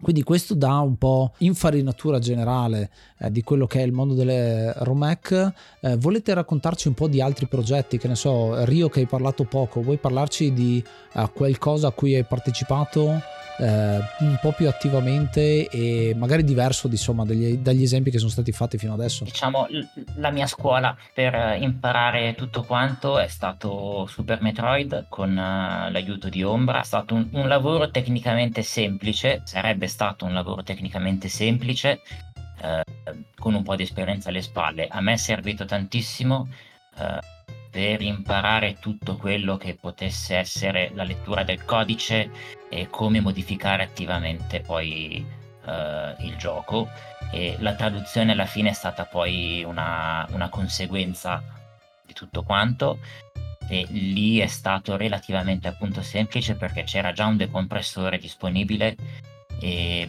Quindi 0.00 0.24
questo 0.24 0.54
dà 0.54 0.80
un 0.80 0.96
po' 0.96 1.32
infarinatura 1.38 2.18
generale 2.18 2.90
eh, 3.18 3.30
di 3.30 3.42
quello 3.44 3.68
che 3.68 3.78
è 3.78 3.82
il 3.84 3.92
mondo 3.92 4.14
delle 4.14 4.72
Romec. 4.78 5.52
Eh, 5.80 5.96
volete 5.96 6.34
raccontarci 6.34 6.88
un 6.88 6.94
po' 6.94 7.06
di 7.06 7.20
altri 7.20 7.46
progetti? 7.46 7.98
Che 7.98 8.08
ne 8.08 8.16
so, 8.16 8.64
Rio 8.64 8.88
che 8.88 8.98
hai 8.98 9.06
parlato 9.06 9.44
poco, 9.44 9.80
vuoi 9.80 9.98
parlarci 9.98 10.52
di 10.52 10.82
uh, 11.14 11.30
qualcosa 11.32 11.86
a 11.86 11.92
cui 11.92 12.16
hai 12.16 12.24
partecipato? 12.24 13.35
Eh, 13.58 13.98
un 14.18 14.38
po' 14.40 14.52
più 14.52 14.68
attivamente 14.68 15.68
e 15.68 16.14
magari 16.16 16.44
diverso 16.44 16.88
insomma, 16.88 17.24
degli, 17.24 17.56
dagli 17.58 17.82
esempi 17.82 18.10
che 18.10 18.18
sono 18.18 18.30
stati 18.30 18.52
fatti 18.52 18.78
fino 18.78 18.92
adesso? 18.92 19.24
Diciamo, 19.24 19.66
la 20.16 20.30
mia 20.30 20.46
scuola 20.46 20.96
per 21.14 21.56
imparare 21.60 22.34
tutto 22.34 22.62
quanto 22.62 23.18
è 23.18 23.28
stato 23.28 24.06
Super 24.06 24.40
Metroid 24.42 25.06
con 25.08 25.30
uh, 25.30 25.90
l'aiuto 25.90 26.28
di 26.28 26.42
Ombra. 26.42 26.80
È 26.80 26.84
stato 26.84 27.14
un, 27.14 27.28
un 27.32 27.48
lavoro 27.48 27.90
tecnicamente 27.90 28.62
semplice, 28.62 29.42
sarebbe 29.44 29.86
stato 29.86 30.24
un 30.24 30.34
lavoro 30.34 30.62
tecnicamente 30.62 31.28
semplice, 31.28 32.00
eh, 32.60 32.82
con 33.38 33.54
un 33.54 33.62
po' 33.62 33.76
di 33.76 33.82
esperienza 33.82 34.28
alle 34.28 34.42
spalle. 34.42 34.88
A 34.88 35.00
me 35.00 35.14
è 35.14 35.16
servito 35.16 35.64
tantissimo. 35.64 36.48
Eh, 36.98 37.34
per 37.76 38.00
imparare 38.00 38.78
tutto 38.80 39.16
quello 39.16 39.58
che 39.58 39.76
potesse 39.78 40.34
essere 40.34 40.92
la 40.94 41.02
lettura 41.02 41.42
del 41.42 41.62
codice 41.66 42.30
e 42.68 42.88
come 42.88 43.20
modificare 43.20 43.82
attivamente 43.82 44.60
poi 44.60 45.24
uh, 45.64 46.22
il 46.24 46.36
gioco 46.36 46.88
e 47.30 47.56
la 47.60 47.74
traduzione 47.74 48.32
alla 48.32 48.46
fine 48.46 48.70
è 48.70 48.72
stata 48.72 49.04
poi 49.04 49.64
una, 49.64 50.26
una 50.30 50.48
conseguenza 50.48 51.42
di 52.04 52.12
tutto 52.12 52.42
quanto 52.42 52.98
e 53.68 53.84
lì 53.90 54.38
è 54.38 54.46
stato 54.46 54.96
relativamente 54.96 55.68
appunto 55.68 56.02
semplice 56.02 56.54
perché 56.54 56.84
c'era 56.84 57.12
già 57.12 57.26
un 57.26 57.36
decompressore 57.36 58.18
disponibile 58.18 58.96
e 59.60 60.08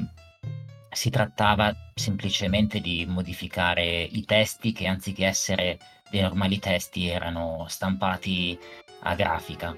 si 0.92 1.10
trattava 1.10 1.76
semplicemente 1.94 2.80
di 2.80 3.06
modificare 3.08 4.02
i 4.02 4.26
testi 4.26 4.72
che 4.74 4.88
anziché 4.88 5.26
essere 5.26 5.78
dei 6.10 6.22
normali 6.22 6.60
testi 6.60 7.08
erano 7.08 7.66
stampati 7.68 8.58
a 9.02 9.16
grafica. 9.16 9.76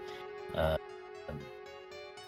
Uh, 0.54 0.89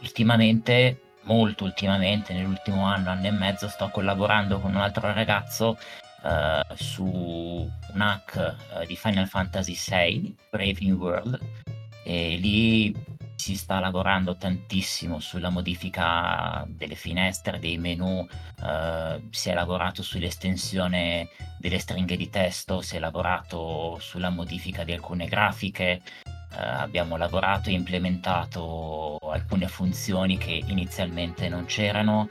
ultimamente, 0.02 1.02
molto 1.24 1.64
ultimamente, 1.64 2.34
nell'ultimo 2.34 2.86
anno, 2.86 3.10
anno 3.10 3.28
e 3.28 3.32
mezzo, 3.32 3.68
sto 3.68 3.90
collaborando 3.90 4.60
con 4.60 4.76
un 4.76 4.82
altro 4.82 5.12
ragazzo 5.14 5.78
uh, 6.24 6.76
su 6.76 7.06
un 7.06 8.02
hack 8.02 8.56
uh, 8.76 8.86
di 8.86 8.96
Final 8.96 9.28
Fantasy 9.28 9.76
VI, 9.76 10.36
Brave 10.50 10.78
New 10.82 10.98
World, 10.98 11.40
e 12.04 12.36
lì 12.36 12.94
si 13.42 13.56
sta 13.56 13.80
lavorando 13.80 14.36
tantissimo 14.38 15.20
sulla 15.20 15.50
modifica 15.50 16.64
delle 16.68 16.94
finestre, 16.94 17.58
dei 17.58 17.80
menu, 17.80 18.24
eh, 18.64 19.22
si 19.32 19.50
è 19.50 19.54
lavorato 19.56 20.04
sull'estensione 20.04 21.28
delle 21.58 21.80
stringhe 21.80 22.16
di 22.16 22.30
testo, 22.30 22.82
si 22.82 22.98
è 22.98 23.00
lavorato 23.00 23.98
sulla 24.00 24.30
modifica 24.30 24.84
di 24.84 24.92
alcune 24.92 25.26
grafiche, 25.26 25.90
eh, 25.92 26.02
abbiamo 26.56 27.18
lavorato 27.18 27.70
e 27.70 27.74
implementato 27.74 29.18
alcune 29.18 29.68
funzioni 29.68 30.38
che 30.38 30.62
inizialmente 30.66 31.50
non 31.50 31.66
c'erano, 31.66 32.30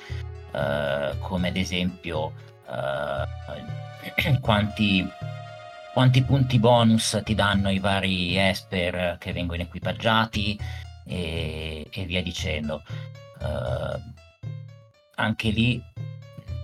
eh, 0.53 1.15
come 1.21 1.49
ad 1.49 1.57
esempio 1.57 2.33
eh, 2.69 4.39
quanti 4.41 5.09
quanti 5.93 6.23
punti 6.23 6.59
bonus 6.61 7.21
ti 7.25 7.35
danno 7.35 7.69
i 7.69 7.81
vari 7.81 8.37
Esper 8.37 9.17
che 9.19 9.33
vengono 9.33 9.63
equipaggiati, 9.63 10.57
e, 11.11 11.87
e 11.91 12.05
via 12.05 12.23
dicendo. 12.23 12.83
Uh, 13.41 14.01
anche 15.17 15.49
lì 15.51 15.83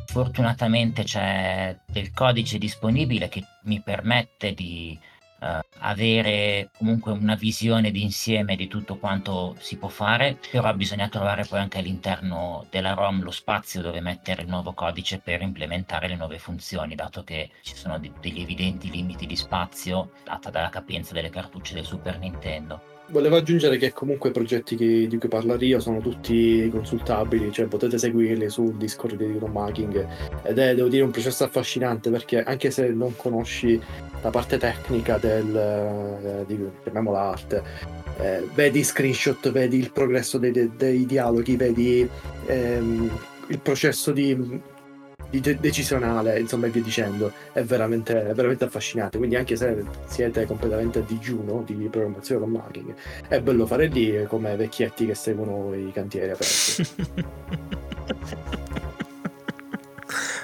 fortunatamente 0.07 1.03
c'è 1.03 1.77
del 1.87 2.13
codice 2.13 2.59
disponibile 2.59 3.29
che 3.29 3.45
mi 3.65 3.81
permette 3.83 4.55
di 4.55 4.99
uh, 5.47 5.79
avere 5.79 6.71
comunque 6.77 7.13
una 7.13 7.35
visione 7.35 7.91
d'insieme 7.91 8.57
di 8.57 8.69
tutto 8.69 8.97
quanto 8.97 9.55
si 9.59 9.77
può 9.77 9.89
fare, 9.89 10.39
però 10.51 10.73
bisogna 10.75 11.09
trovare 11.09 11.45
poi 11.45 11.61
anche 11.61 11.79
all'interno 11.79 12.67
della 12.71 12.95
ROM 12.95 13.23
lo 13.23 13.31
spazio 13.31 13.83
dove 13.83 14.01
mettere 14.01 14.43
il 14.43 14.49
nuovo 14.49 14.73
codice 14.73 15.19
per 15.19 15.43
implementare 15.43 16.09
le 16.09 16.17
nuove 16.17 16.39
funzioni, 16.39 16.95
dato 16.95 17.23
che 17.23 17.51
ci 17.63 17.77
sono 17.77 17.99
de- 17.99 18.13
degli 18.21 18.41
evidenti 18.41 18.91
limiti 18.91 19.27
di 19.27 19.37
spazio 19.37 20.13
data 20.25 20.51
dalla 20.51 20.69
capienza 20.71 21.15
delle 21.15 21.31
cartucce 21.31 21.75
del 21.75 21.85
Super 21.85 22.19
Nintendo. 22.19 22.96
Volevo 23.09 23.37
aggiungere 23.37 23.77
che 23.77 23.93
comunque 23.93 24.31
i 24.31 24.33
progetti 24.33 24.75
che, 24.75 25.07
di 25.07 25.17
cui 25.17 25.29
parlo 25.29 25.57
io 25.61 25.79
sono 25.79 26.01
tutti 26.01 26.69
consultabili, 26.73 27.53
cioè 27.53 27.67
potete 27.67 27.99
seguirli 27.99 28.49
sul 28.51 28.75
Discord 28.75 29.15
di 29.15 29.39
Romhacking 29.39 30.09
ed 30.43 30.59
è, 30.59 30.75
devo 30.75 30.89
dire, 30.89 31.05
un 31.05 31.13
processo 31.13 31.45
affascinante 31.45 32.11
perché 32.11 32.43
anche 32.43 32.73
se 32.73 32.89
non 32.89 33.15
conosci 33.15 33.81
la 34.23 34.31
parte 34.31 34.59
tecnica 34.59 35.19
del, 35.19 35.57
eh, 35.57 36.45
di, 36.47 36.59
chiamiamola 36.83 37.21
arte, 37.21 37.63
eh, 38.19 38.49
vedi 38.55 38.83
screenshot, 38.83 39.53
vedi 39.53 39.79
il 39.79 39.93
progresso 39.93 40.39
dei, 40.39 40.51
dei, 40.51 40.73
dei 40.77 41.07
dialoghi, 41.07 41.55
vedi 41.55 42.09
ehm, 42.47 43.19
il 43.47 43.61
processo 43.61 44.11
di 44.11 44.61
decisionale, 45.41 46.39
insomma, 46.39 46.67
e 46.67 46.71
via 46.71 46.83
dicendo. 46.83 47.33
È 47.53 47.63
veramente, 47.63 48.29
è 48.29 48.35
veramente 48.35 48.65
affascinante. 48.65 49.19
Quindi, 49.19 49.37
anche 49.37 49.57
se 49.57 49.85
siete 50.07 50.47
completamente 50.47 51.01
a 51.01 51.03
digiuno 51.03 51.63
di 51.67 51.89
programmazione 51.91 52.41
con 52.41 52.51
marketing, 52.51 52.95
è 53.29 53.41
bello 53.41 53.67
fare 53.67 53.87
lì 53.87 54.25
come 54.29 54.57
vecchietti 54.57 55.07
che 55.07 55.15
seguono 55.15 55.75
i 55.75 55.91
cantieri 55.93 56.31
aperti. 56.31 57.75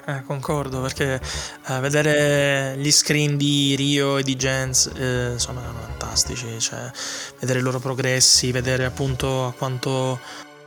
Eh, 0.05 0.23
concordo 0.27 0.81
perché 0.81 1.21
eh, 1.69 1.79
vedere 1.81 2.77
gli 2.77 2.91
screen 2.91 3.37
di 3.37 3.77
Rio 3.77 4.19
e 4.19 4.25
di 4.25 4.35
Jens 4.35 4.91
eh, 4.97 5.35
sono 5.37 5.61
fantastici, 5.61 6.59
cioè, 6.59 6.91
vedere 7.39 7.61
i 7.61 7.63
loro 7.63 7.79
progressi, 7.79 8.51
vedere 8.51 8.85
appunto 8.85 9.55
quanto, 9.57 10.19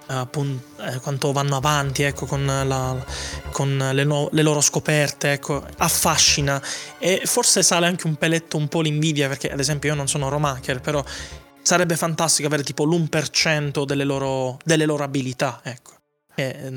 appunto, 0.07 0.81
eh, 0.83 0.99
quanto 0.99 1.31
vanno 1.31 1.55
avanti 1.55 2.03
ecco, 2.03 2.25
con, 2.25 2.45
la, 2.45 3.05
con 3.51 3.89
le, 3.93 4.03
no, 4.03 4.29
le, 4.31 4.41
loro 4.41 4.61
scoperte, 4.61 5.33
ecco, 5.33 5.65
affascina 5.77 6.61
e 6.97 7.21
forse 7.25 7.63
sale 7.63 7.87
anche 7.87 8.07
un 8.07 8.15
peletto 8.15 8.57
un 8.57 8.67
po' 8.67 8.81
l'invidia 8.81 9.27
perché 9.27 9.51
ad 9.51 9.59
esempio 9.59 9.89
io 9.89 9.95
non 9.95 10.07
sono 10.07 10.29
romaker, 10.29 10.81
però 10.81 11.03
sarebbe 11.61 11.95
fantastico 11.95 12.47
avere 12.47 12.63
tipo 12.63 12.85
l'1% 12.85 13.85
delle 13.85 14.03
loro, 14.03 14.59
delle 14.63 14.85
loro 14.85 15.03
abilità, 15.03 15.61
ecco. 15.63 15.94
È, 16.35 16.71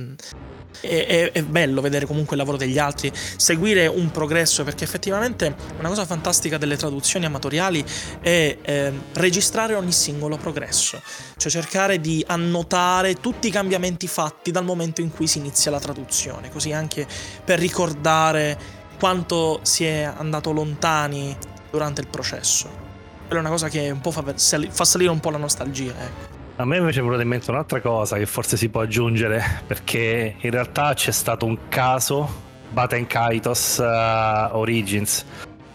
è, 0.81 1.33
è, 1.33 1.43
bello 1.43 1.81
vedere 1.81 2.07
comunque 2.07 2.37
il 2.37 2.43
lavoro 2.43 2.57
degli 2.57 2.79
altri, 2.79 3.13
seguire 3.13 3.87
un 3.87 4.11
progresso, 4.11 4.63
perché 4.65 4.85
effettivamente 4.85 5.55
una 5.79 5.89
cosa 5.89 6.07
fantastica 6.07 6.59
delle 6.59 6.77
traduzioni 6.77 7.25
amatoriali 7.25 7.85
è 8.21 8.57
eh, 8.61 8.93
registrare 9.15 9.75
ogni 9.75 9.93
singolo 9.93 10.37
progresso, 10.37 11.03
cioè 11.37 11.51
cercare 11.51 12.01
di 12.01 12.25
annotare 12.27 13.15
tutti 13.15 13.49
i 13.49 13.51
cambiamenti 13.51 14.07
fatti 14.07 14.51
dal 14.51 14.65
momento 14.65 15.01
in 15.01 15.11
cui 15.11 15.27
si 15.27 15.39
inizia 15.39 15.71
la 15.71 15.81
traduzione, 15.81 16.51
così 16.51 16.73
anche 16.73 17.07
per 17.45 17.59
ricordare 17.59 18.57
quanto 18.99 19.61
si 19.63 19.85
è 19.85 20.03
andato 20.03 20.53
lontani 20.53 21.37
durante 21.71 22.01
il 22.01 22.09
processo. 22.09 22.87
Quella 23.27 23.43
è 23.43 23.45
una 23.45 23.51
cosa 23.51 23.69
che 23.69 23.91
un 23.91 24.01
po' 24.01 24.11
fa, 24.11 24.23
fa 24.23 24.85
salire 24.85 25.11
un 25.11 25.21
po' 25.21 25.31
la 25.31 25.39
nostalgia. 25.39 25.93
Ecco. 25.93 26.38
A 26.61 26.65
me 26.65 26.79
invece 26.79 26.99
è 26.99 27.03
venuta 27.05 27.23
in 27.23 27.29
mente 27.29 27.53
un'altra 27.53 27.81
cosa 27.81 28.17
che 28.17 28.27
forse 28.27 28.57
si 28.57 28.69
può 28.69 28.81
aggiungere, 28.81 29.63
perché 29.65 30.35
in 30.41 30.51
realtà 30.51 30.93
c'è 30.93 31.13
stato 31.13 31.47
un 31.47 31.69
caso, 31.69 32.29
Baten 32.71 33.07
Kaitos 33.07 33.77
uh, 33.79 34.57
Origins, 34.57 35.25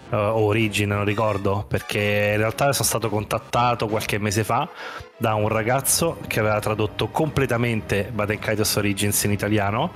uh, 0.09 0.15
Origin, 0.15 0.89
non 0.89 1.05
ricordo, 1.05 1.63
perché 1.65 2.31
in 2.33 2.37
realtà 2.37 2.73
sono 2.73 2.85
stato 2.85 3.07
contattato 3.07 3.87
qualche 3.87 4.17
mese 4.17 4.43
fa 4.43 4.67
da 5.15 5.35
un 5.35 5.47
ragazzo 5.47 6.17
che 6.25 6.39
aveva 6.39 6.59
tradotto 6.59 7.07
completamente 7.09 8.09
Baden 8.11 8.39
Kaitos 8.39 8.75
Origins 8.77 9.23
in 9.23 9.31
italiano 9.31 9.91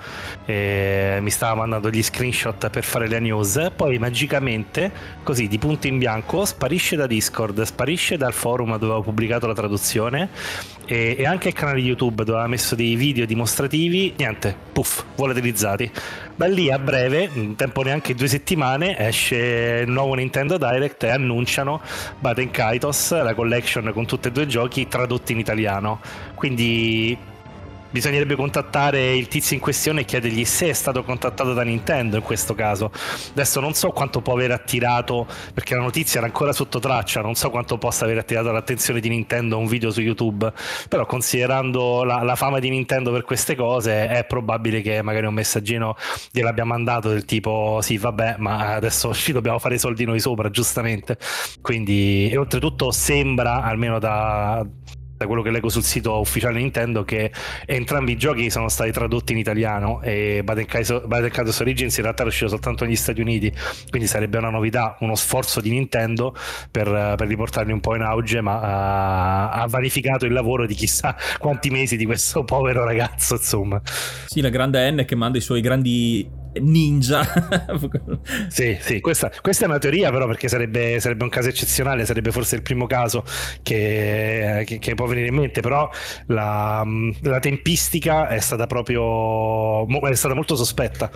mi 0.46 1.30
stava 1.32 1.56
mandando 1.56 1.90
gli 1.90 2.04
screenshot 2.04 2.70
per 2.70 2.84
fare 2.84 3.08
le 3.08 3.20
news 3.20 3.72
poi 3.76 3.98
magicamente 3.98 4.92
così 5.24 5.48
di 5.48 5.58
punto 5.58 5.88
in 5.88 5.98
bianco 5.98 6.46
sparisce 6.46 6.96
da 6.96 7.08
Discord 7.08 7.60
sparisce 7.64 8.16
dal 8.16 8.34
forum 8.34 8.74
dove 8.74 8.86
avevo 8.86 9.02
pubblicato 9.02 9.48
la 9.48 9.56
traduzione 9.56 10.30
e, 10.86 11.16
e 11.18 11.26
anche 11.26 11.50
il 11.50 11.54
canale 11.56 11.80
YouTube 11.80 12.24
dove 12.24 12.38
aveva 12.38 12.48
messo 12.48 12.76
dei 12.76 12.96
video 12.96 13.26
dimostrativi 13.26 14.14
niente, 14.18 14.56
puff, 14.72 15.04
volatilizzati 15.16 15.92
da 16.36 16.46
lì 16.46 16.72
a 16.72 16.78
breve, 16.78 17.28
in 17.34 17.56
tempo 17.56 17.82
neanche 17.82 18.14
due 18.14 18.28
settimane, 18.28 18.96
esce 18.96 19.82
il 19.84 19.90
nuovo 19.90 20.14
Nintendo 20.14 20.60
Direct 20.60 21.04
e 21.04 21.10
annunciano 21.10 21.82
Baden 22.20 22.52
Kaitos, 22.52 23.12
la 23.24 23.34
collection 23.34 23.90
con 23.92 24.06
tutti 24.06 24.28
e 24.28 24.32
due 24.32 24.44
i 24.44 24.48
giochi 24.48 24.88
tradotti 24.88 25.07
tradotti 25.08 25.32
in 25.32 25.40
italiano. 25.40 26.00
Quindi 26.36 27.18
bisognerebbe 27.90 28.36
contattare 28.36 29.16
il 29.16 29.28
tizio 29.28 29.56
in 29.56 29.62
questione 29.62 30.02
e 30.02 30.06
chiedergli 30.06 30.46
se 30.46 30.70
è 30.70 30.74
stato 30.74 31.04
contattato 31.04 31.54
da 31.54 31.64
Nintendo 31.64 32.18
in 32.18 32.22
questo 32.22 32.54
caso. 32.54 32.92
Adesso 33.32 33.60
non 33.60 33.74
so 33.74 33.90
quanto 33.90 34.22
può 34.22 34.34
aver 34.34 34.52
attirato, 34.52 35.26
perché 35.54 35.76
la 35.76 35.82
notizia 35.82 36.20
era 36.20 36.28
ancora 36.28 36.52
sotto 36.52 36.80
traccia, 36.80 37.22
non 37.22 37.36
so 37.36 37.50
quanto 37.50 37.78
possa 37.78 38.06
aver 38.06 38.18
attirato 38.20 38.52
l'attenzione 38.52 39.00
di 39.00 39.10
Nintendo 39.10 39.58
un 39.58 39.68
video 39.68 39.92
su 39.92 40.02
YouTube, 40.02 40.52
però 40.90 41.06
considerando 41.06 42.04
la, 42.04 42.22
la 42.24 42.36
fama 42.36 42.60
di 42.60 42.70
Nintendo 42.70 43.12
per 43.12 43.24
queste 43.24 43.56
cose 43.56 44.08
è 44.08 44.26
probabile 44.26 44.82
che 44.82 45.02
magari 45.02 45.26
un 45.26 45.34
messaggino 45.34 45.96
gliel'abbia 46.32 46.66
mandato 46.66 47.10
del 47.10 47.26
tipo 47.26 47.80
sì 47.82 47.98
vabbè 47.98 48.36
ma 48.38 48.76
adesso 48.76 49.14
ci 49.16 49.32
dobbiamo 49.32 49.60
fare 49.60 49.76
i 49.76 49.80
soldi 49.80 50.06
noi 50.06 50.20
sopra 50.20 50.50
giustamente. 50.50 51.18
Quindi 51.62 52.30
e 52.30 52.38
oltretutto 52.38 52.92
sembra 52.92 53.64
almeno 53.64 54.00
da 54.00 54.66
da 55.18 55.26
quello 55.26 55.42
che 55.42 55.50
leggo 55.50 55.70
sul 55.70 55.84
sito 55.84 56.20
ufficiale 56.20 56.60
Nintendo 56.60 57.04
che 57.04 57.32
entrambi 57.66 58.12
i 58.12 58.18
giochi 58.18 58.50
sono 58.52 58.70
stati 58.70 58.92
tradotti 58.92 59.32
in 59.32 59.40
italiano 59.40 60.02
e 60.02 60.42
Baden 60.44 60.66
Kaitos 60.66 61.60
Origins 61.60 61.98
in 61.98 62.04
realtà 62.04 62.24
è 62.24 62.28
uscito 62.28 62.50
soltanto 62.50 62.86
negli 62.86 62.96
Stati 62.96 63.20
Uniti 63.20 63.52
quindi 63.90 64.08
sarebbe 64.08 64.38
una 64.38 64.50
novità, 64.50 64.96
uno 65.00 65.16
sforzo 65.16 65.60
di 65.60 65.72
Nintendo 65.72 66.36
per, 66.70 67.16
per 67.18 67.28
riportarli 67.28 67.72
un 67.72 67.80
po' 67.80 67.96
in 67.96 68.04
auge 68.04 68.42
ma 68.42 68.58
uh, 68.58 69.60
ha 69.62 69.68
vanificato 69.68 70.26
il 70.26 70.34
lavoro 70.34 70.68
di 70.68 70.76
chissà 70.76 71.16
quanti 71.40 71.70
mesi 71.72 71.98
di 71.98 72.06
questo 72.06 72.44
povero 72.44 72.84
ragazzo 72.84 73.36
insomma. 73.36 73.82
Sì 74.28 74.42
la 74.42 74.50
grande 74.50 74.92
N 74.92 75.04
che 75.06 75.16
manda 75.16 75.40
i 75.40 75.42
suoi 75.42 75.62
grandi 75.62 76.46
ninja. 76.60 77.26
sì, 78.50 78.78
sì, 78.80 79.00
questa, 79.00 79.32
questa, 79.42 79.66
è 79.66 79.68
una 79.68 79.78
teoria 79.78 80.12
però 80.12 80.28
perché 80.28 80.48
sarebbe, 80.48 81.00
sarebbe, 81.00 81.24
un 81.24 81.30
caso 81.30 81.50
eccezionale, 81.50 82.06
sarebbe 82.06 82.32
forse 82.32 82.56
il 82.56 82.62
primo 82.62 82.88
caso 82.88 83.24
che, 83.64 84.64
che, 84.66 84.80
che 84.80 84.96
può 84.96 85.06
venire 85.06 85.28
in 85.28 85.36
mente, 85.36 85.62
però 85.62 85.90
la, 86.28 86.86
la, 87.22 87.40
tempistica 87.40 88.28
è 88.28 88.40
stata 88.40 88.66
proprio 88.68 89.86
è 90.08 90.16
stata 90.16 90.34
molto 90.34 90.56
sospetta 90.56 91.10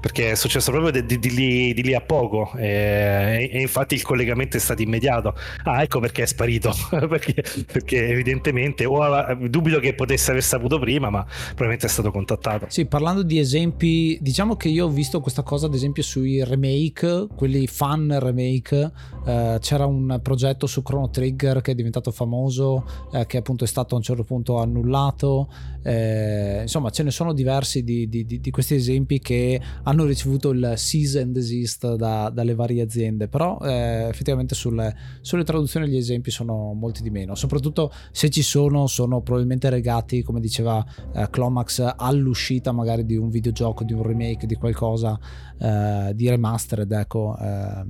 perché 0.00 0.32
è 0.32 0.34
successo 0.34 0.70
proprio 0.70 0.90
di, 0.90 1.04
di, 1.04 1.18
di, 1.18 1.34
lì, 1.34 1.74
di 1.74 1.82
lì, 1.82 1.94
a 1.94 2.00
poco 2.00 2.52
e, 2.56 3.48
e, 3.52 3.60
infatti 3.60 3.94
il 3.94 4.02
collegamento 4.02 4.56
è 4.56 4.60
stato 4.60 4.82
immediato. 4.82 5.34
Ah, 5.64 5.82
ecco 5.82 6.00
perché 6.00 6.22
è 6.22 6.26
sparito, 6.26 6.72
perché, 7.08 7.42
perché 7.70 8.08
evidentemente 8.08 8.84
o 8.84 9.34
dubito 9.48 9.80
che 9.80 9.94
potesse 9.94 10.30
aver 10.30 10.42
saputo 10.42 10.78
prima, 10.78 11.10
ma 11.10 11.24
probabilmente 11.24 11.86
è 11.86 11.88
stato 11.88 12.10
contattato. 12.10 12.66
Sì, 12.68 12.86
parlando 12.86 13.22
di 13.22 13.38
esempi, 13.38 14.18
diciamo 14.20 14.56
che 14.56 14.68
io 14.68 14.87
ho 14.88 14.90
visto 14.90 15.20
questa 15.20 15.42
cosa 15.42 15.66
ad 15.66 15.74
esempio 15.74 16.02
sui 16.02 16.42
remake, 16.42 17.28
quelli 17.36 17.66
fan 17.66 18.18
remake, 18.18 18.90
eh, 19.24 19.58
c'era 19.60 19.84
un 19.84 20.18
progetto 20.22 20.66
su 20.66 20.82
Chrono 20.82 21.10
Trigger 21.10 21.60
che 21.60 21.72
è 21.72 21.74
diventato 21.74 22.10
famoso, 22.10 22.84
eh, 23.12 23.26
che 23.26 23.36
appunto 23.36 23.64
è 23.64 23.66
stato 23.66 23.94
a 23.94 23.98
un 23.98 24.02
certo 24.02 24.24
punto 24.24 24.58
annullato, 24.58 25.52
eh, 25.88 26.58
insomma 26.62 26.90
ce 26.90 27.02
ne 27.02 27.10
sono 27.10 27.32
diversi 27.32 27.82
di, 27.82 28.10
di, 28.10 28.26
di, 28.26 28.50
questi 28.50 28.74
esempi 28.74 29.20
che 29.20 29.58
hanno 29.84 30.04
ricevuto 30.04 30.50
il 30.50 30.74
cease 30.76 31.22
and 31.22 31.32
desist 31.32 31.94
da, 31.94 32.28
dalle 32.28 32.54
varie 32.54 32.82
aziende, 32.82 33.26
però 33.26 33.58
eh, 33.62 34.06
effettivamente 34.10 34.54
sulle, 34.54 34.94
sulle 35.22 35.44
traduzioni 35.44 35.88
gli 35.88 35.96
esempi 35.96 36.30
sono 36.30 36.74
molti 36.74 37.02
di 37.02 37.08
meno, 37.08 37.34
soprattutto 37.34 37.90
se 38.10 38.28
ci 38.28 38.42
sono 38.42 38.86
sono 38.86 39.22
probabilmente 39.22 39.70
legati, 39.70 40.22
come 40.22 40.40
diceva 40.40 40.84
eh, 41.14 41.26
Clomax, 41.30 41.94
all'uscita 41.96 42.70
magari 42.70 43.06
di 43.06 43.16
un 43.16 43.30
videogioco, 43.30 43.82
di 43.82 43.94
un 43.94 44.02
remake, 44.02 44.46
di 44.46 44.56
qualcosa 44.56 45.18
eh, 45.58 46.12
di 46.14 46.28
remastered, 46.28 46.92
ecco, 46.92 47.34
eh, 47.40 47.84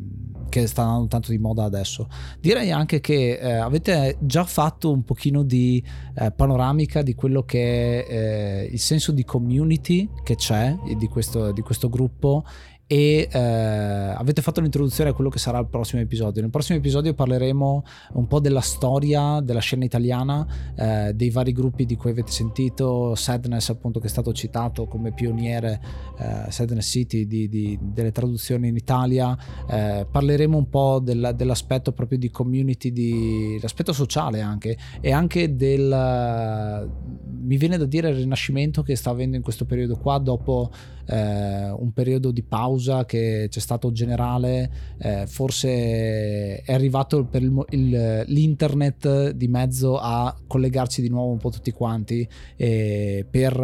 che 0.48 0.68
sta 0.68 0.82
andando 0.82 1.08
tanto 1.08 1.32
di 1.32 1.38
moda 1.38 1.64
adesso. 1.64 2.06
Direi 2.38 2.70
anche 2.70 3.00
che 3.00 3.38
eh, 3.40 3.54
avete 3.54 4.18
già 4.20 4.44
fatto 4.44 4.92
un 4.92 5.02
pochino 5.02 5.42
di 5.42 5.82
panoramica 6.34 7.02
di 7.02 7.14
quello 7.14 7.44
che 7.44 7.86
è 7.86 7.87
eh, 7.88 8.68
il 8.70 8.78
senso 8.78 9.12
di 9.12 9.24
community 9.24 10.08
che 10.22 10.36
c'è 10.36 10.76
di 10.96 11.06
questo, 11.08 11.52
di 11.52 11.62
questo 11.62 11.88
gruppo 11.88 12.44
e 12.90 13.28
eh, 13.30 13.38
avete 13.38 14.40
fatto 14.40 14.62
l'introduzione 14.62 15.10
a 15.10 15.12
quello 15.12 15.28
che 15.28 15.38
sarà 15.38 15.58
il 15.58 15.66
prossimo 15.66 16.00
episodio. 16.00 16.40
Nel 16.40 16.50
prossimo 16.50 16.78
episodio 16.78 17.12
parleremo 17.12 17.84
un 18.14 18.26
po' 18.26 18.40
della 18.40 18.62
storia 18.62 19.40
della 19.40 19.60
scena 19.60 19.84
italiana, 19.84 20.46
eh, 20.74 21.12
dei 21.14 21.28
vari 21.28 21.52
gruppi 21.52 21.84
di 21.84 21.96
cui 21.96 22.10
avete 22.10 22.32
sentito, 22.32 23.14
Sadness 23.14 23.68
appunto 23.68 24.00
che 24.00 24.06
è 24.06 24.08
stato 24.08 24.32
citato 24.32 24.86
come 24.86 25.12
pioniere, 25.12 25.80
eh, 26.18 26.50
Sadness 26.50 26.88
City 26.88 27.26
di, 27.26 27.46
di, 27.50 27.78
delle 27.78 28.10
traduzioni 28.10 28.68
in 28.68 28.76
Italia, 28.76 29.36
eh, 29.68 30.06
parleremo 30.10 30.56
un 30.56 30.70
po' 30.70 30.98
del, 30.98 31.34
dell'aspetto 31.36 31.92
proprio 31.92 32.16
di 32.16 32.30
community, 32.30 32.90
di, 32.90 33.58
l'aspetto 33.60 33.92
sociale 33.92 34.40
anche 34.40 34.78
e 35.02 35.12
anche 35.12 35.54
del, 35.54 36.88
mi 37.38 37.56
viene 37.58 37.76
da 37.76 37.84
dire, 37.84 38.08
il 38.08 38.16
rinascimento 38.16 38.82
che 38.82 38.96
sta 38.96 39.10
avendo 39.10 39.36
in 39.36 39.42
questo 39.42 39.66
periodo 39.66 39.98
qua 39.98 40.16
dopo 40.16 40.70
eh, 41.08 41.70
un 41.70 41.92
periodo 41.92 42.30
di 42.30 42.42
pausa 42.42 43.04
che 43.04 43.48
c'è 43.50 43.60
stato 43.60 43.90
generale, 43.92 44.70
eh, 44.98 45.26
forse 45.26 46.62
è 46.62 46.72
arrivato 46.72 47.28
il, 47.32 47.64
il, 47.70 48.24
l'internet 48.26 49.30
di 49.30 49.48
mezzo 49.48 49.98
a 49.98 50.36
collegarci 50.46 51.00
di 51.00 51.08
nuovo 51.08 51.32
un 51.32 51.38
po' 51.38 51.50
tutti 51.50 51.70
quanti 51.70 52.28
eh, 52.56 53.26
per 53.28 53.56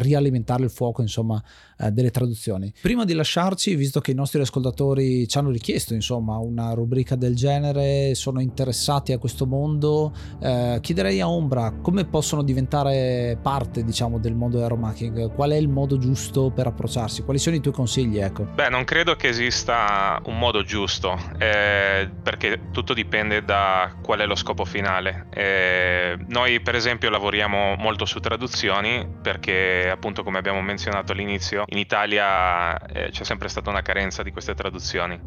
rialimentare 0.00 0.64
il 0.64 0.70
fuoco 0.70 1.02
insomma 1.02 1.42
eh, 1.78 1.90
delle 1.90 2.10
traduzioni. 2.10 2.72
Prima 2.80 3.04
di 3.04 3.14
lasciarci, 3.14 3.74
visto 3.74 4.00
che 4.00 4.10
i 4.10 4.14
nostri 4.14 4.40
ascoltatori 4.40 5.26
ci 5.28 5.38
hanno 5.38 5.50
richiesto 5.50 5.94
insomma 5.94 6.38
una 6.38 6.72
rubrica 6.72 7.16
del 7.16 7.34
genere, 7.34 8.14
sono 8.14 8.40
interessati 8.40 9.12
a 9.12 9.18
questo 9.18 9.46
mondo, 9.46 10.12
eh, 10.40 10.78
chiederei 10.80 11.20
a 11.20 11.28
Ombra 11.28 11.72
come 11.80 12.04
possono 12.04 12.42
diventare 12.42 13.38
parte 13.40 13.84
diciamo 13.84 14.18
del 14.18 14.34
mondo 14.34 14.60
aeromarketing, 14.60 15.32
qual 15.34 15.50
è 15.50 15.56
il 15.56 15.68
modo 15.68 15.98
giusto 15.98 16.12
giusto 16.14 16.50
per 16.50 16.66
approcciarsi? 16.66 17.22
Quali 17.22 17.38
sono 17.38 17.56
i 17.56 17.60
tuoi 17.60 17.74
consigli? 17.74 18.18
Ecco? 18.18 18.44
Beh, 18.44 18.68
non 18.68 18.84
credo 18.84 19.16
che 19.16 19.28
esista 19.28 20.20
un 20.26 20.38
modo 20.38 20.62
giusto, 20.62 21.18
eh, 21.38 22.10
perché 22.22 22.70
tutto 22.70 22.94
dipende 22.94 23.44
da 23.44 23.96
qual 24.02 24.20
è 24.20 24.26
lo 24.26 24.34
scopo 24.34 24.64
finale. 24.64 25.26
Eh, 25.30 26.16
noi, 26.28 26.60
per 26.60 26.74
esempio, 26.74 27.10
lavoriamo 27.10 27.74
molto 27.76 28.04
su 28.04 28.20
traduzioni 28.20 29.06
perché, 29.22 29.88
appunto, 29.90 30.22
come 30.22 30.38
abbiamo 30.38 30.62
menzionato 30.62 31.12
all'inizio, 31.12 31.64
in 31.74 31.80
Italia 31.80 32.78
eh, 32.78 33.10
c'è 33.10 33.24
sempre 33.24 33.48
stata 33.48 33.68
una 33.68 33.82
carenza 33.82 34.22
di 34.22 34.30
queste 34.30 34.54
traduzioni. 34.54 35.20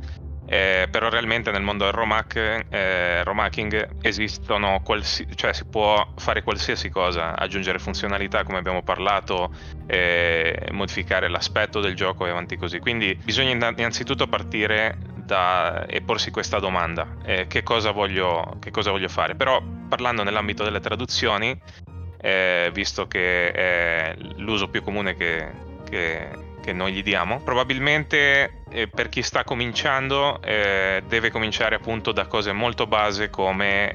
Eh, 0.50 0.88
però 0.90 1.10
realmente 1.10 1.52
nel 1.52 1.62
mondo 1.62 1.84
del 1.84 1.92
Romac, 1.94 2.68
eh, 2.70 3.22
Romacking 3.26 3.98
esistono, 4.02 4.80
qualsi- 4.82 5.28
cioè 5.36 5.52
si 5.52 5.66
può 5.66 6.14
fare 6.16 6.42
qualsiasi 6.42 6.90
cosa, 6.90 7.36
aggiungere 7.36 7.80
funzionalità 7.80 8.46
come 8.46 8.58
abbiamo 8.58 8.82
parlato, 8.82 9.52
eh, 9.88 10.70
modificare 10.72 11.28
l'aspetto 11.28 11.82
del 11.82 11.96
gioco 11.96 12.26
e 12.26 12.30
avanti 12.30 12.56
così. 12.56 12.80
Quindi 12.80 13.14
bisogna 13.26 13.52
innanzitutto 13.76 14.28
partire 14.28 14.98
da, 15.18 15.86
e 15.86 16.00
porsi 16.00 16.32
questa 16.32 16.60
domanda, 16.60 17.18
eh, 17.26 17.48
che 17.48 17.62
cosa, 17.64 17.92
voglio, 17.92 18.56
che, 18.62 18.72
cosa 18.72 18.92
voglio, 18.92 19.10
fare? 19.10 19.36
Però 19.36 19.62
parlando 19.90 20.24
nell'ambito 20.24 20.64
delle 20.64 20.80
traduzioni, 20.80 21.60
eh, 22.22 22.70
visto 22.74 23.06
che 23.06 23.52
è 23.52 24.16
l'uso 24.38 24.70
più 24.70 24.82
comune 24.82 25.14
che, 25.16 25.67
che 25.90 26.46
che 26.68 26.74
noi 26.74 26.92
gli 26.92 27.02
diamo. 27.02 27.40
Probabilmente 27.40 28.64
eh, 28.70 28.90
per 28.90 29.08
chi 29.08 29.22
sta 29.22 29.46
cominciando 29.46 30.42
eh, 30.42 31.02
deve 31.08 31.32
cominciare 31.32 31.76
appunto 31.76 32.12
da 32.12 32.26
cose 32.26 32.52
molto 32.52 32.86
base 32.88 33.30
come 33.30 33.90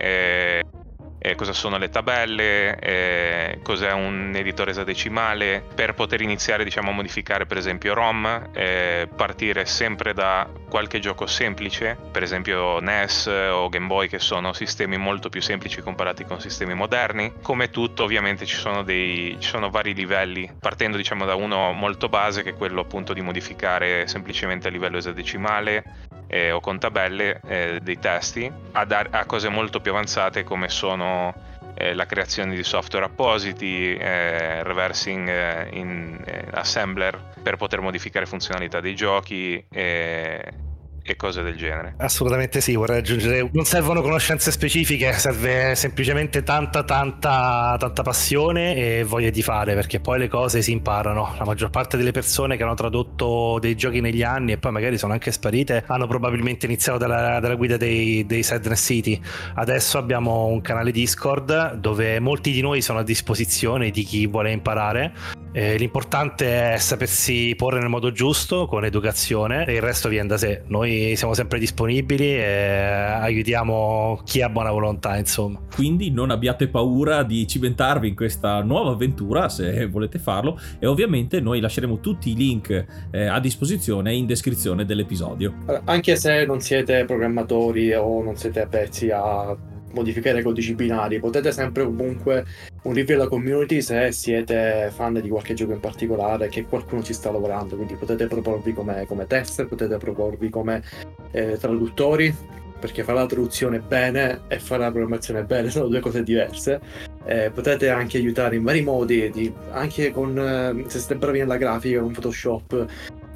eh, 1.25 1.37
cosa 1.37 1.53
sono 1.53 1.79
le 1.79 1.89
tabelle, 1.89 2.77
eh, 2.81 3.61
cos'è 3.63 3.93
un 3.93 4.33
editore 4.35 4.73
esadecimale, 4.73 5.65
per 5.73 5.95
poter 5.95 6.21
iniziare 6.21 6.65
diciamo, 6.65 6.91
a 6.91 6.93
modificare 6.93 7.47
per 7.47 7.59
esempio 7.59 7.95
ROM, 7.95 8.49
eh, 8.53 9.09
partire 9.15 9.65
sempre 9.65 10.15
da 10.15 10.49
qualche 10.69 10.99
gioco 10.99 11.27
semplice, 11.27 11.97
per 12.11 12.25
esempio 12.25 12.81
NES 12.81 13.27
o 13.27 13.69
Game 13.69 13.87
Boy 13.87 14.09
che 14.09 14.19
sono 14.19 14.53
sistemi 14.53 14.97
molto 14.97 15.29
più 15.29 15.41
semplici 15.41 15.81
comparati 15.81 16.25
con 16.25 16.41
sistemi 16.41 16.75
moderni. 16.75 17.35
Come 17.41 17.71
tutto 17.71 18.03
ovviamente 18.03 18.45
ci 18.45 18.57
sono, 18.57 18.83
dei, 18.83 19.37
ci 19.39 19.49
sono 19.49 19.71
vari 19.71 19.95
livelli, 19.95 20.51
partendo 20.59 20.97
diciamo 20.97 21.25
da 21.25 21.37
uno 21.37 21.71
molto 21.71 22.09
base 22.09 22.43
che 22.43 22.51
è 22.51 22.55
quello 22.55 22.81
appunto 22.81 23.13
di 23.13 23.21
modificare 23.21 24.09
semplicemente 24.09 24.67
a 24.67 24.71
livello 24.73 24.97
esadecimale, 24.97 25.85
eh, 26.33 26.51
o 26.51 26.61
con 26.61 26.79
tabelle 26.79 27.43
eh, 27.47 27.79
dei 27.83 27.99
testi 27.99 28.51
a, 28.73 28.85
dar- 28.87 29.09
a, 29.11 29.27
cose 29.27 29.51
molto 29.51 29.81
più 29.81 29.91
avanzate 29.91 30.45
come 30.45 30.71
sono 30.71 31.35
eh, 31.75 31.93
la 31.93 32.07
creazione 32.07 32.55
di 32.55 32.63
software 32.63 33.05
appositi, 33.05 33.95
eh, 33.95 34.63
reversing 34.63 35.29
eh, 35.29 35.69
in 35.73 36.19
eh, 36.25 36.47
assembler 36.53 37.21
per 37.43 37.57
poter 37.57 37.81
modificare 37.81 38.25
funzionalità 38.25 38.81
dei 38.81 38.95
giochi 38.95 39.63
e 41.03 41.17
cose 41.17 41.43
del 41.43 41.57
genere. 41.57 41.95
Assolutamente 41.99 42.61
sì, 42.61 42.75
vorrei 42.75 42.99
aggiungere, 42.99 43.49
non 43.53 43.65
servono 43.65 44.03
conoscenze 44.03 44.51
specifiche, 44.51 45.13
serve 45.13 45.75
semplicemente 45.75 46.43
tanta 46.43 46.85
tanta 46.85 47.77
tanta 47.79 48.03
passione 48.03 48.75
e 48.75 49.05
voglia 49.05 49.31
di 49.31 49.43
fare, 49.43 49.75
perché 49.75 50.01
poi 50.01 50.19
le 50.19 50.29
cose 50.29 50.63
si 50.63 50.73
imparano. 50.73 51.35
La 51.39 51.45
maggior 51.45 51.71
parte 51.71 51.97
delle 51.97 52.13
persone 52.13 52.57
che 52.57 52.63
hanno 52.63 52.75
tradotto 52.75 53.59
dei 53.61 53.75
giochi 53.75 54.01
negli 54.01 54.23
anni 54.23 54.53
e 54.53 54.59
poi 54.59 54.73
magari 54.73 54.99
sono 54.99 55.13
anche 55.13 55.33
sparite, 55.33 55.85
hanno 55.87 56.07
probabilmente 56.07 56.67
iniziato 56.67 56.99
dalla, 56.99 57.41
dalla 57.41 57.55
guida 57.55 57.77
dei, 57.77 58.25
dei 58.27 58.43
Sadness 58.43 58.85
City. 58.85 59.21
Adesso 59.55 59.99
abbiamo 59.99 60.47
un 60.47 60.61
canale 60.61 60.93
Discord 60.93 61.75
dove 61.75 62.21
molti 62.21 62.53
di 62.53 62.61
noi 62.61 62.81
sono 62.81 63.01
a 63.01 63.03
disposizione 63.03 63.91
di 63.91 64.05
chi 64.05 64.27
vuole 64.27 64.53
imparare. 64.53 65.41
Eh, 65.53 65.77
l'importante 65.77 66.73
è 66.73 66.79
sapersi 66.79 67.55
porre 67.57 67.79
nel 67.79 67.91
modo 67.91 68.11
giusto, 68.11 68.67
con 68.67 68.85
educazione, 68.85 69.67
e 69.67 69.75
il 69.75 69.83
resto 69.83 70.09
viene 70.09 70.29
da 70.29 70.39
sé. 70.39 70.63
Noi 70.69 71.15
siamo 71.17 71.35
sempre 71.35 71.59
disponibili 71.59 72.35
e 72.35 72.43
aiutiamo 72.43 74.23
chi 74.25 74.41
ha 74.41 74.49
buona 74.49 74.71
volontà, 74.71 75.17
insomma. 75.19 75.61
Quindi 75.75 76.11
non 76.11 76.31
abbiate 76.31 76.69
paura 76.69 77.23
di 77.23 77.47
cimentarvi 77.47 78.09
in 78.09 78.15
questa 78.15 78.63
nuova 78.63 78.93
avventura 78.93 79.51
se 79.51 79.87
volete 79.87 80.19
farlo 80.19 80.59
e 80.79 80.87
ovviamente 80.87 81.41
noi 81.41 81.61
lasceremo 81.61 82.01
tutti 82.01 82.31
i 82.31 82.35
link 82.35 82.87
eh, 83.11 83.27
a 83.27 83.39
disposizione 83.39 84.15
in 84.15 84.25
descrizione 84.25 84.87
dell'episodio. 84.87 85.55
Anche 85.85 86.17
se 86.17 86.47
non 86.47 86.61
siete 86.61 87.05
programmatori 87.05 87.93
o 87.93 88.23
non 88.23 88.37
siete 88.37 88.63
avvezzi 88.63 89.11
a 89.11 89.55
modificare 89.93 90.41
i 90.41 90.43
codici 90.43 90.75
binari, 90.75 91.21
potete 91.21 91.53
sempre 91.53 91.85
comunque 91.85 92.45
unirvi 92.83 93.13
alla 93.13 93.29
community 93.29 93.81
se 93.81 94.13
siete 94.13 94.91
fan 94.95 95.21
di 95.21 95.29
qualche 95.29 95.55
gioco 95.55 95.73
in 95.73 95.81
particolare 95.81 96.49
che 96.49 96.65
qualcuno 96.65 97.03
ci 97.03 97.13
sta 97.13 97.31
lavorando, 97.31 97.77
quindi 97.77 97.95
potete 97.95 98.27
proporvi 98.27 98.73
come, 98.73 99.07
come 99.07 99.27
tester, 99.27 99.67
potete 99.67 99.97
proporvi 99.97 100.51
come 100.51 100.83
eh, 101.31 101.57
traduttori, 101.59 102.35
perché 102.83 103.05
fare 103.05 103.19
la 103.19 103.27
traduzione 103.27 103.79
bene 103.79 104.41
e 104.49 104.59
fare 104.59 104.83
la 104.83 104.91
programmazione 104.91 105.45
bene 105.45 105.71
sono 105.71 105.87
due 105.87 106.01
cose 106.01 106.23
diverse. 106.25 106.81
Eh, 107.25 107.51
potete 107.55 107.89
anche 107.89 108.17
aiutare 108.17 108.57
in 108.57 108.65
vari 108.65 108.83
modi, 108.83 109.31
di, 109.31 109.53
anche 109.71 110.11
con, 110.11 110.37
eh, 110.37 110.85
se 110.89 110.99
siete 110.99 111.15
bravi 111.15 111.39
nella 111.39 111.57
grafica, 111.57 112.01
con 112.01 112.13
Photoshop, 112.13 112.87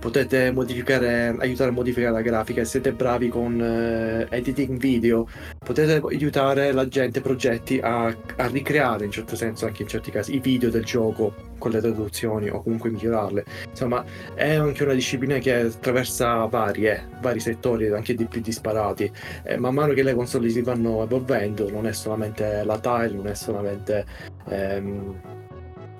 potete 0.07 0.47
aiutare 0.47 1.69
a 1.69 1.73
modificare 1.73 2.13
la 2.13 2.21
grafica, 2.21 2.63
se 2.63 2.71
siete 2.71 2.93
bravi 2.93 3.29
con 3.29 3.61
eh, 3.61 4.29
editing 4.31 4.79
video, 4.79 5.27
potete 5.59 6.01
aiutare 6.01 6.71
la 6.71 6.87
gente, 6.87 7.21
progetti 7.21 7.81
a, 7.83 8.07
a, 8.07 8.47
ricreare 8.47 9.05
in 9.05 9.11
certo 9.11 9.35
senso, 9.35 9.67
anche 9.67 9.83
in 9.83 9.89
certi 9.89 10.13
casi, 10.13 10.37
i 10.37 10.39
video 10.39 10.71
del 10.71 10.85
gioco 10.85 11.35
con 11.59 11.73
le 11.73 11.81
traduzioni 11.81 12.49
o 12.49 12.63
comunque 12.63 12.91
migliorarle. 12.91 13.45
Insomma, 13.69 14.05
è 14.35 14.55
anche 14.55 14.85
una 14.85 14.95
disciplina 14.95 15.39
che 15.39 15.55
attraversa 15.55 16.45
varie, 16.45 17.09
vari 17.21 17.41
settori, 17.41 17.89
anche 17.89 18.15
di 18.15 18.27
più 18.27 18.41
disparati. 18.41 19.11
E 19.43 19.57
man 19.57 19.75
mano 19.75 19.93
che 19.93 20.05
le 20.05 20.15
console 20.15 20.51
si 20.51 20.63
vanno 20.63 21.03
evolvendo, 21.03 21.69
non 21.69 21.89
è 21.89 21.93
solamente 21.93 22.63
la 22.63 22.79
tile, 22.79 23.11
non 23.11 23.27
è 23.27 23.35
solamente... 23.35 24.05
Ehm, 24.51 25.37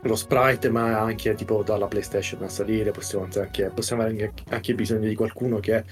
lo 0.07 0.17
sprite, 0.17 0.71
ma 0.71 1.01
anche 1.01 1.35
tipo 1.35 1.63
dalla 1.63 1.87
PlayStation 1.87 2.43
a 2.43 2.49
salire. 2.49 2.91
Possiamo 2.91 3.27
anche, 3.35 3.71
possiamo 3.75 4.03
avere 4.03 4.33
anche, 4.51 4.75
bisogno 4.75 5.09
di 5.09 5.15
qualcuno 5.15 5.59
che 5.59 5.85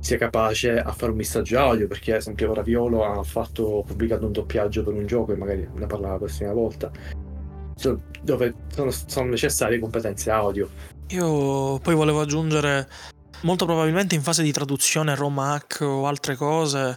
sia 0.00 0.18
capace 0.18 0.78
a 0.78 0.92
fare 0.92 1.10
un 1.12 1.16
messaggio 1.16 1.58
audio. 1.58 1.86
Perché, 1.86 2.12
ad 2.12 2.18
esempio, 2.18 2.54
Raviolo 2.54 3.04
ha 3.04 3.22
fatto 3.22 3.84
pubblicato 3.86 4.26
un 4.26 4.32
doppiaggio 4.32 4.82
per 4.82 4.94
un 4.94 5.06
gioco, 5.06 5.32
e 5.32 5.36
magari 5.36 5.68
ne 5.72 5.86
parlerà 5.86 6.12
la 6.12 6.18
prossima 6.18 6.52
volta. 6.52 6.90
Dove 8.22 8.54
sono, 8.74 8.90
sono 8.90 9.28
necessarie 9.28 9.78
competenze 9.78 10.30
audio. 10.30 10.68
Io 11.08 11.78
poi 11.78 11.94
volevo 11.94 12.20
aggiungere, 12.20 12.88
molto 13.42 13.64
probabilmente 13.64 14.14
in 14.14 14.22
fase 14.22 14.42
di 14.42 14.52
traduzione 14.52 15.14
Romac 15.14 15.78
o 15.80 16.06
altre 16.06 16.34
cose 16.34 16.96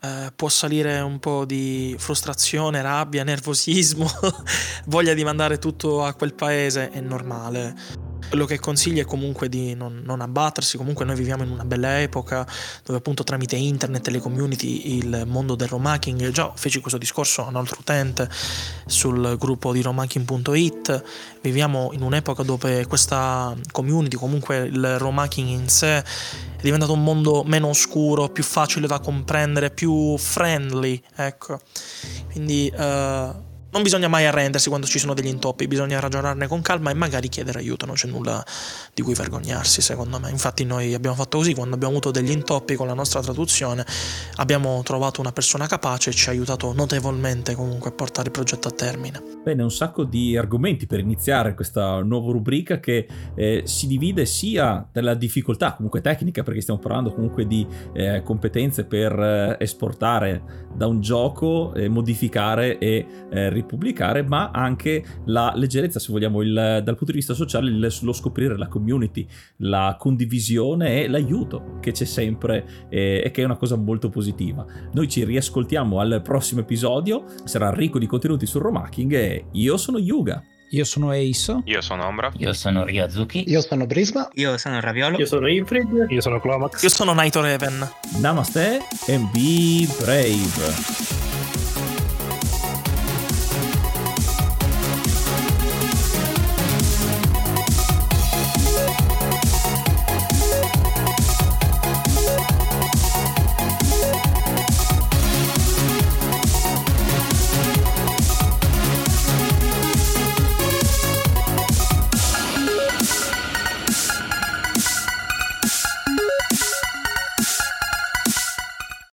eh, 0.00 0.32
può 0.34 0.48
salire 0.48 1.00
un 1.00 1.18
po' 1.18 1.44
di 1.44 1.94
frustrazione, 1.98 2.82
rabbia, 2.82 3.24
nervosismo, 3.24 4.08
voglia 4.86 5.14
di 5.14 5.24
mandare 5.24 5.58
tutto 5.58 6.04
a 6.04 6.14
quel 6.14 6.34
paese, 6.34 6.90
è 6.90 7.00
normale. 7.00 8.07
Quello 8.28 8.44
che 8.44 8.58
consiglio 8.58 9.02
è 9.02 9.04
comunque 9.04 9.48
di 9.48 9.74
non, 9.74 10.02
non, 10.04 10.20
abbattersi, 10.20 10.76
comunque 10.76 11.04
noi 11.04 11.16
viviamo 11.16 11.44
in 11.44 11.50
una 11.50 11.64
bella 11.64 12.00
epoca 12.00 12.46
dove 12.84 12.98
appunto 12.98 13.24
tramite 13.24 13.56
internet 13.56 14.06
e 14.06 14.10
le 14.10 14.20
community 14.20 14.96
il 14.96 15.24
mondo 15.26 15.54
del 15.54 15.68
romacking, 15.68 16.30
già 16.30 16.52
feci 16.54 16.80
questo 16.80 16.98
discorso 16.98 17.44
a 17.44 17.48
un 17.48 17.56
altro 17.56 17.78
utente 17.80 18.28
sul 18.86 19.36
gruppo 19.38 19.72
di 19.72 19.80
romacking.it, 19.80 21.02
viviamo 21.42 21.90
in 21.92 22.02
un'epoca 22.02 22.42
dove 22.42 22.86
questa 22.86 23.56
community, 23.72 24.16
comunque 24.16 24.58
il 24.66 24.98
romacking 24.98 25.48
in 25.48 25.68
sé 25.68 26.04
è 26.58 26.62
diventato 26.62 26.92
un 26.92 27.04
mondo 27.04 27.44
meno 27.44 27.68
oscuro, 27.68 28.28
più 28.28 28.42
facile 28.42 28.86
da 28.86 28.98
comprendere, 28.98 29.70
più 29.70 30.16
friendly, 30.18 31.00
ecco. 31.14 31.60
Quindi 32.32 32.72
uh, 32.76 33.47
non 33.70 33.82
bisogna 33.82 34.08
mai 34.08 34.24
arrendersi 34.24 34.68
quando 34.68 34.86
ci 34.86 34.98
sono 34.98 35.14
degli 35.14 35.26
intoppi, 35.26 35.66
bisogna 35.66 36.00
ragionarne 36.00 36.46
con 36.46 36.62
calma 36.62 36.90
e 36.90 36.94
magari 36.94 37.28
chiedere 37.28 37.58
aiuto, 37.58 37.84
non 37.86 37.96
c'è 37.96 38.08
nulla 38.08 38.42
di 38.94 39.02
cui 39.02 39.14
vergognarsi 39.14 39.82
secondo 39.82 40.18
me. 40.18 40.30
Infatti 40.30 40.64
noi 40.64 40.94
abbiamo 40.94 41.16
fatto 41.16 41.38
così, 41.38 41.54
quando 41.54 41.74
abbiamo 41.74 41.94
avuto 41.94 42.10
degli 42.10 42.30
intoppi 42.30 42.74
con 42.74 42.86
la 42.86 42.94
nostra 42.94 43.20
traduzione 43.20 43.84
abbiamo 44.36 44.80
trovato 44.82 45.20
una 45.20 45.32
persona 45.32 45.66
capace 45.66 46.10
e 46.10 46.12
ci 46.14 46.28
ha 46.28 46.32
aiutato 46.32 46.72
notevolmente 46.72 47.54
comunque 47.54 47.90
a 47.90 47.92
portare 47.92 48.28
il 48.28 48.32
progetto 48.32 48.68
a 48.68 48.70
termine. 48.70 49.22
Bene, 49.44 49.62
un 49.62 49.70
sacco 49.70 50.04
di 50.04 50.36
argomenti 50.36 50.86
per 50.86 51.00
iniziare 51.00 51.54
questa 51.54 52.02
nuova 52.02 52.32
rubrica 52.32 52.80
che 52.80 53.06
eh, 53.34 53.62
si 53.64 53.86
divide 53.86 54.24
sia 54.26 54.86
dalla 54.90 55.14
difficoltà 55.14 55.74
comunque 55.74 56.00
tecnica, 56.00 56.42
perché 56.42 56.60
stiamo 56.60 56.80
parlando 56.80 57.12
comunque 57.12 57.46
di 57.46 57.66
eh, 57.92 58.22
competenze 58.22 58.84
per 58.84 59.12
eh, 59.18 59.56
esportare 59.58 60.66
da 60.74 60.86
un 60.86 61.00
gioco, 61.00 61.72
modificare 61.88 62.78
e 62.78 63.06
eh, 63.30 63.48
ripubblicare, 63.60 64.22
ma 64.22 64.50
anche 64.50 65.04
la 65.26 65.52
leggerezza, 65.54 65.98
se 65.98 66.12
vogliamo, 66.12 66.42
il, 66.42 66.52
dal 66.52 66.96
punto 66.96 67.12
di 67.12 67.18
vista 67.18 67.34
sociale, 67.34 67.70
il, 67.70 67.94
lo 68.02 68.12
scoprire 68.12 68.56
la 68.56 68.68
community, 68.68 69.26
la 69.58 69.96
condivisione 69.98 71.02
e 71.02 71.08
l'aiuto 71.08 71.78
che 71.80 71.92
c'è 71.92 72.04
sempre 72.04 72.86
eh, 72.88 73.22
e 73.24 73.30
che 73.30 73.42
è 73.42 73.44
una 73.44 73.56
cosa 73.56 73.76
molto 73.76 74.08
positiva. 74.08 74.64
Noi 74.92 75.08
ci 75.08 75.24
riascoltiamo 75.24 76.00
al 76.00 76.20
prossimo 76.22 76.60
episodio, 76.60 77.24
sarà 77.44 77.70
ricco 77.70 77.98
di 77.98 78.06
contenuti 78.06 78.46
sul 78.46 78.62
Romacking 78.62 79.12
e 79.12 79.44
io 79.52 79.76
sono 79.76 79.98
Yuga. 79.98 80.42
Io 80.70 80.84
sono 80.84 81.10
Ace. 81.10 81.62
Io 81.64 81.80
sono 81.80 82.06
Ombra. 82.06 82.30
Io 82.36 82.52
sono 82.52 82.84
Ryazuki. 82.84 83.44
Io 83.48 83.62
sono 83.62 83.86
Prisma. 83.86 84.28
Io 84.34 84.58
sono 84.58 84.80
Raviolo. 84.80 85.16
Io 85.16 85.24
sono 85.24 85.48
Infrid. 85.48 86.06
Io 86.08 86.20
sono 86.20 86.40
Clomax. 86.40 86.82
Io 86.82 86.90
sono 86.90 87.14
Naito 87.14 87.40
Raven. 87.40 87.88
Namaste 88.20 88.80
and 89.08 89.30
be 89.32 89.88
brave. 89.98 91.67